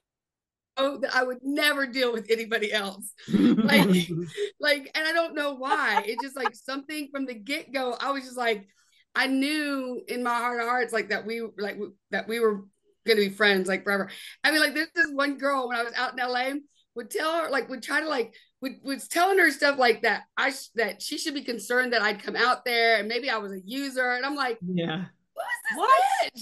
that 0.77 1.15
I 1.15 1.23
would 1.23 1.39
never 1.41 1.87
deal 1.87 2.13
with 2.13 2.29
anybody 2.29 2.71
else. 2.71 3.13
like, 3.29 4.09
like, 4.59 4.91
and 4.95 5.07
I 5.07 5.11
don't 5.13 5.35
know 5.35 5.55
why. 5.55 6.03
It's 6.05 6.23
just 6.23 6.35
like 6.35 6.55
something 6.55 7.09
from 7.11 7.25
the 7.25 7.33
get 7.33 7.73
go. 7.73 7.95
I 7.99 8.11
was 8.11 8.23
just 8.23 8.37
like, 8.37 8.67
I 9.15 9.27
knew 9.27 10.01
in 10.07 10.23
my 10.23 10.35
heart 10.35 10.61
of 10.61 10.67
hearts, 10.67 10.93
like 10.93 11.09
that 11.09 11.25
we 11.25 11.41
like 11.57 11.77
that 12.11 12.27
we 12.27 12.39
were 12.39 12.65
gonna 13.07 13.19
be 13.19 13.29
friends 13.29 13.67
like 13.67 13.83
forever. 13.83 14.09
I 14.43 14.51
mean, 14.51 14.59
like 14.59 14.73
there's 14.73 14.91
this 14.93 15.11
one 15.11 15.37
girl 15.37 15.67
when 15.67 15.77
I 15.77 15.83
was 15.83 15.93
out 15.93 16.13
in 16.13 16.19
LA 16.19 16.59
would 16.97 17.11
tell 17.11 17.43
her 17.43 17.49
like 17.49 17.69
would 17.69 17.83
try 17.83 18.01
to 18.01 18.09
like 18.09 18.33
would, 18.61 18.73
was 18.83 19.07
telling 19.07 19.37
her 19.37 19.51
stuff 19.51 19.77
like 19.77 20.01
that 20.01 20.23
I 20.35 20.51
that 20.75 21.01
she 21.01 21.17
should 21.17 21.35
be 21.35 21.43
concerned 21.43 21.93
that 21.93 22.01
I'd 22.01 22.23
come 22.23 22.35
out 22.35 22.65
there 22.65 22.97
and 22.97 23.07
maybe 23.07 23.29
I 23.29 23.37
was 23.37 23.53
a 23.53 23.61
user 23.63 24.11
and 24.13 24.25
I'm 24.25 24.35
like 24.35 24.57
yeah 24.67 25.05
what 25.33 25.45
is 25.45 25.69
this 25.69 25.77
what? 25.77 26.01
bitch 26.23 26.41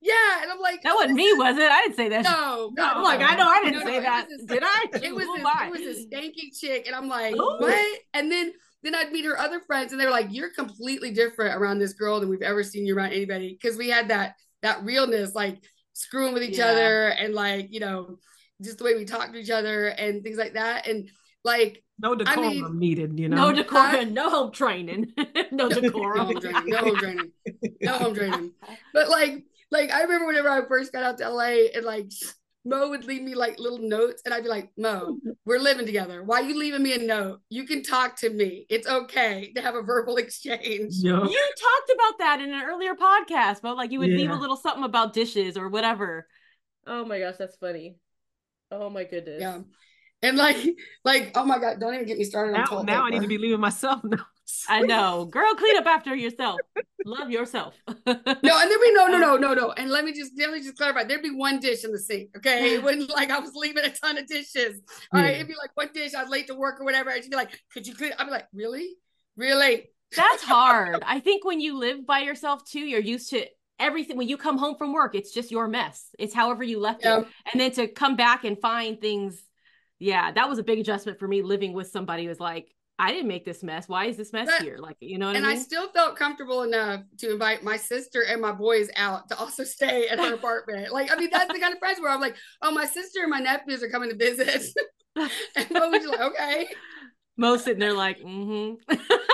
yeah 0.00 0.42
and 0.42 0.50
I'm 0.50 0.60
like 0.60 0.82
that 0.82 0.94
wasn't 0.94 1.14
me 1.14 1.32
was 1.34 1.56
it 1.56 1.70
I 1.70 1.82
didn't 1.82 1.96
say 1.96 2.08
that 2.10 2.24
no 2.24 2.70
no 2.74 2.84
I'm 2.94 3.02
like 3.02 3.20
I 3.20 3.34
know 3.34 3.48
I 3.48 3.62
didn't 3.64 3.80
no, 3.80 3.86
say 3.86 3.96
no, 3.96 4.02
that 4.02 4.26
this, 4.28 4.44
did 4.44 4.62
I 4.62 4.84
it 4.92 5.14
was 5.14 5.26
this, 5.26 5.38
it 5.38 5.70
was 5.70 5.96
a 5.96 6.06
stanky 6.06 6.58
chick 6.58 6.86
and 6.86 6.94
I'm 6.94 7.08
like 7.08 7.34
Ooh. 7.34 7.58
what 7.58 7.98
and 8.14 8.30
then 8.30 8.52
then 8.82 8.94
I'd 8.94 9.10
meet 9.10 9.24
her 9.24 9.38
other 9.38 9.60
friends 9.60 9.92
and 9.92 10.00
they 10.00 10.04
were 10.04 10.10
like 10.10 10.28
you're 10.30 10.52
completely 10.52 11.10
different 11.10 11.54
around 11.54 11.78
this 11.78 11.94
girl 11.94 12.20
than 12.20 12.28
we've 12.28 12.42
ever 12.42 12.62
seen 12.62 12.86
you 12.86 12.96
around 12.96 13.12
anybody 13.12 13.58
because 13.60 13.76
we 13.76 13.88
had 13.88 14.08
that 14.08 14.34
that 14.62 14.84
realness 14.84 15.34
like 15.34 15.58
screwing 15.92 16.34
with 16.34 16.42
each 16.42 16.58
yeah. 16.58 16.66
other 16.66 17.08
and 17.08 17.34
like 17.34 17.68
you 17.70 17.80
know 17.80 18.18
just 18.62 18.78
the 18.78 18.84
way 18.84 18.94
we 18.94 19.04
talk 19.04 19.32
to 19.32 19.38
each 19.38 19.50
other 19.50 19.88
and 19.88 20.22
things 20.22 20.38
like 20.38 20.54
that 20.54 20.86
and 20.86 21.10
like 21.44 21.82
no 21.98 22.14
decorum 22.14 22.44
I 22.44 22.50
mean, 22.50 22.78
needed, 22.78 23.18
you 23.18 23.28
know. 23.28 23.36
No 23.36 23.52
decorum, 23.52 24.12
no 24.12 24.28
home 24.28 24.52
training, 24.52 25.12
no 25.50 25.68
decorum, 25.68 26.28
no 26.28 26.34
home 26.34 26.40
training, 26.40 26.62
no 26.66 26.78
home 26.78 26.96
training, 26.96 27.32
no 27.80 27.92
home 27.98 28.14
training. 28.14 28.52
But 28.92 29.08
like, 29.08 29.44
like 29.70 29.90
I 29.90 30.02
remember 30.02 30.26
whenever 30.26 30.48
I 30.48 30.66
first 30.66 30.92
got 30.92 31.02
out 31.02 31.18
to 31.18 31.28
LA, 31.28 31.68
and 31.74 31.84
like 31.84 32.10
Mo 32.64 32.90
would 32.90 33.04
leave 33.04 33.22
me 33.22 33.34
like 33.34 33.58
little 33.58 33.78
notes, 33.78 34.22
and 34.24 34.34
I'd 34.34 34.42
be 34.42 34.48
like, 34.48 34.70
Mo, 34.76 35.18
we're 35.44 35.60
living 35.60 35.86
together. 35.86 36.22
Why 36.24 36.40
you 36.40 36.58
leaving 36.58 36.82
me 36.82 36.94
a 36.94 36.98
note? 36.98 37.40
You 37.48 37.64
can 37.64 37.82
talk 37.82 38.16
to 38.20 38.30
me. 38.30 38.66
It's 38.68 38.88
okay 38.88 39.52
to 39.54 39.62
have 39.62 39.76
a 39.76 39.82
verbal 39.82 40.16
exchange. 40.18 40.94
You 40.96 41.12
talked 41.12 41.92
about 41.94 42.18
that 42.18 42.40
in 42.40 42.52
an 42.52 42.62
earlier 42.62 42.94
podcast, 42.94 43.62
but 43.62 43.76
like 43.76 43.92
you 43.92 44.00
would 44.00 44.10
yeah. 44.10 44.16
leave 44.16 44.30
a 44.30 44.34
little 44.36 44.56
something 44.56 44.84
about 44.84 45.12
dishes 45.12 45.56
or 45.56 45.68
whatever. 45.68 46.26
Oh 46.86 47.04
my 47.04 47.20
gosh, 47.20 47.36
that's 47.38 47.56
funny. 47.56 47.96
Oh 48.70 48.90
my 48.90 49.04
goodness. 49.04 49.40
Yeah. 49.40 49.60
And 50.22 50.36
like, 50.36 50.56
like, 51.04 51.32
oh 51.34 51.44
my 51.44 51.58
God, 51.58 51.78
don't 51.80 51.94
even 51.94 52.06
get 52.06 52.18
me 52.18 52.24
started 52.24 52.52
now, 52.52 52.78
on 52.78 52.86
Now 52.86 53.04
I 53.04 53.10
need 53.10 53.22
to 53.22 53.28
be 53.28 53.38
leaving 53.38 53.60
myself 53.60 54.02
notes. 54.04 54.22
I 54.68 54.80
know. 54.82 55.24
Girl, 55.24 55.54
clean 55.54 55.76
up 55.76 55.86
after 55.86 56.14
yourself. 56.14 56.60
Love 57.04 57.30
yourself. 57.30 57.74
no, 57.86 57.94
and 58.06 58.24
there'd 58.24 58.44
be 58.44 58.92
no, 58.92 59.06
no, 59.06 59.18
no, 59.18 59.36
no, 59.36 59.54
no. 59.54 59.72
And 59.72 59.90
let 59.90 60.04
me 60.04 60.12
just 60.12 60.32
let 60.38 60.52
me 60.52 60.60
just 60.60 60.76
clarify. 60.76 61.04
There'd 61.04 61.22
be 61.22 61.30
one 61.30 61.58
dish 61.60 61.84
in 61.84 61.92
the 61.92 61.98
sink. 61.98 62.30
Okay. 62.36 62.74
It 62.74 62.82
wouldn't 62.82 63.10
like 63.14 63.30
I 63.30 63.38
was 63.38 63.52
leaving 63.54 63.84
a 63.84 63.90
ton 63.90 64.18
of 64.18 64.26
dishes. 64.26 64.80
All 65.12 65.20
yeah. 65.20 65.26
right. 65.26 65.34
It'd 65.36 65.48
be 65.48 65.54
like 65.60 65.70
one 65.74 65.90
dish, 65.92 66.14
I 66.14 66.22
was 66.22 66.30
late 66.30 66.46
to 66.48 66.54
work 66.54 66.80
or 66.80 66.84
whatever. 66.84 67.10
And 67.10 67.22
she'd 67.22 67.30
be 67.30 67.36
like, 67.36 67.60
Could 67.72 67.86
you 67.86 67.94
clean? 67.94 68.12
I'd 68.18 68.24
be 68.24 68.30
like, 68.30 68.46
Really? 68.52 68.90
Really? 69.36 69.90
That's 70.14 70.42
hard. 70.44 71.02
I 71.04 71.20
think 71.20 71.44
when 71.44 71.60
you 71.60 71.78
live 71.78 72.06
by 72.06 72.20
yourself 72.20 72.64
too, 72.64 72.80
you're 72.80 73.00
used 73.00 73.30
to 73.30 73.44
everything 73.78 74.16
when 74.16 74.28
you 74.28 74.38
come 74.38 74.56
home 74.56 74.74
from 74.74 74.94
work 74.94 75.14
it's 75.14 75.34
just 75.34 75.50
your 75.50 75.68
mess 75.68 76.06
it's 76.18 76.32
however 76.32 76.64
you 76.64 76.80
left 76.80 77.04
yeah. 77.04 77.18
it 77.18 77.26
and 77.52 77.60
then 77.60 77.70
to 77.70 77.86
come 77.86 78.16
back 78.16 78.42
and 78.42 78.58
find 78.58 79.02
things 79.02 79.44
yeah 79.98 80.32
that 80.32 80.48
was 80.48 80.58
a 80.58 80.62
big 80.62 80.78
adjustment 80.78 81.18
for 81.18 81.28
me 81.28 81.42
living 81.42 81.74
with 81.74 81.86
somebody 81.88 82.22
who 82.22 82.30
was 82.30 82.40
like 82.40 82.74
i 82.98 83.12
didn't 83.12 83.28
make 83.28 83.44
this 83.44 83.62
mess 83.62 83.88
why 83.88 84.06
is 84.06 84.16
this 84.16 84.32
mess 84.32 84.46
but, 84.46 84.62
here 84.62 84.78
like 84.78 84.96
you 85.00 85.18
know 85.18 85.28
and 85.28 85.38
I, 85.38 85.50
mean? 85.50 85.58
I 85.58 85.60
still 85.60 85.88
felt 85.88 86.16
comfortable 86.16 86.62
enough 86.62 87.02
to 87.18 87.32
invite 87.32 87.62
my 87.62 87.76
sister 87.76 88.22
and 88.22 88.40
my 88.40 88.52
boys 88.52 88.88
out 88.96 89.28
to 89.28 89.38
also 89.38 89.64
stay 89.76 90.08
at 90.08 90.18
her 90.18 90.34
apartment 90.34 90.92
like 90.92 91.12
i 91.12 91.16
mean 91.16 91.28
that's 91.30 91.52
the 91.52 91.60
kind 91.60 91.72
of 91.72 91.78
friends 91.78 92.00
where 92.00 92.10
i'm 92.10 92.20
like 92.20 92.36
oh 92.62 92.70
my 92.70 92.86
sister 92.86 93.20
and 93.22 93.30
my 93.30 93.40
nephews 93.40 93.82
are 93.82 93.90
coming 93.90 94.10
to 94.10 94.16
visit 94.16 94.66
and 95.16 95.70
Mo 95.70 95.90
was 95.90 96.06
like 96.06 96.20
okay 96.20 96.68
Mo 97.38 97.58
sitting 97.58 97.80
there 97.80 97.92
like, 97.92 98.18
mm-hmm. 98.18 98.76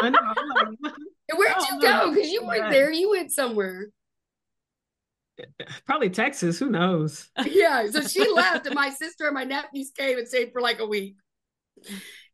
Like, 0.03 0.14
Where'd 1.37 1.55
you 1.70 1.81
go? 1.81 2.12
Because 2.12 2.31
you 2.31 2.44
weren't 2.44 2.72
there. 2.72 2.90
You 2.90 3.11
went 3.11 3.31
somewhere 3.31 3.87
probably 5.87 6.11
Texas. 6.11 6.59
Who 6.59 6.70
knows? 6.70 7.31
Yeah. 7.44 7.88
So 7.90 8.03
she 8.03 8.29
left, 8.29 8.66
and 8.66 8.75
my 8.75 8.90
sister 8.90 9.27
and 9.27 9.35
my 9.35 9.44
nephews 9.44 9.92
came 9.96 10.18
and 10.18 10.29
stayed 10.29 10.53
for 10.53 10.61
like 10.61 10.81
a 10.81 10.87
week. 10.87 11.16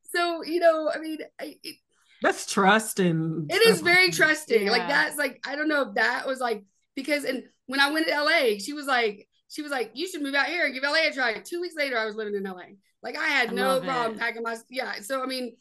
So 0.09 0.44
you 0.44 0.61
know, 0.61 0.90
I 0.94 0.99
mean, 0.99 1.18
I, 1.40 1.57
it, 1.62 1.77
that's 2.23 2.53
trust 2.53 3.01
and 3.01 3.51
it 3.51 3.66
is 3.66 3.81
very 3.81 4.11
trusting. 4.11 4.66
Yeah. 4.66 4.73
Like 4.73 4.88
that's 4.88 5.16
like 5.16 5.40
I 5.47 5.57
don't 5.57 5.68
know 5.68 5.83
if 5.83 5.94
that 5.94 6.27
was 6.27 6.40
like 6.40 6.64
because 6.97 7.25
and 7.25 7.44
when 7.66 7.81
I 7.81 7.92
went 7.92 8.09
to 8.09 8.23
LA, 8.23 8.59
she 8.59 8.73
was 8.73 8.87
like 8.87 9.29
she 9.49 9.62
was 9.62 9.71
like 9.71 9.92
you 9.94 10.09
should 10.09 10.23
move 10.23 10.35
out 10.35 10.47
here 10.47 10.64
and 10.64 10.75
give 10.75 10.83
LA 10.83 11.09
a 11.09 11.12
try. 11.12 11.35
Two 11.35 11.61
weeks 11.61 11.75
later, 11.77 11.97
I 11.97 12.07
was 12.07 12.16
living 12.16 12.35
in 12.35 12.42
LA. 12.42 12.75
Like 13.03 13.16
I 13.16 13.27
had 13.29 13.51
I 13.51 13.53
no 13.53 13.81
problem 13.81 14.16
it. 14.16 14.18
packing 14.18 14.42
my 14.42 14.57
yeah. 14.71 14.94
So 15.01 15.23
I 15.23 15.27
mean, 15.27 15.55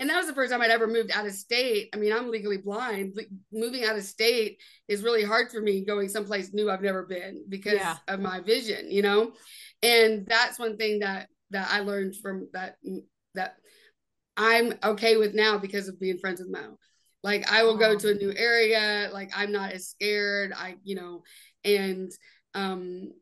and 0.00 0.10
that 0.10 0.16
was 0.16 0.26
the 0.26 0.34
first 0.34 0.52
time 0.52 0.60
I'd 0.60 0.70
ever 0.70 0.86
moved 0.86 1.12
out 1.12 1.26
of 1.26 1.32
state. 1.32 1.90
I 1.94 1.96
mean, 1.98 2.12
I'm 2.12 2.30
legally 2.30 2.56
blind. 2.56 3.18
moving 3.52 3.84
out 3.84 3.96
of 3.96 4.02
state 4.02 4.60
is 4.88 5.02
really 5.02 5.22
hard 5.22 5.50
for 5.50 5.60
me 5.60 5.84
going 5.84 6.08
someplace 6.08 6.52
new 6.52 6.70
I've 6.70 6.82
never 6.82 7.04
been 7.04 7.44
because 7.48 7.74
yeah. 7.74 7.96
of 8.08 8.20
my 8.20 8.40
vision, 8.40 8.90
you 8.90 9.02
know? 9.02 9.32
And 9.82 10.26
that's 10.26 10.58
one 10.58 10.76
thing 10.76 11.00
that 11.00 11.28
that 11.50 11.68
I 11.70 11.80
learned 11.80 12.16
from 12.16 12.48
that 12.52 12.76
that 13.34 13.56
I'm 14.36 14.74
okay 14.82 15.16
with 15.16 15.34
now 15.34 15.58
because 15.58 15.88
of 15.88 16.00
being 16.00 16.18
friends 16.18 16.40
with 16.40 16.50
Mo. 16.50 16.78
Like 17.22 17.50
I 17.50 17.62
will 17.62 17.76
go 17.76 17.96
to 17.96 18.10
a 18.10 18.14
new 18.14 18.32
area, 18.36 19.10
like 19.12 19.30
I'm 19.34 19.52
not 19.52 19.72
as 19.72 19.88
scared. 19.88 20.52
I, 20.54 20.76
you 20.84 20.94
know, 20.94 21.22
and 21.64 22.12
um 22.54 23.12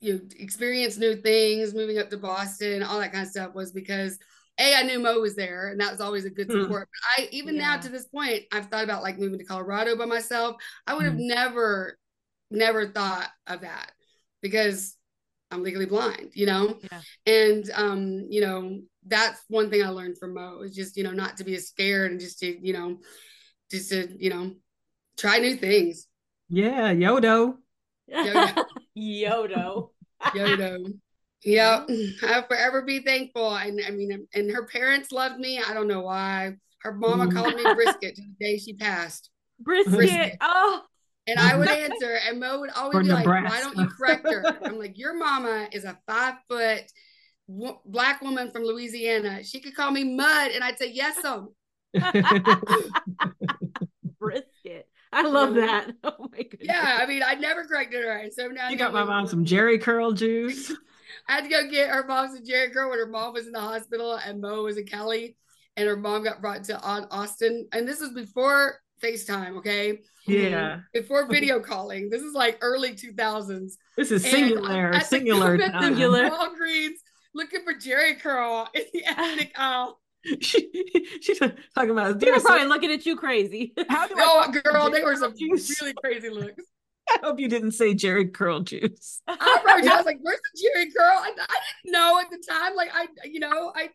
you 0.00 0.14
know, 0.14 0.20
experience 0.36 0.98
new 0.98 1.14
things, 1.14 1.74
moving 1.74 1.98
up 1.98 2.10
to 2.10 2.16
Boston, 2.16 2.82
all 2.82 2.98
that 2.98 3.12
kind 3.12 3.24
of 3.24 3.30
stuff 3.30 3.54
was 3.54 3.70
because 3.70 4.18
a 4.58 4.74
I 4.74 4.82
knew 4.82 4.98
Mo 4.98 5.20
was 5.20 5.36
there, 5.36 5.68
and 5.68 5.80
that 5.80 5.92
was 5.92 6.00
always 6.00 6.24
a 6.24 6.30
good 6.30 6.48
hmm. 6.48 6.62
support. 6.62 6.88
But 6.90 7.24
I 7.24 7.28
even 7.32 7.54
yeah. 7.54 7.62
now 7.62 7.76
to 7.78 7.88
this 7.88 8.06
point, 8.08 8.42
I've 8.52 8.66
thought 8.66 8.84
about 8.84 9.02
like 9.02 9.18
moving 9.18 9.38
to 9.38 9.44
Colorado 9.44 9.96
by 9.96 10.04
myself. 10.04 10.56
I 10.86 10.94
would 10.94 11.04
have 11.04 11.14
mm. 11.14 11.28
never, 11.28 11.98
never 12.50 12.88
thought 12.88 13.28
of 13.46 13.62
that 13.62 13.92
because 14.42 14.96
I'm 15.52 15.62
legally 15.62 15.86
blind, 15.86 16.30
you 16.34 16.46
know. 16.46 16.78
Yeah. 16.90 17.00
And 17.26 17.70
um, 17.74 18.26
you 18.28 18.40
know, 18.40 18.80
that's 19.06 19.42
one 19.48 19.70
thing 19.70 19.82
I 19.84 19.88
learned 19.88 20.18
from 20.18 20.34
Mo 20.34 20.62
is 20.62 20.74
just 20.74 20.96
you 20.96 21.04
know 21.04 21.12
not 21.12 21.36
to 21.38 21.44
be 21.44 21.56
scared 21.58 22.10
and 22.10 22.20
just 22.20 22.38
to 22.40 22.66
you 22.66 22.72
know, 22.72 22.98
just 23.70 23.90
to 23.90 24.08
you 24.18 24.30
know, 24.30 24.52
try 25.16 25.38
new 25.38 25.56
things. 25.56 26.06
Yeah, 26.48 26.92
Yodo. 26.92 27.56
Yodo. 28.12 28.64
Yodo. 28.98 29.88
Yodo. 30.22 30.98
Yeah, 31.44 31.84
I'll 32.22 32.46
forever 32.46 32.82
be 32.82 33.00
thankful. 33.00 33.54
And 33.54 33.80
I 33.86 33.90
mean, 33.90 34.26
and 34.32 34.50
her 34.50 34.66
parents 34.66 35.10
loved 35.10 35.38
me. 35.38 35.60
I 35.60 35.74
don't 35.74 35.88
know 35.88 36.02
why. 36.02 36.54
Her 36.82 36.92
mama 36.92 37.26
mm. 37.26 37.34
called 37.34 37.54
me 37.54 37.62
brisket 37.74 38.16
the 38.16 38.34
day 38.40 38.58
she 38.58 38.74
passed. 38.74 39.30
Brisket. 39.60 39.94
brisket. 39.94 40.36
Oh. 40.40 40.82
And 41.26 41.38
I 41.38 41.56
would 41.56 41.68
answer, 41.68 42.18
and 42.26 42.40
Mo 42.40 42.60
would 42.60 42.70
always 42.70 43.06
be 43.06 43.12
like, 43.12 43.26
"Why 43.26 43.60
don't 43.60 43.76
you 43.76 43.88
correct 43.88 44.28
her?" 44.28 44.44
I'm 44.64 44.78
like, 44.78 44.98
"Your 44.98 45.16
mama 45.16 45.68
is 45.72 45.84
a 45.84 45.96
five 46.06 46.34
foot 46.48 46.82
w- 47.48 47.78
black 47.84 48.20
woman 48.22 48.50
from 48.50 48.64
Louisiana. 48.64 49.44
She 49.44 49.60
could 49.60 49.76
call 49.76 49.90
me 49.92 50.02
mud, 50.02 50.50
and 50.50 50.64
I'd 50.64 50.78
say 50.78 50.90
yes, 50.90 51.24
um." 51.24 51.50
brisket. 54.18 54.88
I 55.12 55.22
love 55.22 55.54
that. 55.54 55.92
Oh 56.04 56.28
my 56.32 56.42
goodness. 56.42 56.60
Yeah, 56.62 56.98
I 57.00 57.06
mean, 57.06 57.22
I 57.24 57.34
never 57.34 57.64
corrected 57.64 58.02
her, 58.02 58.16
and 58.16 58.32
so 58.32 58.48
now 58.48 58.68
you 58.70 58.76
got 58.76 58.92
my 58.92 59.04
mom 59.04 59.26
some 59.26 59.44
Jheri 59.44 59.80
curl 59.80 60.12
juice. 60.12 60.72
I 61.28 61.34
had 61.34 61.44
to 61.44 61.50
go 61.50 61.70
get 61.70 61.90
her 61.90 62.04
mom's 62.06 62.38
a 62.38 62.42
Jheri 62.42 62.72
curl 62.72 62.90
when 62.90 62.98
her 62.98 63.06
mom 63.06 63.32
was 63.34 63.46
in 63.46 63.52
the 63.52 63.60
hospital 63.60 64.14
and 64.14 64.40
Mo 64.40 64.64
was 64.64 64.76
in 64.78 64.86
Cali, 64.86 65.36
and 65.76 65.86
her 65.86 65.96
mom 65.96 66.24
got 66.24 66.40
brought 66.40 66.64
to 66.64 66.80
Austin. 66.80 67.68
And 67.72 67.86
this 67.86 68.00
was 68.00 68.10
before 68.10 68.78
FaceTime, 69.02 69.56
okay? 69.58 70.00
Yeah. 70.26 70.80
Before 70.92 71.26
video 71.26 71.60
calling. 71.60 72.10
This 72.10 72.22
is 72.22 72.34
like 72.34 72.58
early 72.60 72.94
2000s. 72.94 73.72
This 73.96 74.10
is 74.12 74.24
Cingular, 74.24 74.94
Cingular. 75.02 75.58
Cingular. 75.72 76.30
Walgreens 76.30 76.98
looking 77.34 77.62
for 77.64 77.74
Jheri 77.74 78.18
curl 78.20 78.68
in 78.74 78.84
the 78.92 79.04
attic 79.04 79.52
aisle. 79.58 79.98
She, 80.40 80.70
she's 81.20 81.40
talking 81.40 81.90
about. 81.90 82.20
They're 82.20 82.38
probably 82.38 82.68
looking 82.68 82.92
at 82.92 83.04
you 83.04 83.16
crazy. 83.16 83.74
How 83.88 84.06
do 84.06 84.14
oh, 84.18 84.44
I 84.46 84.52
girl, 84.52 84.88
they 84.88 85.02
were 85.02 85.16
some 85.16 85.34
really 85.40 85.94
crazy 85.94 86.30
looks. 86.30 86.62
I 87.10 87.18
hope 87.24 87.40
you 87.40 87.48
didn't 87.48 87.72
say 87.72 87.92
Jheri 87.92 88.32
curl 88.32 88.60
juice. 88.60 89.20
I 89.26 89.32
wrote 89.66 89.84
I 89.84 89.96
was 89.96 90.06
like, 90.06 90.18
"Where's 90.22 90.38
the 90.54 90.62
Jheri 90.62 90.86
curl?" 90.96 91.18
I, 91.18 91.32
I 91.36 91.56
didn't 91.82 91.92
know 91.92 92.20
at 92.20 92.30
the 92.30 92.40
time. 92.48 92.76
Like 92.76 92.90
I, 92.94 93.08
you 93.24 93.40
know, 93.40 93.72
I. 93.74 93.90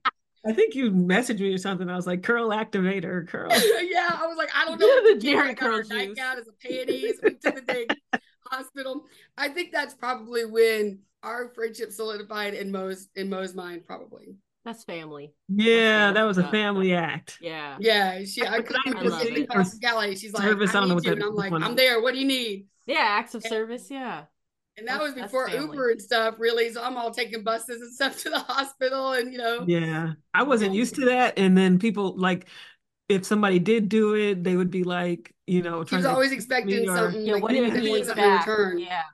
I 0.45 0.53
think 0.53 0.75
you 0.75 0.91
messaged 0.91 1.39
me 1.39 1.53
or 1.53 1.57
something. 1.57 1.89
I 1.89 1.95
was 1.95 2.07
like, 2.07 2.23
"Curl 2.23 2.49
activator, 2.49 3.27
curl." 3.27 3.49
yeah, 3.51 4.09
I 4.13 4.27
was 4.27 4.37
like, 4.37 4.49
I 4.55 4.65
don't 4.65 4.79
know. 4.79 5.15
the 5.15 5.19
Jheri 5.19 5.57
curl 5.57 5.79
juice. 5.79 5.89
Nightgown 5.89 6.37
as 6.39 6.47
a 6.47 6.51
panties. 6.67 7.19
Went 7.21 7.41
to 7.41 7.51
the 7.51 7.61
big 7.61 8.21
hospital. 8.45 9.05
I 9.37 9.49
think 9.49 9.71
that's 9.71 9.93
probably 9.93 10.45
when 10.45 10.99
our 11.23 11.49
friendship 11.53 11.91
solidified 11.91 12.53
in 12.53 12.71
Mo's 12.71 13.09
in 13.15 13.29
Mo's 13.29 13.53
mind. 13.55 13.85
Probably. 13.85 14.35
That's 14.67 14.83
family. 14.83 15.33
Yeah, 15.47 16.11
that 16.11 16.23
was 16.23 16.37
a 16.37 16.47
family 16.49 16.93
act. 16.93 17.37
Yeah. 17.39 17.77
Yeah. 17.79 18.25
She 18.25 18.45
I 18.45 18.61
could 18.61 18.75
She's 20.17 20.33
like, 20.33 20.43
service, 20.43 20.75
I, 20.75 20.79
I 20.79 20.81
don't 20.81 20.89
know 20.89 20.95
what 20.95 21.05
that, 21.05 21.13
and 21.13 21.23
I'm 21.23 21.35
like, 21.35 21.53
I'm 21.53 21.75
there. 21.77 22.01
What 22.01 22.13
do 22.13 22.19
you 22.19 22.27
need? 22.27 22.67
Yeah, 22.85 22.97
acts 22.99 23.33
of 23.33 23.43
service. 23.43 23.87
Yeah. 23.89 24.23
And 24.77 24.87
that 24.87 25.01
was 25.01 25.13
before 25.13 25.49
Uber 25.49 25.89
and 25.91 26.01
stuff, 26.01 26.35
really. 26.37 26.71
So 26.71 26.83
I'm 26.83 26.97
all 26.97 27.11
taking 27.11 27.43
buses 27.43 27.81
and 27.81 27.93
stuff 27.93 28.21
to 28.23 28.29
the 28.29 28.39
hospital, 28.39 29.13
and 29.13 29.31
you 29.31 29.39
know. 29.39 29.65
Yeah, 29.67 30.13
I 30.33 30.43
wasn't 30.43 30.75
used 30.75 30.95
to 30.95 31.05
that. 31.05 31.37
And 31.37 31.57
then 31.57 31.79
people 31.79 32.15
like, 32.15 32.47
if 33.09 33.25
somebody 33.25 33.59
did 33.59 33.89
do 33.89 34.15
it, 34.15 34.43
they 34.43 34.55
would 34.55 34.69
be 34.69 34.83
like, 34.83 35.33
you 35.47 35.61
know, 35.61 35.83
trying 35.83 36.03
to 36.03 36.09
always 36.09 36.31
expecting 36.31 36.87
or, 36.89 36.95
something. 36.95 37.25
Yeah, 37.25 37.33
like, 37.33 37.43
what 37.43 37.55
if 37.55 37.73
he 37.73 37.81
needs? 37.81 38.11
Yeah, 38.15 38.43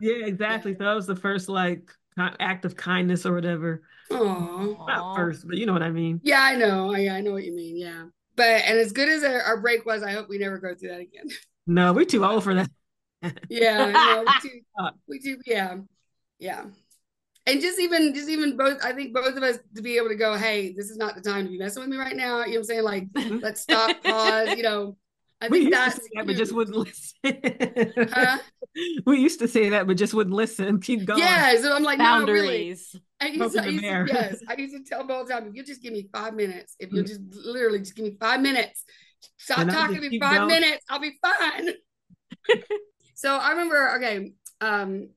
yeah, 0.01 0.25
exactly. 0.25 0.71
Yeah. 0.71 0.77
So 0.77 0.83
that 0.83 0.93
was 0.93 1.07
the 1.07 1.15
first 1.15 1.47
like 1.47 1.91
act 2.17 2.65
of 2.65 2.75
kindness 2.75 3.25
or 3.25 3.33
whatever. 3.33 3.83
Aww. 4.11 4.87
Not 4.87 5.15
first, 5.15 5.47
but 5.47 5.57
you 5.57 5.65
know 5.65 5.73
what 5.73 5.83
I 5.83 5.91
mean. 5.91 6.19
Yeah, 6.23 6.41
I 6.41 6.55
know. 6.55 6.93
I, 6.93 7.07
I 7.09 7.21
know 7.21 7.31
what 7.31 7.45
you 7.45 7.55
mean. 7.55 7.77
Yeah, 7.77 8.05
but 8.35 8.63
and 8.65 8.77
as 8.77 8.91
good 8.91 9.09
as 9.09 9.23
our 9.23 9.61
break 9.61 9.85
was, 9.85 10.03
I 10.03 10.11
hope 10.11 10.27
we 10.27 10.39
never 10.39 10.57
go 10.57 10.75
through 10.75 10.89
that 10.89 10.99
again. 10.99 11.29
No, 11.65 11.93
we're 11.93 12.05
too 12.05 12.25
old 12.25 12.43
for 12.43 12.53
that. 12.55 12.69
Yeah, 13.49 13.91
no, 13.91 14.25
we 14.25 14.49
do, 14.49 14.89
we 15.07 15.19
too. 15.19 15.37
Yeah, 15.45 15.77
yeah 16.39 16.65
and 17.45 17.61
just 17.61 17.79
even 17.79 18.13
just 18.13 18.29
even 18.29 18.55
both 18.57 18.83
i 18.83 18.91
think 18.91 19.13
both 19.13 19.35
of 19.35 19.43
us 19.43 19.57
to 19.75 19.81
be 19.81 19.97
able 19.97 20.09
to 20.09 20.15
go 20.15 20.35
hey 20.35 20.73
this 20.73 20.89
is 20.89 20.97
not 20.97 21.15
the 21.15 21.21
time 21.21 21.45
to 21.45 21.51
be 21.51 21.57
messing 21.57 21.81
with 21.81 21.89
me 21.89 21.97
right 21.97 22.15
now 22.15 22.39
you 22.39 22.45
know 22.45 22.51
what 22.51 22.57
i'm 22.57 22.63
saying 22.63 22.83
like 22.83 23.07
let's 23.41 23.61
stop 23.61 24.01
pause 24.03 24.55
you 24.55 24.63
know 24.63 24.95
i 25.41 25.47
we 25.47 25.61
think 25.61 25.73
that's 25.73 25.99
that, 26.15 26.25
but 26.25 26.35
just 26.35 26.53
wouldn't 26.53 26.77
listen 26.77 28.09
huh? 28.11 28.37
we 29.05 29.19
used 29.19 29.39
to 29.39 29.47
say 29.47 29.69
that 29.69 29.87
but 29.87 29.97
just 29.97 30.13
wouldn't 30.13 30.35
listen 30.35 30.79
keep 30.79 31.05
going 31.05 31.19
yeah 31.19 31.55
so 31.57 31.75
i'm 31.75 31.83
like 31.83 31.97
boundaries 31.97 32.89
no, 32.93 32.99
really. 32.99 33.03
I 33.21 33.27
used, 33.27 33.53
to, 33.53 33.61
I 33.61 33.65
used 33.67 33.83
to, 33.83 34.05
yes 34.07 34.39
i 34.47 34.55
used 34.55 34.75
to 34.75 34.83
tell 34.83 35.05
both 35.05 35.29
time 35.29 35.47
if 35.47 35.55
you 35.55 35.63
just 35.63 35.81
give 35.81 35.93
me 35.93 36.07
five 36.13 36.33
minutes 36.33 36.75
if 36.79 36.91
you 36.91 37.03
mm. 37.03 37.07
just 37.07 37.21
literally 37.45 37.79
just 37.79 37.95
give 37.95 38.05
me 38.05 38.17
five 38.19 38.41
minutes 38.41 38.83
stop 39.37 39.59
and 39.59 39.71
talking 39.71 40.01
to 40.01 40.09
me 40.09 40.19
five 40.19 40.37
going. 40.37 40.47
minutes 40.47 40.85
i'll 40.89 40.99
be 40.99 41.17
fine 41.21 41.69
so 43.23 43.35
i 43.35 43.51
remember 43.51 43.95
okay 43.95 44.33
um 44.61 45.09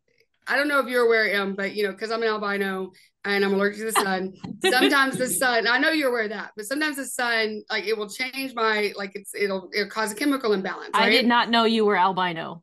I 0.46 0.56
don't 0.56 0.68
know 0.68 0.78
if 0.78 0.86
you're 0.86 1.04
aware, 1.04 1.40
um, 1.40 1.54
but 1.54 1.74
you 1.74 1.82
know, 1.82 1.90
because 1.90 2.10
I'm 2.10 2.22
an 2.22 2.28
albino 2.28 2.92
and 3.24 3.44
I'm 3.44 3.52
allergic 3.52 3.80
to 3.80 3.84
the 3.86 3.92
sun. 3.92 4.32
sometimes 4.70 5.16
the 5.18 5.26
sun, 5.26 5.66
I 5.66 5.78
know 5.78 5.90
you're 5.90 6.10
aware 6.10 6.24
of 6.24 6.30
that, 6.30 6.52
but 6.56 6.66
sometimes 6.66 6.96
the 6.96 7.04
sun, 7.04 7.62
like 7.68 7.84
it 7.84 7.98
will 7.98 8.08
change 8.08 8.54
my, 8.54 8.92
like 8.96 9.12
it's 9.16 9.34
it'll 9.34 9.68
it'll 9.74 9.90
cause 9.90 10.12
a 10.12 10.14
chemical 10.14 10.52
imbalance. 10.52 10.90
Right? 10.94 11.04
I 11.06 11.10
did 11.10 11.26
not 11.26 11.50
know 11.50 11.64
you 11.64 11.84
were 11.84 11.96
albino. 11.96 12.62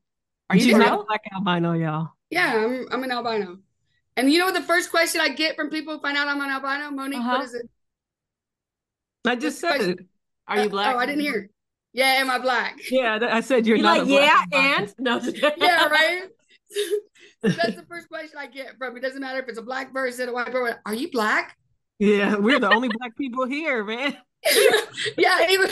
Are 0.49 0.55
you 0.55 0.77
not 0.77 1.07
black 1.07 1.21
albino, 1.33 1.73
y'all? 1.73 2.09
Yeah, 2.29 2.55
I'm 2.55 2.87
I'm 2.91 3.03
an 3.03 3.11
albino. 3.11 3.57
And 4.15 4.31
you 4.31 4.39
know 4.39 4.45
what 4.45 4.53
the 4.53 4.61
first 4.61 4.89
question 4.89 5.19
I 5.19 5.29
get 5.29 5.55
from 5.55 5.69
people 5.69 5.95
who 5.95 5.99
find 5.99 6.17
out 6.17 6.27
I'm 6.27 6.39
an 6.39 6.49
albino, 6.49 6.91
Monique? 6.91 7.19
Uh-huh. 7.19 7.37
What 7.37 7.45
is 7.45 7.53
it? 7.55 7.69
I 9.25 9.35
just 9.35 9.61
What's 9.61 9.83
said 9.83 9.99
it. 9.99 9.99
Are 10.47 10.63
you 10.63 10.69
black? 10.69 10.93
Uh, 10.93 10.97
oh, 10.97 10.99
I 10.99 11.05
didn't 11.05 11.21
hear. 11.21 11.49
Yeah, 11.93 12.05
am 12.05 12.31
I 12.31 12.39
black? 12.39 12.79
Yeah, 12.89 13.19
I 13.21 13.41
said 13.41 13.67
you're, 13.67 13.77
you're 13.77 13.83
not. 13.83 14.07
Like, 14.07 14.09
yeah, 14.09 14.41
and 14.51 14.93
no. 14.97 15.19
yeah, 15.57 15.87
right. 15.87 16.23
That's 17.43 17.75
the 17.75 17.85
first 17.87 18.09
question 18.09 18.37
I 18.37 18.47
get 18.47 18.77
from. 18.79 18.97
It 18.97 19.01
doesn't 19.01 19.21
matter 19.21 19.39
if 19.39 19.47
it's 19.47 19.59
a 19.59 19.63
black 19.63 19.93
person, 19.93 20.29
a 20.29 20.33
white 20.33 20.51
person. 20.51 20.77
Are 20.85 20.93
you 20.93 21.11
black? 21.11 21.55
Yeah, 21.99 22.35
we're 22.35 22.59
the 22.59 22.73
only 22.73 22.89
black 22.89 23.15
people 23.15 23.45
here, 23.45 23.83
man. 23.83 24.17
yeah, 25.17 25.47
even 25.49 25.69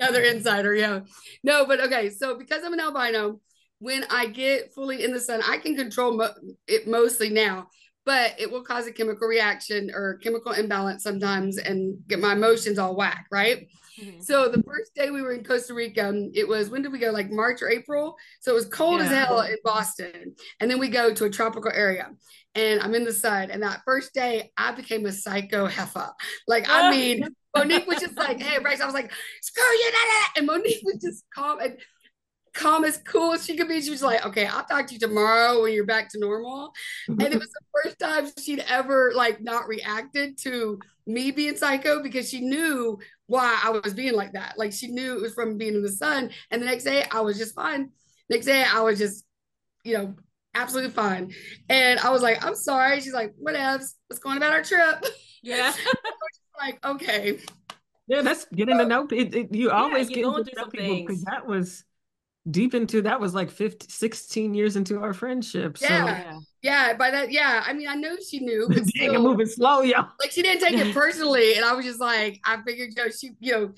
another 0.00 0.22
insider. 0.22 0.74
Yeah, 0.74 1.00
no, 1.42 1.66
but 1.66 1.80
okay. 1.80 2.08
So 2.08 2.38
because 2.38 2.64
I'm 2.64 2.72
an 2.72 2.80
albino, 2.80 3.40
when 3.80 4.04
I 4.10 4.26
get 4.26 4.72
fully 4.74 5.04
in 5.04 5.12
the 5.12 5.20
sun, 5.20 5.42
I 5.46 5.58
can 5.58 5.76
control 5.76 6.16
mo- 6.16 6.34
it 6.66 6.88
mostly 6.88 7.28
now, 7.28 7.68
but 8.06 8.34
it 8.38 8.50
will 8.50 8.64
cause 8.64 8.86
a 8.86 8.92
chemical 8.92 9.28
reaction 9.28 9.90
or 9.92 10.18
chemical 10.22 10.52
imbalance 10.52 11.02
sometimes 11.02 11.58
and 11.58 11.98
get 12.08 12.20
my 12.20 12.32
emotions 12.32 12.78
all 12.78 12.96
whack, 12.96 13.26
right? 13.30 13.66
Mm-hmm. 14.00 14.20
So 14.20 14.48
the 14.48 14.62
first 14.62 14.94
day 14.94 15.10
we 15.10 15.22
were 15.22 15.32
in 15.32 15.44
Costa 15.44 15.74
Rica, 15.74 16.12
it 16.34 16.46
was 16.48 16.70
when 16.70 16.82
did 16.82 16.92
we 16.92 16.98
go? 16.98 17.10
Like 17.10 17.30
March 17.30 17.62
or 17.62 17.70
April. 17.70 18.16
So 18.40 18.52
it 18.52 18.54
was 18.54 18.66
cold 18.66 19.00
yeah. 19.00 19.06
as 19.06 19.10
hell 19.10 19.40
in 19.40 19.56
Boston. 19.64 20.34
And 20.60 20.70
then 20.70 20.78
we 20.78 20.88
go 20.88 21.14
to 21.14 21.24
a 21.24 21.30
tropical 21.30 21.70
area 21.72 22.10
and 22.54 22.80
I'm 22.80 22.94
in 22.94 23.04
the 23.04 23.12
sun. 23.12 23.50
And 23.50 23.62
that 23.62 23.82
first 23.84 24.14
day 24.14 24.52
I 24.56 24.72
became 24.72 25.06
a 25.06 25.12
psycho 25.12 25.66
heifer. 25.66 26.10
Like, 26.46 26.66
I 26.68 26.90
mean, 26.96 27.28
Monique 27.56 27.86
was 27.86 28.00
just 28.00 28.16
like, 28.16 28.40
hey, 28.40 28.58
Bryce, 28.60 28.80
I 28.80 28.86
was 28.86 28.94
like, 28.94 29.12
screw 29.42 29.64
you. 29.64 29.92
And 30.36 30.46
Monique 30.46 30.82
was 30.84 31.00
just 31.00 31.24
calm 31.34 31.60
and 31.60 31.78
calm 32.54 32.84
as 32.84 32.98
cool 32.98 33.34
as 33.34 33.44
she 33.44 33.56
could 33.56 33.68
be. 33.68 33.80
She 33.82 33.90
was 33.90 34.02
like, 34.02 34.24
okay, 34.24 34.46
I'll 34.46 34.64
talk 34.64 34.86
to 34.86 34.94
you 34.94 35.00
tomorrow 35.00 35.62
when 35.62 35.72
you're 35.72 35.84
back 35.84 36.08
to 36.10 36.18
normal. 36.18 36.72
Mm-hmm. 37.08 37.20
and 37.20 37.34
it 37.34 37.38
was 37.38 37.50
the 37.50 37.82
first 37.82 37.98
time 37.98 38.30
she'd 38.42 38.64
ever 38.68 39.12
like 39.14 39.42
not 39.42 39.68
reacted 39.68 40.38
to 40.38 40.78
me 41.06 41.30
being 41.30 41.56
psycho 41.56 42.02
because 42.02 42.28
she 42.30 42.40
knew 42.40 42.98
why 43.26 43.58
I 43.62 43.70
was 43.70 43.92
being 43.92 44.14
like 44.14 44.32
that. 44.32 44.54
Like 44.56 44.72
she 44.72 44.88
knew 44.88 45.16
it 45.16 45.22
was 45.22 45.34
from 45.34 45.58
being 45.58 45.74
in 45.74 45.82
the 45.82 45.90
sun. 45.90 46.30
And 46.50 46.62
the 46.62 46.66
next 46.66 46.84
day 46.84 47.04
I 47.10 47.20
was 47.20 47.36
just 47.36 47.54
fine. 47.54 47.90
Next 48.30 48.46
day 48.46 48.64
I 48.64 48.80
was 48.80 48.98
just, 48.98 49.24
you 49.82 49.98
know, 49.98 50.14
absolutely 50.54 50.92
fine. 50.92 51.32
And 51.68 52.00
I 52.00 52.10
was 52.10 52.22
like, 52.22 52.44
I'm 52.44 52.54
sorry. 52.54 53.00
She's 53.00 53.12
like, 53.12 53.34
whatever. 53.36 53.84
What's 54.08 54.22
going 54.22 54.36
about 54.36 54.52
our 54.52 54.62
trip? 54.62 55.04
Yeah. 55.42 55.74
like, 56.58 56.84
okay. 56.84 57.38
Yeah, 58.06 58.22
that's 58.22 58.44
getting 58.46 58.78
to 58.78 58.86
know 58.86 59.06
it, 59.10 59.34
it, 59.34 59.54
you 59.54 59.70
always 59.70 60.10
yeah, 60.10 60.16
get 60.16 60.22
to 60.22 60.56
know 60.56 60.66
people 60.66 60.96
because 61.00 61.22
that 61.24 61.46
was 61.46 61.84
deep 62.50 62.74
into 62.74 63.00
that 63.02 63.20
was 63.20 63.34
like 63.34 63.50
50 63.50 63.86
16 63.88 64.54
years 64.54 64.76
into 64.76 65.00
our 65.00 65.14
friendship 65.14 65.78
so. 65.78 65.86
yeah. 65.88 66.38
Yeah. 66.62 66.94
By 66.94 67.10
that 67.10 67.32
yeah 67.32 67.62
i 67.66 67.72
mean 67.72 67.88
i 67.88 67.94
know 67.94 68.16
she 68.16 68.40
knew 68.40 68.66
but 68.68 68.84
still, 68.86 69.22
moving 69.22 69.46
slow 69.46 69.80
y'all 69.80 70.08
like 70.20 70.30
she 70.30 70.42
didn't 70.42 70.60
take 70.60 70.78
it 70.78 70.94
personally 70.94 71.54
and 71.54 71.64
i 71.64 71.72
was 71.72 71.84
just 71.84 72.00
like 72.00 72.40
i 72.44 72.60
figured 72.62 72.90
you 72.94 73.02
know 73.02 73.10
she 73.10 73.30
you 73.40 73.52
know 73.52 73.72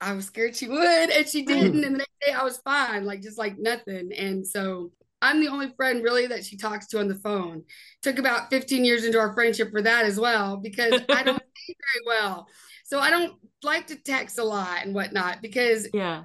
i 0.00 0.12
was 0.12 0.26
scared 0.26 0.56
she 0.56 0.68
would 0.68 1.10
and 1.10 1.28
she 1.28 1.44
didn't 1.44 1.74
mm. 1.74 1.86
and 1.86 1.94
the 1.94 1.98
next 1.98 2.20
day 2.26 2.32
i 2.32 2.42
was 2.42 2.58
fine 2.58 3.04
like 3.04 3.22
just 3.22 3.38
like 3.38 3.56
nothing 3.58 4.12
and 4.12 4.46
so 4.46 4.90
i'm 5.20 5.40
the 5.40 5.48
only 5.48 5.72
friend 5.76 6.02
really 6.02 6.26
that 6.26 6.44
she 6.44 6.56
talks 6.56 6.88
to 6.88 6.98
on 6.98 7.06
the 7.06 7.14
phone. 7.14 7.62
Took 8.02 8.18
about 8.18 8.50
15 8.50 8.84
years 8.84 9.04
into 9.04 9.20
our 9.20 9.32
friendship 9.34 9.70
for 9.70 9.82
that 9.82 10.04
as 10.04 10.18
well 10.18 10.56
because 10.56 11.00
i 11.10 11.22
don't 11.22 11.42
see 11.56 11.76
very 11.94 12.18
well 12.18 12.48
so 12.84 12.98
i 12.98 13.10
don't 13.10 13.34
like 13.62 13.86
to 13.86 13.96
text 13.96 14.38
a 14.38 14.44
lot 14.44 14.84
and 14.84 14.94
whatnot 14.94 15.40
because 15.40 15.86
yeah 15.94 16.24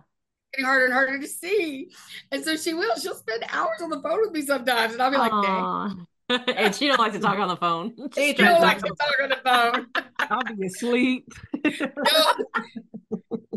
getting 0.53 0.65
harder 0.65 0.85
and 0.85 0.93
harder 0.93 1.19
to 1.19 1.27
see. 1.27 1.91
And 2.31 2.43
so 2.43 2.55
she 2.55 2.73
will. 2.73 2.95
She'll 2.97 3.15
spend 3.15 3.43
hours 3.49 3.81
on 3.81 3.89
the 3.89 4.01
phone 4.01 4.21
with 4.21 4.31
me 4.31 4.41
sometimes, 4.41 4.93
and 4.93 5.01
I'll 5.01 5.11
be 5.11 5.17
like, 5.17 5.31
"Dang." 5.31 6.07
and 6.57 6.75
she 6.75 6.87
don't 6.87 6.99
like 6.99 7.13
to 7.13 7.19
talk 7.19 7.39
on 7.39 7.47
the 7.47 7.55
phone. 7.55 7.93
She 8.15 8.33
don't 8.33 8.61
like 8.61 8.79
to 8.79 8.93
talk 8.99 9.13
on 9.23 9.29
the 9.29 9.37
phone. 9.43 9.87
I'll 10.19 10.55
be 10.55 10.65
asleep. 10.65 11.31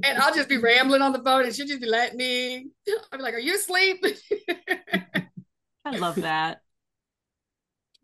and 0.04 0.18
I'll 0.18 0.34
just 0.34 0.48
be 0.48 0.58
rambling 0.58 1.02
on 1.02 1.12
the 1.12 1.22
phone, 1.22 1.44
and 1.44 1.54
she'll 1.54 1.66
just 1.66 1.80
be 1.80 1.88
letting 1.88 2.18
me. 2.18 2.68
I'll 3.12 3.18
be 3.18 3.22
like, 3.22 3.34
"Are 3.34 3.38
you 3.38 3.56
asleep?" 3.56 4.04
I 5.84 5.96
love 5.96 6.16
that. 6.16 6.60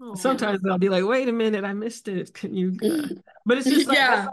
Oh, 0.00 0.14
Sometimes 0.14 0.62
man. 0.62 0.72
I'll 0.72 0.78
be 0.78 0.88
like, 0.88 1.04
"Wait 1.04 1.28
a 1.28 1.32
minute, 1.32 1.64
I 1.64 1.72
missed 1.72 2.08
it. 2.08 2.34
Can 2.34 2.54
you?" 2.54 2.76
But 3.44 3.58
it's 3.58 3.68
just 3.68 3.86
like, 3.86 3.98
yeah. 3.98 4.26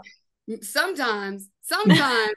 Sometimes, 0.60 1.48
sometimes 1.62 2.34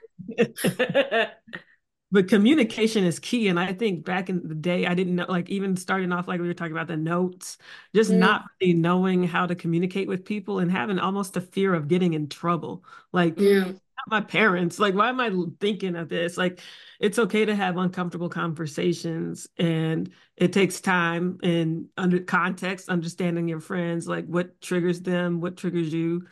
but 2.10 2.28
communication 2.28 3.04
is 3.04 3.18
key 3.18 3.48
and 3.48 3.58
i 3.58 3.72
think 3.72 4.04
back 4.04 4.28
in 4.28 4.46
the 4.46 4.54
day 4.54 4.86
i 4.86 4.94
didn't 4.94 5.16
know 5.16 5.26
like 5.28 5.48
even 5.50 5.76
starting 5.76 6.12
off 6.12 6.28
like 6.28 6.40
we 6.40 6.46
were 6.46 6.54
talking 6.54 6.72
about 6.72 6.88
the 6.88 6.96
notes 6.96 7.58
just 7.94 8.10
mm. 8.10 8.18
not 8.18 8.44
really 8.60 8.72
knowing 8.72 9.24
how 9.24 9.46
to 9.46 9.54
communicate 9.54 10.08
with 10.08 10.24
people 10.24 10.58
and 10.58 10.70
having 10.70 10.98
almost 10.98 11.36
a 11.36 11.40
fear 11.40 11.74
of 11.74 11.88
getting 11.88 12.14
in 12.14 12.28
trouble 12.28 12.84
like 13.12 13.38
yeah. 13.38 13.70
my 14.08 14.20
parents 14.20 14.78
like 14.78 14.94
why 14.94 15.08
am 15.08 15.20
i 15.20 15.30
thinking 15.60 15.96
of 15.96 16.08
this 16.08 16.36
like 16.36 16.60
it's 17.00 17.18
okay 17.18 17.44
to 17.44 17.54
have 17.54 17.76
uncomfortable 17.76 18.28
conversations 18.28 19.46
and 19.58 20.10
it 20.36 20.52
takes 20.52 20.80
time 20.80 21.38
and 21.42 21.86
under 21.96 22.18
context 22.20 22.88
understanding 22.88 23.48
your 23.48 23.60
friends 23.60 24.08
like 24.08 24.26
what 24.26 24.60
triggers 24.60 25.00
them 25.00 25.40
what 25.40 25.56
triggers 25.56 25.92
you 25.92 26.26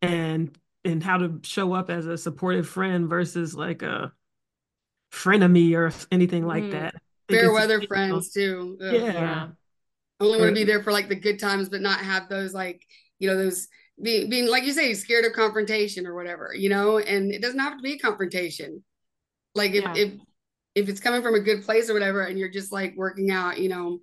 and 0.00 0.56
and 0.84 1.02
how 1.02 1.18
to 1.18 1.40
show 1.42 1.72
up 1.72 1.90
as 1.90 2.06
a 2.06 2.16
supportive 2.16 2.66
friend 2.66 3.08
versus 3.08 3.54
like 3.54 3.82
a 3.82 4.12
frenemy 5.12 5.74
or 5.74 5.92
anything 6.10 6.46
like 6.46 6.64
mm. 6.64 6.72
that. 6.72 6.94
Fair 7.30 7.52
weather 7.52 7.82
friends 7.82 8.32
too. 8.32 8.78
Ugh. 8.82 8.94
Yeah. 8.94 9.12
yeah. 9.12 9.48
Only 10.20 10.40
want 10.40 10.50
to 10.50 10.54
be 10.54 10.64
there 10.64 10.82
for 10.82 10.92
like 10.92 11.08
the 11.08 11.14
good 11.14 11.38
times, 11.38 11.68
but 11.68 11.80
not 11.80 12.00
have 12.00 12.28
those 12.28 12.52
like, 12.52 12.82
you 13.18 13.28
know, 13.28 13.36
those 13.36 13.68
being, 14.02 14.28
being 14.28 14.48
like 14.48 14.64
you 14.64 14.72
say, 14.72 14.92
scared 14.94 15.24
of 15.24 15.32
confrontation 15.32 16.06
or 16.06 16.14
whatever, 16.14 16.52
you 16.54 16.68
know, 16.68 16.98
and 16.98 17.30
it 17.30 17.42
doesn't 17.42 17.60
have 17.60 17.76
to 17.76 17.82
be 17.82 17.92
a 17.92 17.98
confrontation. 17.98 18.82
Like 19.54 19.72
if, 19.72 19.84
yeah. 19.84 19.94
if, 19.96 20.12
if 20.74 20.88
it's 20.88 21.00
coming 21.00 21.22
from 21.22 21.34
a 21.34 21.40
good 21.40 21.64
place 21.64 21.88
or 21.88 21.94
whatever, 21.94 22.22
and 22.22 22.38
you're 22.38 22.50
just 22.50 22.72
like 22.72 22.94
working 22.96 23.30
out, 23.30 23.58
you 23.58 23.68
know, 23.68 24.00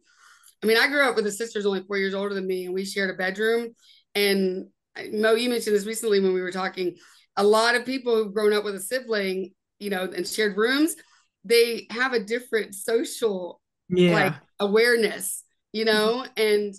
I 0.64 0.68
mean, 0.68 0.78
I 0.78 0.88
grew 0.88 1.08
up 1.08 1.16
with 1.16 1.28
a 1.28 1.32
sister 1.32 1.60
who's 1.60 1.66
only 1.66 1.84
four 1.84 1.97
years 1.97 2.14
older 2.14 2.34
than 2.34 2.47
me, 2.47 2.66
and 2.66 2.74
we 2.74 2.86
shared 2.86 3.10
a 3.10 3.14
bedroom. 3.14 3.76
And 4.16 4.68
Mo, 5.12 5.34
you 5.34 5.49
mentioned 5.49 5.76
this 5.76 5.86
recently 5.86 6.20
when 6.20 6.34
we 6.34 6.41
were 6.41 6.51
talking. 6.51 6.95
A 7.38 7.43
lot 7.43 7.76
of 7.76 7.86
people 7.86 8.16
who've 8.16 8.34
grown 8.34 8.53
up 8.53 8.64
with 8.64 8.76
a 8.76 8.80
sibling 8.80 9.51
you 9.80 9.89
know, 9.89 10.03
and 10.03 10.28
shared 10.28 10.57
rooms, 10.57 10.95
they 11.43 11.88
have 11.89 12.13
a 12.13 12.23
different 12.23 12.76
social 12.76 13.61
yeah. 13.89 14.13
like 14.13 14.34
awareness, 14.59 15.43
you 15.73 15.86
mm-hmm. 15.86 15.95
know, 15.95 16.26
and 16.38 16.73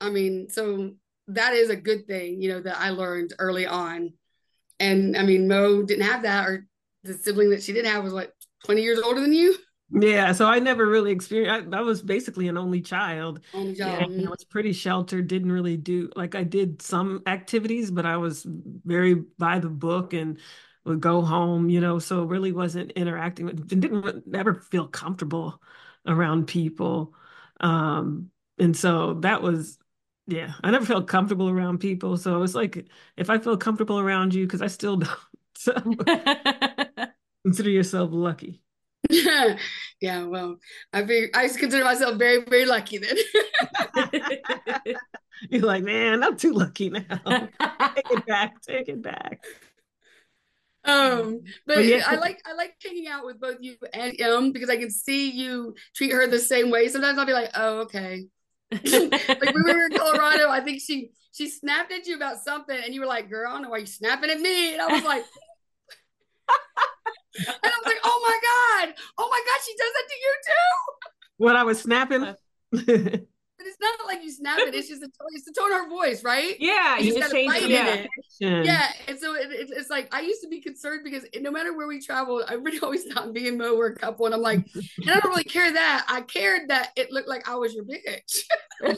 I 0.00 0.10
mean, 0.10 0.48
so 0.50 0.92
that 1.28 1.52
is 1.54 1.70
a 1.70 1.76
good 1.76 2.06
thing, 2.06 2.42
you 2.42 2.50
know, 2.50 2.60
that 2.60 2.78
I 2.78 2.90
learned 2.90 3.34
early 3.38 3.66
on. 3.66 4.12
And 4.80 5.16
I 5.16 5.22
mean, 5.22 5.46
Mo 5.46 5.82
didn't 5.82 6.06
have 6.06 6.22
that, 6.22 6.48
or 6.48 6.66
the 7.04 7.14
sibling 7.14 7.50
that 7.50 7.62
she 7.62 7.72
did 7.72 7.84
have 7.84 8.02
was 8.02 8.12
like 8.12 8.32
20 8.64 8.82
years 8.82 8.98
older 8.98 9.20
than 9.20 9.32
you. 9.32 9.56
Yeah, 9.94 10.32
so 10.32 10.46
I 10.46 10.58
never 10.58 10.86
really 10.86 11.12
experienced. 11.12 11.74
I, 11.74 11.78
I 11.78 11.82
was 11.82 12.02
basically 12.02 12.48
an 12.48 12.56
only 12.56 12.80
child. 12.80 13.40
Only 13.52 13.74
child. 13.74 14.10
And 14.10 14.26
I 14.26 14.30
was 14.30 14.44
pretty 14.44 14.72
sheltered. 14.72 15.28
Didn't 15.28 15.52
really 15.52 15.76
do 15.76 16.10
like 16.16 16.34
I 16.34 16.44
did 16.44 16.80
some 16.80 17.22
activities, 17.26 17.90
but 17.90 18.06
I 18.06 18.16
was 18.16 18.46
very 18.46 19.14
by 19.38 19.58
the 19.58 19.68
book 19.68 20.14
and 20.14 20.38
would 20.84 21.00
go 21.00 21.22
home. 21.22 21.68
You 21.68 21.80
know, 21.80 21.98
so 21.98 22.24
really 22.24 22.52
wasn't 22.52 22.92
interacting 22.92 23.46
with. 23.46 23.66
Didn't 23.68 24.26
never 24.26 24.54
feel 24.54 24.86
comfortable 24.88 25.60
around 26.06 26.46
people, 26.46 27.14
um, 27.60 28.30
and 28.58 28.76
so 28.76 29.14
that 29.20 29.42
was. 29.42 29.78
Yeah, 30.28 30.52
I 30.62 30.70
never 30.70 30.86
felt 30.86 31.08
comfortable 31.08 31.48
around 31.50 31.78
people. 31.78 32.16
So 32.16 32.42
it's 32.42 32.54
like 32.54 32.86
if 33.16 33.28
I 33.28 33.38
feel 33.38 33.56
comfortable 33.56 33.98
around 33.98 34.34
you, 34.34 34.46
because 34.46 34.62
I 34.62 34.68
still 34.68 34.96
don't. 34.98 35.10
So 35.56 35.72
consider 37.44 37.70
yourself 37.70 38.10
lucky. 38.12 38.62
yeah, 40.00 40.24
well, 40.24 40.58
I 40.92 41.02
be, 41.02 41.28
I 41.34 41.48
consider 41.48 41.84
myself 41.84 42.18
very, 42.18 42.44
very 42.44 42.64
lucky 42.66 42.98
then. 42.98 43.16
You're 45.50 45.62
like, 45.62 45.82
man, 45.82 46.22
I'm 46.22 46.36
too 46.36 46.52
lucky 46.52 46.90
now. 46.90 47.20
take 47.24 48.10
it 48.10 48.26
back, 48.26 48.60
take 48.62 48.88
it 48.88 49.02
back. 49.02 49.44
Um, 50.84 51.40
but, 51.66 51.76
but 51.76 51.84
yeah. 51.84 52.04
I 52.06 52.16
like 52.16 52.40
I 52.46 52.54
like 52.54 52.74
hanging 52.82 53.08
out 53.08 53.24
with 53.24 53.40
both 53.40 53.58
you 53.60 53.76
and 53.92 54.18
him 54.18 54.52
because 54.52 54.68
I 54.68 54.76
can 54.76 54.90
see 54.90 55.30
you 55.30 55.74
treat 55.94 56.12
her 56.12 56.26
the 56.26 56.38
same 56.38 56.70
way. 56.70 56.88
Sometimes 56.88 57.18
I'll 57.18 57.26
be 57.26 57.32
like, 57.32 57.50
oh, 57.54 57.80
okay. 57.82 58.26
like 58.72 58.82
when 58.82 59.64
we 59.64 59.74
were 59.74 59.86
in 59.86 59.96
Colorado, 59.96 60.48
I 60.48 60.60
think 60.60 60.80
she 60.80 61.10
she 61.32 61.48
snapped 61.48 61.92
at 61.92 62.06
you 62.06 62.16
about 62.16 62.38
something, 62.38 62.76
and 62.76 62.94
you 62.94 63.00
were 63.00 63.06
like, 63.06 63.30
"Girl, 63.30 63.48
I 63.48 63.52
don't 63.52 63.62
know 63.62 63.70
why 63.70 63.78
you 63.78 63.86
snapping 63.86 64.30
at 64.30 64.40
me." 64.40 64.72
And 64.72 64.80
I 64.80 64.86
was 64.86 65.04
like, 65.04 65.24
and 67.38 67.46
I 67.62 67.68
was 67.68 67.86
like, 67.86 68.00
oh 68.04 68.22
my 68.26 68.86
God, 68.86 68.94
oh 69.18 69.28
my 69.30 69.42
God, 69.46 69.60
she 69.64 69.74
does 69.76 69.92
that 69.92 70.08
to 70.08 70.14
you 70.14 70.34
too. 70.46 71.08
What 71.38 71.56
I 71.56 71.64
was 71.64 71.80
snapping. 71.80 72.36
But 73.62 73.68
it's 73.68 73.80
not 73.80 74.06
like 74.06 74.24
you 74.24 74.32
snap 74.32 74.58
it. 74.58 74.74
It's 74.74 74.88
just 74.88 75.02
a, 75.02 75.08
it's 75.30 75.44
the 75.44 75.52
tone 75.52 75.72
of 75.72 75.82
her 75.82 75.88
voice, 75.88 76.24
right? 76.24 76.56
Yeah, 76.58 76.98
you, 76.98 77.14
you 77.14 77.20
just 77.20 77.32
change 77.32 77.52
it. 77.54 78.08
Yeah. 78.40 78.62
yeah, 78.64 78.88
and 79.06 79.18
so 79.20 79.36
it, 79.36 79.52
it, 79.52 79.70
it's 79.70 79.88
like 79.88 80.12
I 80.12 80.22
used 80.22 80.42
to 80.42 80.48
be 80.48 80.60
concerned 80.60 81.02
because 81.04 81.24
no 81.40 81.52
matter 81.52 81.76
where 81.76 81.86
we 81.86 82.00
travel, 82.00 82.42
I 82.48 82.54
really 82.54 82.78
always 82.82 83.04
thought 83.04 83.32
me 83.32 83.46
and 83.46 83.58
Mo 83.58 83.76
were 83.76 83.86
a 83.86 83.94
couple, 83.94 84.26
and 84.26 84.34
I'm 84.34 84.40
like, 84.42 84.66
and 84.74 85.10
I 85.10 85.20
don't 85.20 85.30
really 85.30 85.44
care 85.44 85.72
that. 85.72 86.06
I 86.08 86.22
cared 86.22 86.70
that 86.70 86.90
it 86.96 87.12
looked 87.12 87.28
like 87.28 87.48
I 87.48 87.54
was 87.54 87.72
your 87.72 87.84
bitch. 87.84 88.40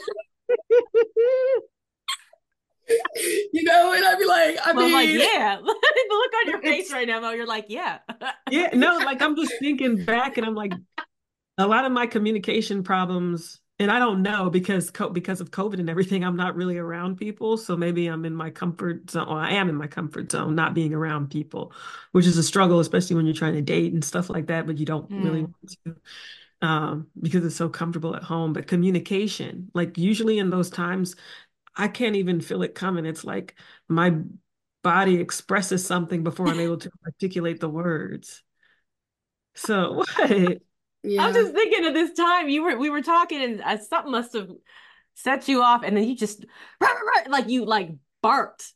you 3.53 3.63
know, 3.63 3.93
and 3.93 4.03
I'd 4.03 4.17
be 4.17 4.25
like, 4.25 4.57
I 4.65 4.71
well, 4.71 4.85
mean, 4.85 4.93
like, 4.93 5.09
yeah, 5.09 5.57
the 5.61 5.63
look 5.63 6.33
on 6.43 6.49
your 6.49 6.61
face 6.61 6.91
right 6.91 7.07
now, 7.07 7.19
Mo, 7.19 7.31
you're 7.31 7.45
like, 7.45 7.65
yeah, 7.67 7.99
yeah, 8.49 8.69
no, 8.73 8.97
like 8.97 9.21
I'm 9.21 9.35
just 9.35 9.53
thinking 9.59 10.05
back, 10.05 10.37
and 10.37 10.45
I'm 10.47 10.55
like, 10.55 10.73
a 11.59 11.67
lot 11.67 11.85
of 11.85 11.91
my 11.91 12.07
communication 12.07 12.81
problems, 12.83 13.59
and 13.77 13.91
I 13.91 13.99
don't 13.99 14.21
know 14.21 14.49
because 14.49 14.91
because 15.11 15.41
of 15.41 15.51
COVID 15.51 15.79
and 15.79 15.89
everything, 15.89 16.23
I'm 16.23 16.37
not 16.37 16.55
really 16.55 16.77
around 16.77 17.17
people, 17.17 17.57
so 17.57 17.75
maybe 17.75 18.07
I'm 18.07 18.23
in 18.23 18.33
my 18.33 18.49
comfort 18.49 19.09
zone. 19.11 19.27
Or 19.27 19.37
I 19.37 19.51
am 19.51 19.67
in 19.67 19.75
my 19.75 19.87
comfort 19.87 20.31
zone, 20.31 20.55
not 20.55 20.73
being 20.73 20.93
around 20.93 21.29
people, 21.29 21.73
which 22.11 22.25
is 22.25 22.37
a 22.37 22.43
struggle, 22.43 22.79
especially 22.79 23.17
when 23.17 23.25
you're 23.25 23.35
trying 23.35 23.55
to 23.55 23.61
date 23.61 23.93
and 23.93 24.03
stuff 24.03 24.29
like 24.29 24.47
that, 24.47 24.65
but 24.65 24.77
you 24.77 24.85
don't 24.85 25.09
mm. 25.09 25.23
really 25.23 25.41
want 25.41 25.75
to 25.85 25.95
um, 26.61 27.07
because 27.21 27.45
it's 27.45 27.55
so 27.55 27.69
comfortable 27.69 28.15
at 28.15 28.23
home. 28.23 28.53
But 28.53 28.67
communication, 28.67 29.71
like 29.73 29.97
usually 29.97 30.39
in 30.39 30.49
those 30.49 30.69
times, 30.69 31.15
I 31.75 31.87
can't 31.87 32.15
even 32.15 32.41
feel 32.41 32.63
it 32.63 32.75
coming. 32.75 33.05
It's 33.05 33.23
like 33.23 33.55
my 33.87 34.15
body 34.83 35.19
expresses 35.19 35.85
something 35.85 36.23
before 36.23 36.47
I'm 36.47 36.59
able 36.59 36.77
to 36.77 36.91
articulate 37.05 37.59
the 37.59 37.69
words. 37.69 38.41
So 39.55 39.93
what? 40.17 40.61
Yeah. 41.05 41.25
I'm 41.25 41.33
just 41.33 41.53
thinking 41.53 41.85
of 41.85 41.93
this 41.93 42.13
time 42.13 42.49
you 42.49 42.63
were 42.63 42.77
we 42.77 42.89
were 42.89 43.01
talking 43.01 43.41
and 43.41 43.61
uh, 43.61 43.77
something 43.77 44.11
must 44.11 44.33
have 44.33 44.49
set 45.15 45.47
you 45.47 45.61
off 45.61 45.83
and 45.83 45.95
then 45.95 46.03
you 46.03 46.15
just 46.15 46.45
like 47.29 47.47
you 47.47 47.65
like 47.65 47.91
barked. 48.21 48.73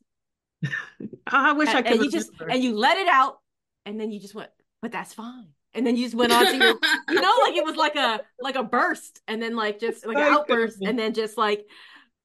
I 1.27 1.53
wish 1.53 1.69
and, 1.69 1.77
I 1.77 1.82
could. 1.82 1.93
And 1.93 2.03
you 2.03 2.11
just 2.11 2.32
and 2.39 2.63
you 2.63 2.75
let 2.77 2.97
it 2.97 3.07
out 3.07 3.39
and 3.86 3.99
then 3.99 4.11
you 4.11 4.19
just 4.19 4.36
went, 4.36 4.49
but 4.82 4.91
that's 4.91 5.13
fine. 5.13 5.47
And 5.73 5.86
then 5.86 5.95
you 5.95 6.05
just 6.05 6.15
went 6.15 6.32
on 6.32 6.45
to 6.45 6.57
your, 6.57 6.75
you 7.09 7.21
know, 7.21 7.34
like 7.43 7.55
it 7.55 7.63
was 7.63 7.75
like 7.75 7.95
a 7.95 8.21
like 8.39 8.55
a 8.55 8.63
burst, 8.63 9.21
and 9.27 9.39
then 9.41 9.55
like 9.55 9.80
just 9.80 10.05
like 10.05 10.17
an 10.17 10.23
outburst, 10.23 10.82
and 10.82 10.97
then 10.97 11.13
just 11.13 11.38
like 11.38 11.63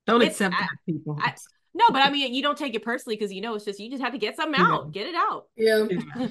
don't 0.07 0.23
accept 0.23 0.55
I, 0.55 0.61
that, 0.61 0.69
people. 0.87 1.19
I, 1.21 1.35
no, 1.75 1.91
but 1.91 2.03
I 2.03 2.11
mean, 2.11 2.33
you 2.33 2.43
don't 2.43 2.57
take 2.57 2.75
it 2.75 2.83
personally 2.83 3.17
because 3.17 3.33
you 3.33 3.43
know 3.43 3.55
it's 3.55 3.67
just 3.67 3.81
you 3.81 3.91
just 3.91 4.03
have 4.03 4.13
to 4.13 4.19
get 4.19 4.37
something 4.37 4.59
out, 4.59 4.93
get 4.93 5.07
it 5.07 5.15
out. 5.15 5.45
Yeah. 5.57 5.87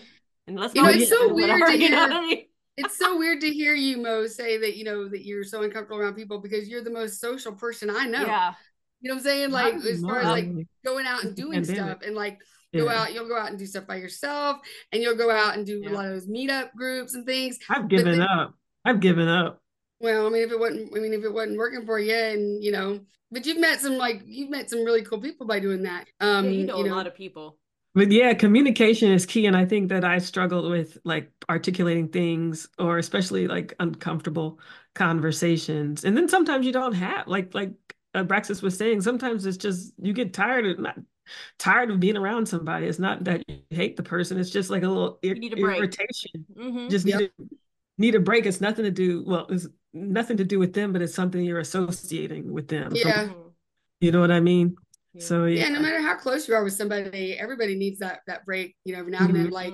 and 0.47 0.59
let's 0.59 0.73
you 0.73 0.81
know, 0.81 0.89
it's 0.89 1.09
so 1.09 1.33
weird 1.33 1.59
to 1.59 1.71
hear. 1.71 1.81
You 1.81 1.89
know 1.91 2.01
what 2.01 2.11
I 2.13 2.21
mean? 2.21 2.45
It's 2.77 2.97
so 2.97 3.17
weird 3.17 3.41
to 3.41 3.49
hear 3.49 3.75
you, 3.75 3.97
Mo, 3.97 4.27
say 4.27 4.57
that 4.57 4.75
you 4.77 4.83
know 4.83 5.07
that 5.07 5.25
you're 5.25 5.43
so 5.43 5.61
uncomfortable 5.61 5.99
around 5.99 6.15
people 6.15 6.39
because 6.39 6.67
you're 6.67 6.83
the 6.83 6.89
most 6.89 7.19
social 7.19 7.53
person 7.53 7.89
I 7.89 8.05
know. 8.05 8.25
Yeah. 8.25 8.53
You 9.01 9.09
know 9.09 9.15
what 9.15 9.19
I'm 9.19 9.25
saying? 9.25 9.51
Like 9.51 9.75
as 9.75 10.01
far 10.01 10.19
as 10.19 10.27
like 10.27 10.47
going 10.85 11.05
out 11.05 11.23
and 11.23 11.35
doing 11.35 11.63
stuff 11.65 11.99
and 12.05 12.15
like 12.15 12.39
go 12.73 12.89
out, 12.89 13.13
you'll 13.13 13.27
go 13.27 13.37
out 13.37 13.49
and 13.49 13.59
do 13.59 13.65
stuff 13.65 13.85
by 13.85 13.97
yourself 13.97 14.57
and 14.91 15.01
you'll 15.01 15.17
go 15.17 15.29
out 15.29 15.57
and 15.57 15.65
do 15.65 15.81
yeah. 15.83 15.89
a 15.89 15.91
lot 15.91 16.05
of 16.05 16.11
those 16.11 16.27
meetup 16.27 16.73
groups 16.73 17.13
and 17.13 17.25
things. 17.25 17.59
I've 17.69 17.89
given 17.89 18.19
then, 18.19 18.21
up. 18.21 18.55
I've 18.85 19.01
given 19.01 19.27
up. 19.27 19.61
Well, 19.99 20.25
I 20.25 20.29
mean, 20.29 20.43
if 20.43 20.51
it 20.51 20.59
wasn't, 20.59 20.95
I 20.95 20.99
mean, 20.99 21.13
if 21.13 21.23
it 21.23 21.33
wasn't 21.33 21.57
working 21.57 21.85
for 21.85 21.99
you, 21.99 22.15
and 22.15 22.63
you 22.63 22.71
know, 22.71 23.01
but 23.31 23.45
you've 23.45 23.59
met 23.59 23.79
some 23.79 23.97
like 23.97 24.21
you've 24.25 24.49
met 24.49 24.69
some 24.69 24.83
really 24.83 25.03
cool 25.03 25.19
people 25.19 25.47
by 25.47 25.59
doing 25.59 25.83
that. 25.83 26.07
Um, 26.19 26.45
yeah, 26.45 26.51
you 26.51 26.65
know, 26.65 26.77
you 26.77 26.83
know 26.85 26.93
a 26.93 26.95
lot 26.95 27.07
of 27.07 27.15
people. 27.15 27.57
But 27.95 28.11
yeah, 28.11 28.33
communication 28.33 29.11
is 29.11 29.25
key, 29.25 29.45
and 29.45 29.55
I 29.55 29.65
think 29.65 29.89
that 29.89 30.03
I 30.03 30.17
struggled 30.17 30.69
with 30.71 30.97
like 31.03 31.31
articulating 31.49 32.07
things, 32.07 32.67
or 32.79 32.97
especially 32.97 33.47
like 33.47 33.73
uncomfortable 33.79 34.59
conversations. 34.95 36.03
And 36.03 36.17
then 36.17 36.27
sometimes 36.27 36.65
you 36.65 36.71
don't 36.71 36.93
have 36.93 37.27
like 37.27 37.53
like 37.53 37.71
uh, 38.15 38.23
Braxis 38.23 38.63
was 38.63 38.77
saying. 38.77 39.01
Sometimes 39.01 39.45
it's 39.45 39.57
just 39.57 39.93
you 40.01 40.13
get 40.13 40.33
tired 40.33 40.65
of 40.65 40.79
not 40.79 40.97
tired 41.59 41.91
of 41.91 41.99
being 41.99 42.17
around 42.17 42.47
somebody. 42.47 42.87
It's 42.87 42.99
not 42.99 43.23
that 43.25 43.43
you 43.47 43.59
hate 43.69 43.95
the 43.95 44.03
person. 44.03 44.39
It's 44.39 44.49
just 44.49 44.71
like 44.71 44.83
a 44.83 44.87
little 44.87 45.19
ir- 45.21 45.35
a 45.35 45.75
irritation. 45.75 46.45
Mm-hmm. 46.55 46.89
Just 46.89 47.05
need 47.05 47.19
yep. 47.19 47.31
to 47.37 47.49
need 47.99 48.15
a 48.15 48.19
break. 48.19 48.47
It's 48.47 48.61
nothing 48.61 48.85
to 48.85 48.91
do. 48.91 49.23
Well, 49.25 49.45
it's 49.49 49.67
nothing 49.93 50.37
to 50.37 50.43
do 50.43 50.57
with 50.57 50.73
them, 50.73 50.93
but 50.93 51.01
it's 51.01 51.13
something 51.13 51.43
you're 51.43 51.59
associating 51.59 52.51
with 52.51 52.67
them. 52.67 52.91
Yeah. 52.95 53.27
From, 53.27 53.35
you 54.01 54.11
know 54.11 54.19
what 54.19 54.31
I 54.31 54.39
mean? 54.39 54.75
Yeah. 55.13 55.23
So 55.23 55.45
yeah. 55.45 55.63
yeah. 55.63 55.69
no 55.69 55.79
matter 55.79 56.01
how 56.01 56.15
close 56.15 56.47
you 56.47 56.55
are 56.55 56.63
with 56.63 56.73
somebody, 56.73 57.37
everybody 57.37 57.75
needs 57.75 57.99
that 57.99 58.21
that 58.27 58.45
break, 58.45 58.75
you 58.83 58.93
know, 58.93 58.99
every 58.99 59.11
now 59.11 59.25
and 59.25 59.35
then. 59.35 59.45
Mm-hmm. 59.45 59.53
Like, 59.53 59.73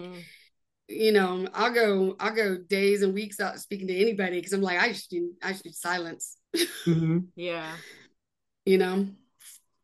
you 0.88 1.12
know, 1.12 1.48
I'll 1.54 1.74
go 1.74 2.16
I'll 2.20 2.36
go 2.36 2.58
days 2.58 3.04
and 3.04 3.14
weeks 3.14 3.40
out 3.40 3.60
speaking 3.60 3.88
to 3.88 3.96
anybody 3.96 4.38
because 4.38 4.54
I'm 4.54 4.62
like, 4.62 4.80
I 4.80 4.90
just 4.90 5.12
need 5.12 5.30
I 5.42 5.52
just 5.52 5.66
need 5.66 5.76
silence. 5.76 6.38
Mm-hmm. 6.56 7.20
yeah. 7.36 7.72
You 8.66 8.78
know. 8.78 9.08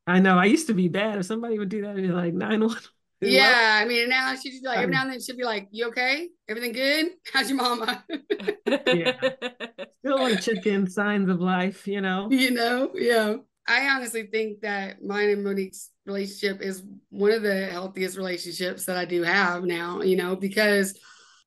I 0.08 0.20
know. 0.20 0.38
I 0.38 0.46
used 0.46 0.68
to 0.68 0.74
be 0.74 0.88
bad. 0.88 1.18
If 1.18 1.26
somebody 1.26 1.58
would 1.58 1.70
do 1.70 1.82
that, 1.82 1.92
it'd 1.92 2.04
be 2.04 2.10
like 2.10 2.34
nine 2.34 2.62
one. 2.62 2.78
Yeah, 3.22 3.80
I 3.82 3.86
mean 3.86 4.10
now 4.10 4.36
she's 4.36 4.62
like 4.62 4.78
every 4.78 4.94
now 4.94 5.04
and 5.04 5.12
then 5.12 5.22
she'll 5.22 5.38
be 5.38 5.46
like, 5.46 5.70
"You 5.72 5.88
okay? 5.88 6.30
Everything 6.50 6.74
good? 6.74 7.08
How's 7.34 7.50
your 7.50 7.58
mama?" 7.58 8.04
yeah, 8.86 9.18
still 10.00 10.20
like 10.20 10.42
chicken 10.42 10.88
signs 10.90 11.30
of 11.30 11.40
life, 11.40 11.88
you 11.88 12.02
know. 12.02 12.28
You 12.30 12.52
know, 12.52 12.92
yeah. 12.94 13.38
I 13.68 13.88
honestly 13.90 14.28
think 14.28 14.62
that 14.62 15.04
mine 15.04 15.30
and 15.30 15.44
Monique's 15.44 15.90
relationship 16.06 16.62
is 16.62 16.84
one 17.10 17.32
of 17.32 17.42
the 17.42 17.68
healthiest 17.68 18.18
relationships 18.18 18.86
that 18.86 18.98
I 18.98 19.06
do 19.06 19.24
have 19.24 19.64
now. 19.64 20.02
You 20.02 20.16
know, 20.16 20.36
because 20.36 20.98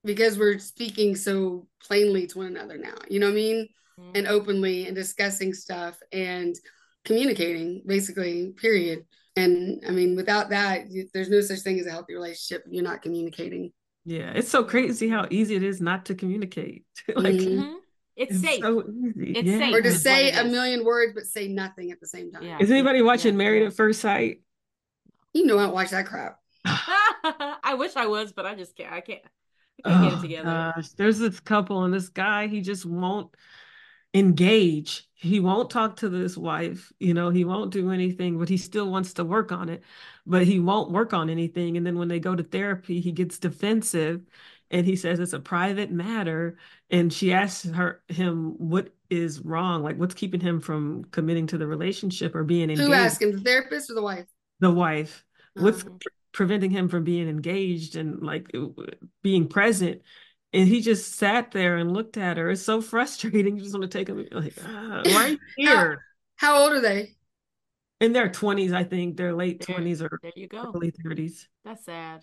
because 0.04 0.38
we're 0.38 0.58
speaking 0.58 1.16
so 1.16 1.66
plainly 1.82 2.26
to 2.28 2.38
one 2.38 2.46
another 2.48 2.78
now. 2.78 2.94
You 3.08 3.20
know 3.20 3.26
what 3.26 3.32
I 3.32 3.36
mean? 3.36 3.68
Mm-hmm. 3.98 4.10
And 4.14 4.26
openly 4.26 4.86
and 4.86 4.94
discussing 4.94 5.52
stuff 5.52 5.98
and 6.12 6.54
communicating, 7.04 7.82
basically. 7.86 8.52
Period 8.56 9.04
and 9.38 9.84
I 9.86 9.92
mean, 9.92 10.16
without 10.16 10.50
that, 10.50 10.86
there's 11.14 11.30
no 11.30 11.40
such 11.40 11.60
thing 11.60 11.78
as 11.78 11.86
a 11.86 11.90
healthy 11.90 12.14
relationship. 12.14 12.64
You're 12.68 12.82
not 12.82 13.02
communicating. 13.02 13.72
Yeah, 14.04 14.32
it's 14.34 14.48
so 14.48 14.64
crazy 14.64 15.08
how 15.08 15.26
easy 15.30 15.54
it 15.54 15.62
is 15.62 15.80
not 15.80 16.06
to 16.06 16.14
communicate. 16.14 16.84
like, 17.16 17.34
mm-hmm. 17.34 17.74
It's, 18.18 18.32
it's, 18.32 18.40
safe. 18.42 18.60
So 18.60 18.84
it's 19.16 19.48
yeah. 19.48 19.58
safe. 19.58 19.74
Or 19.74 19.80
to 19.80 19.92
say 19.92 20.32
a 20.32 20.44
million 20.44 20.84
words 20.84 21.12
but 21.14 21.24
say 21.24 21.46
nothing 21.46 21.92
at 21.92 22.00
the 22.00 22.06
same 22.06 22.32
time. 22.32 22.42
Yeah. 22.42 22.58
Is 22.60 22.70
anybody 22.70 23.00
watching 23.00 23.34
yeah. 23.34 23.38
Married 23.38 23.62
at 23.62 23.74
First 23.74 24.00
Sight? 24.00 24.40
You 25.32 25.46
know 25.46 25.56
I 25.56 25.66
watch 25.66 25.90
that 25.90 26.06
crap. 26.06 26.38
I 26.64 27.76
wish 27.78 27.94
I 27.94 28.06
was, 28.06 28.32
but 28.32 28.44
I 28.44 28.56
just 28.56 28.76
can't. 28.76 28.92
I 28.92 29.00
can't. 29.00 29.20
I 29.84 29.88
can't 29.88 30.00
oh, 30.00 30.02
get 30.02 30.12
it 30.12 30.18
oh, 30.18 30.22
together. 30.22 30.72
Gosh. 30.74 30.88
There's 30.90 31.18
this 31.20 31.38
couple 31.38 31.84
and 31.84 31.94
this 31.94 32.08
guy, 32.08 32.48
he 32.48 32.60
just 32.60 32.84
won't 32.84 33.32
engage. 34.12 35.08
He 35.14 35.38
won't 35.38 35.70
talk 35.70 35.96
to 35.96 36.08
this 36.08 36.36
wife, 36.36 36.92
you 36.98 37.14
know, 37.14 37.30
he 37.30 37.44
won't 37.44 37.72
do 37.72 37.90
anything, 37.90 38.38
but 38.38 38.48
he 38.48 38.56
still 38.56 38.90
wants 38.90 39.14
to 39.14 39.24
work 39.24 39.52
on 39.52 39.68
it, 39.68 39.82
but 40.26 40.44
he 40.44 40.58
won't 40.58 40.90
work 40.90 41.12
on 41.12 41.30
anything. 41.30 41.76
And 41.76 41.86
then 41.86 41.98
when 41.98 42.08
they 42.08 42.20
go 42.20 42.34
to 42.34 42.42
therapy, 42.42 43.00
he 43.00 43.12
gets 43.12 43.38
defensive 43.38 44.22
and 44.70 44.86
he 44.86 44.96
says 44.96 45.20
it's 45.20 45.32
a 45.32 45.40
private 45.40 45.90
matter. 45.90 46.58
And 46.90 47.12
she 47.12 47.32
asks 47.32 47.68
her 47.68 48.02
him 48.08 48.54
what 48.58 48.94
is 49.10 49.40
wrong, 49.40 49.82
like 49.82 49.96
what's 49.96 50.14
keeping 50.14 50.40
him 50.40 50.60
from 50.60 51.04
committing 51.10 51.46
to 51.48 51.58
the 51.58 51.66
relationship 51.66 52.34
or 52.34 52.44
being 52.44 52.70
engaged. 52.70 52.80
Who 52.80 52.92
asked 52.92 53.22
him, 53.22 53.32
the 53.32 53.40
therapist 53.40 53.90
or 53.90 53.94
the 53.94 54.02
wife? 54.02 54.26
The 54.60 54.70
wife. 54.70 55.24
What's 55.54 55.82
pre- 55.82 55.96
preventing 56.32 56.70
him 56.70 56.88
from 56.88 57.04
being 57.04 57.28
engaged 57.28 57.96
and 57.96 58.22
like 58.22 58.52
being 59.22 59.48
present? 59.48 60.02
and 60.52 60.68
he 60.68 60.80
just 60.80 61.16
sat 61.16 61.50
there 61.50 61.76
and 61.76 61.92
looked 61.92 62.16
at 62.16 62.36
her. 62.36 62.50
It's 62.50 62.62
so 62.62 62.80
frustrating. 62.80 63.56
You 63.56 63.62
just 63.62 63.74
want 63.74 63.90
to 63.90 63.98
take 63.98 64.08
him 64.08 64.26
like, 64.30 64.54
ah, 64.64 65.02
why 65.04 65.36
here? 65.56 66.04
How, 66.36 66.54
how, 66.54 66.62
old 66.62 66.72
are 66.72 66.80
they? 66.80 67.14
In 68.00 68.12
their 68.12 68.28
twenties, 68.28 68.72
I 68.72 68.84
think. 68.84 69.16
Their 69.16 69.34
late 69.34 69.60
twenties 69.60 70.02
or 70.02 70.18
there 70.22 70.32
you 70.36 70.46
go. 70.46 70.72
early 70.74 70.92
thirties. 71.02 71.48
That's 71.64 71.84
sad. 71.84 72.22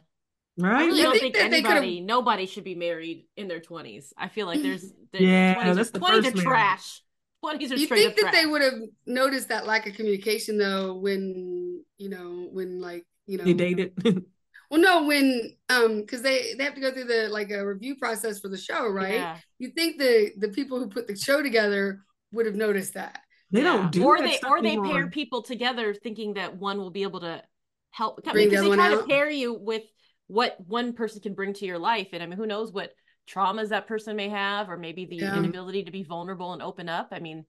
Right? 0.58 0.84
I 0.84 0.86
really 0.86 1.02
don't 1.02 1.20
think, 1.20 1.36
think 1.36 1.54
anybody, 1.54 2.02
nobody 2.02 2.46
should 2.46 2.64
be 2.64 2.76
married 2.76 3.26
in 3.36 3.48
their 3.48 3.60
twenties. 3.60 4.14
I 4.18 4.30
feel 4.30 4.48
like 4.48 4.62
there's, 4.62 4.92
there's 5.12 5.24
yeah, 5.24 5.56
20s, 5.56 5.76
that's 5.76 5.92
the 5.92 6.00
20s 6.00 6.28
are 6.28 6.42
trash. 6.42 7.02
20s 7.44 7.54
are 7.54 7.60
trash. 7.60 7.80
you 7.80 7.88
think 7.88 8.16
that 8.16 8.22
trash. 8.22 8.34
they 8.34 8.46
would 8.46 8.62
have 8.62 8.74
noticed 9.06 9.50
that 9.50 9.66
lack 9.66 9.86
of 9.88 9.96
communication 9.96 10.58
though 10.58 10.96
when 10.96 11.84
you 11.98 12.10
know 12.10 12.48
when 12.52 12.80
like 12.80 13.06
you 13.28 13.38
know 13.38 13.44
they 13.44 13.54
dated 13.54 13.94
Well, 14.72 14.82
no, 14.82 15.04
when 15.06 15.54
um, 15.70 16.02
because 16.02 16.22
they 16.22 16.54
they 16.58 16.64
have 16.64 16.76
to 16.76 16.82
go 16.82 16.92
through 16.92 17.06
the 17.06 17.28
like 17.30 17.52
a 17.52 17.66
review 17.66 17.96
process 17.96 18.40
for 18.40 18.48
the 18.48 18.58
show, 18.58 18.88
right? 18.88 19.16
Yeah. 19.16 19.38
You 19.60 19.70
think 19.70 20.00
the 20.00 20.32
the 20.38 20.50
people 20.50 20.80
who 20.80 20.88
put 20.88 21.08
the 21.08 21.16
show 21.16 21.42
together 21.42 22.02
would 22.32 22.46
have 22.46 22.56
noticed 22.56 22.96
that? 22.96 23.20
They 23.52 23.62
yeah. 23.62 23.74
don't 23.74 23.92
do 23.92 24.04
or 24.04 24.20
they 24.20 24.40
or 24.46 24.62
they 24.62 24.70
anymore. 24.70 24.94
pair 24.94 25.08
people 25.08 25.44
together 25.44 25.94
thinking 25.94 26.34
that 26.34 26.58
one 26.58 26.78
will 26.78 26.90
be 26.90 27.04
able 27.04 27.20
to 27.22 27.44
help 27.92 28.24
bring 28.24 28.50
because 28.50 28.68
they 28.68 28.76
try 28.76 28.90
to 28.90 29.04
pair 29.04 29.30
you 29.30 29.54
with 29.54 29.84
what 30.28 30.58
one 30.66 30.94
person 30.94 31.22
can 31.22 31.34
bring 31.34 31.54
to 31.54 31.66
your 31.66 31.80
life, 31.80 32.10
and 32.14 32.22
I 32.22 32.26
mean, 32.26 32.38
who 32.38 32.48
knows 32.48 32.72
what 32.72 32.92
traumas 33.30 33.70
that 33.70 33.88
person 33.88 34.16
may 34.16 34.30
have, 34.30 34.70
or 34.70 34.78
maybe 34.78 35.06
the 35.06 35.18
yeah. 35.18 35.38
inability 35.38 35.84
to 35.84 35.92
be 35.92 36.04
vulnerable 36.04 36.54
and 36.54 36.62
open 36.62 36.90
up. 36.90 37.10
I 37.12 37.20
mean, 37.20 37.46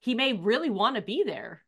he 0.00 0.14
may 0.14 0.32
really 0.32 0.70
want 0.70 0.96
to 0.96 1.02
be 1.02 1.24
there. 1.24 1.62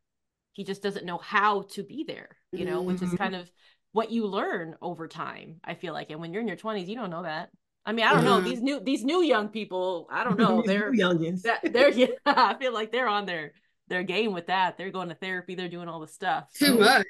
He 0.53 0.63
just 0.63 0.81
doesn't 0.83 1.05
know 1.05 1.17
how 1.17 1.63
to 1.71 1.83
be 1.83 2.03
there, 2.07 2.35
you 2.51 2.65
know, 2.65 2.79
mm-hmm. 2.79 2.87
which 2.87 3.01
is 3.01 3.09
mm-hmm. 3.09 3.17
kind 3.17 3.35
of 3.35 3.49
what 3.91 4.11
you 4.11 4.27
learn 4.27 4.75
over 4.81 5.07
time 5.07 5.59
i 5.63 5.73
feel 5.73 5.93
like. 5.93 6.11
And 6.11 6.19
when 6.19 6.31
you're 6.31 6.41
in 6.41 6.47
your 6.47 6.57
20s 6.57 6.87
you 6.87 6.95
don't 6.95 7.09
know 7.09 7.23
that. 7.23 7.49
I 7.85 7.91
mean 7.91 8.05
i 8.05 8.13
don't 8.13 8.23
know. 8.23 8.41
These 8.41 8.61
new 8.61 8.79
these 8.79 9.03
new 9.03 9.23
young 9.23 9.49
people 9.49 10.07
i 10.11 10.23
don't 10.23 10.37
know. 10.39 10.61
they're 10.65 10.93
youngest 10.93 11.47
they're 11.63 11.89
yeah 11.91 12.07
i 12.25 12.53
feel 12.53 12.73
like 12.73 12.91
they're 12.91 13.07
on 13.07 13.25
their 13.25 13.53
their 13.87 14.03
game 14.03 14.33
with 14.33 14.47
that. 14.47 14.77
They're 14.77 14.91
going 14.91 15.09
to 15.09 15.15
therapy. 15.15 15.55
They're 15.55 15.67
doing 15.67 15.87
all 15.87 15.99
the 15.99 16.07
stuff. 16.07 16.49
So, 16.53 16.67
too 16.67 16.79
much. 16.79 17.07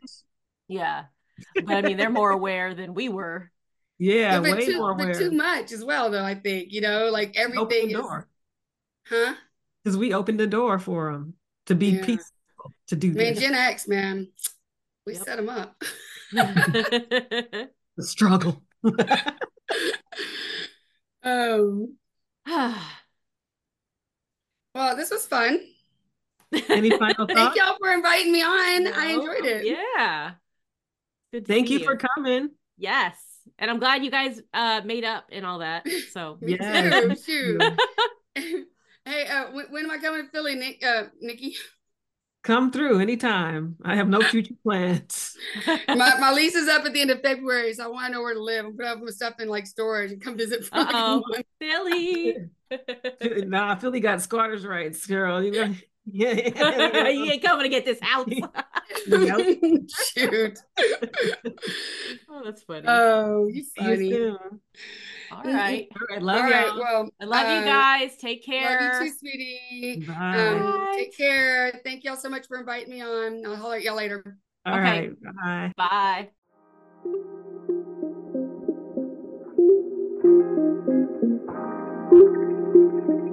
yeah 0.70 1.06
but 1.66 1.76
i 1.76 1.82
mean 1.82 1.98
they're 1.98 2.10
more 2.10 2.32
aware 2.32 2.74
than 2.74 2.94
we 2.94 3.10
were 3.10 3.52
yeah, 3.98 4.14
yeah 4.14 4.40
way 4.40 4.66
too, 4.66 4.78
more 4.78 4.92
aware. 4.92 5.08
but 5.08 5.18
too 5.18 5.32
much 5.32 5.72
as 5.72 5.84
well 5.84 6.10
though 6.10 6.24
i 6.24 6.36
think 6.36 6.72
you 6.72 6.82
know 6.82 7.10
like 7.10 7.36
everything 7.36 7.92
is 7.92 8.02
huh 9.08 9.34
because 9.84 9.98
we 9.98 10.14
opened 10.14 10.40
the 10.40 10.48
door 10.48 10.80
for 10.80 11.12
them 11.12 11.34
to 11.66 11.76
be 11.76 11.88
yeah. 11.88 12.06
peaceful 12.06 12.74
to 12.88 12.96
do 12.96 13.12
man 13.14 13.34
this. 13.34 13.44
gen 13.44 13.54
x 13.56 13.88
man 13.88 14.28
we 15.06 15.14
yep. 15.14 15.24
set 15.24 15.38
them 15.38 15.50
up 15.50 15.82
the 16.32 17.70
struggle. 18.02 18.62
um. 21.24 21.96
well, 24.74 24.96
this 24.96 25.12
was 25.12 25.26
fun. 25.26 25.60
Any 26.70 26.90
final 26.92 27.14
thoughts? 27.28 27.34
Thank 27.34 27.56
y'all 27.56 27.78
for 27.80 27.92
inviting 27.92 28.32
me 28.32 28.42
on. 28.42 28.86
No, 28.86 28.92
I 28.96 29.08
enjoyed 29.08 29.46
it. 29.46 29.66
Yeah. 29.66 30.32
Good 31.32 31.48
Thank 31.48 31.70
you, 31.70 31.80
you, 31.80 31.86
for 31.86 31.96
coming. 31.96 32.50
Yes. 32.78 33.16
And 33.58 33.70
I'm 33.70 33.80
glad 33.80 34.04
you 34.04 34.12
guys 34.12 34.42
uh 34.54 34.82
made 34.84 35.04
up 35.04 35.26
and 35.32 35.46
all 35.46 35.60
that. 35.60 35.86
So 36.12 36.38
yeah. 36.42 37.14
Shoot. 37.14 37.62
hey, 38.36 39.28
uh, 39.28 39.52
when, 39.52 39.68
when, 39.70 39.86
am 39.86 39.92
I 39.92 39.98
coming 39.98 40.26
to 40.26 40.32
Philly, 40.32 40.56
Nick, 40.56 40.84
uh, 40.84 41.04
Nikki? 41.22 41.56
Come 42.42 42.72
through 42.72 43.00
anytime. 43.00 43.76
I 43.84 43.96
have 43.96 44.08
no 44.08 44.22
future 44.22 44.54
plans. 44.64 45.36
my, 45.68 46.18
my 46.20 46.32
lease 46.32 46.56
is 46.56 46.70
up 46.70 46.86
at 46.86 46.94
the 46.94 47.02
end 47.02 47.12
of 47.12 47.22
February, 47.22 47.74
so 47.74 47.84
I 47.84 47.88
want 47.88 48.08
to 48.08 48.14
know 48.14 48.22
where 48.22 48.34
to 48.34 48.42
live. 48.42 48.66
I'm 48.66 48.78
put 48.78 48.86
up 48.86 49.00
my 49.00 49.12
stuff 49.12 49.36
in 49.40 49.50
like 49.50 49.68
storage 49.68 50.12
and 50.14 50.22
come 50.22 50.38
visit. 50.38 50.68
Oh, 50.72 51.22
Philly. 51.60 52.38
nah, 53.46 53.76
Philly 53.76 54.00
got 54.00 54.22
squatters' 54.22 54.66
rights, 54.66 55.06
girl. 55.06 55.44
You 55.44 55.52
know, 55.52 55.76
yeah, 56.12 57.10
you 57.10 57.32
ain't 57.32 57.44
coming 57.44 57.64
to 57.64 57.70
get 57.70 57.86
this 57.86 58.00
house. 58.02 58.28
Shoot. 60.14 60.60
oh, 62.30 62.42
that's 62.44 62.64
funny. 62.64 62.86
Oh, 62.88 63.48
you 63.48 63.64
funny. 63.78 64.10
You 64.10 64.38
all 65.32 65.44
right. 65.44 65.88
All 65.92 66.08
right. 66.10 66.22
Love 66.22 66.44
All 66.44 66.50
right. 66.50 66.76
Well, 66.76 67.10
I 67.22 67.26
love 67.26 67.48
uh, 67.48 67.60
you 67.60 67.66
guys. 67.66 68.18
Take 68.18 68.44
care. 68.46 68.82
Love 68.82 69.02
you 69.02 69.10
too, 69.10 69.16
sweetie. 69.20 70.06
Bye. 70.08 70.38
Um, 70.38 70.88
take 70.96 71.16
care. 71.16 71.80
Thank 71.84 72.04
y'all 72.04 72.16
so 72.16 72.30
much 72.30 72.48
for 72.48 72.60
inviting 72.60 72.90
me 72.90 73.02
on. 73.02 73.46
I'll 73.46 73.56
holler 73.56 73.76
at 73.76 73.84
y'all 73.84 73.96
later. 73.96 74.38
All 74.66 74.74
okay. 74.74 75.10
Right. 75.10 75.74
Bye. 75.78 76.30
Bye. 83.16 83.26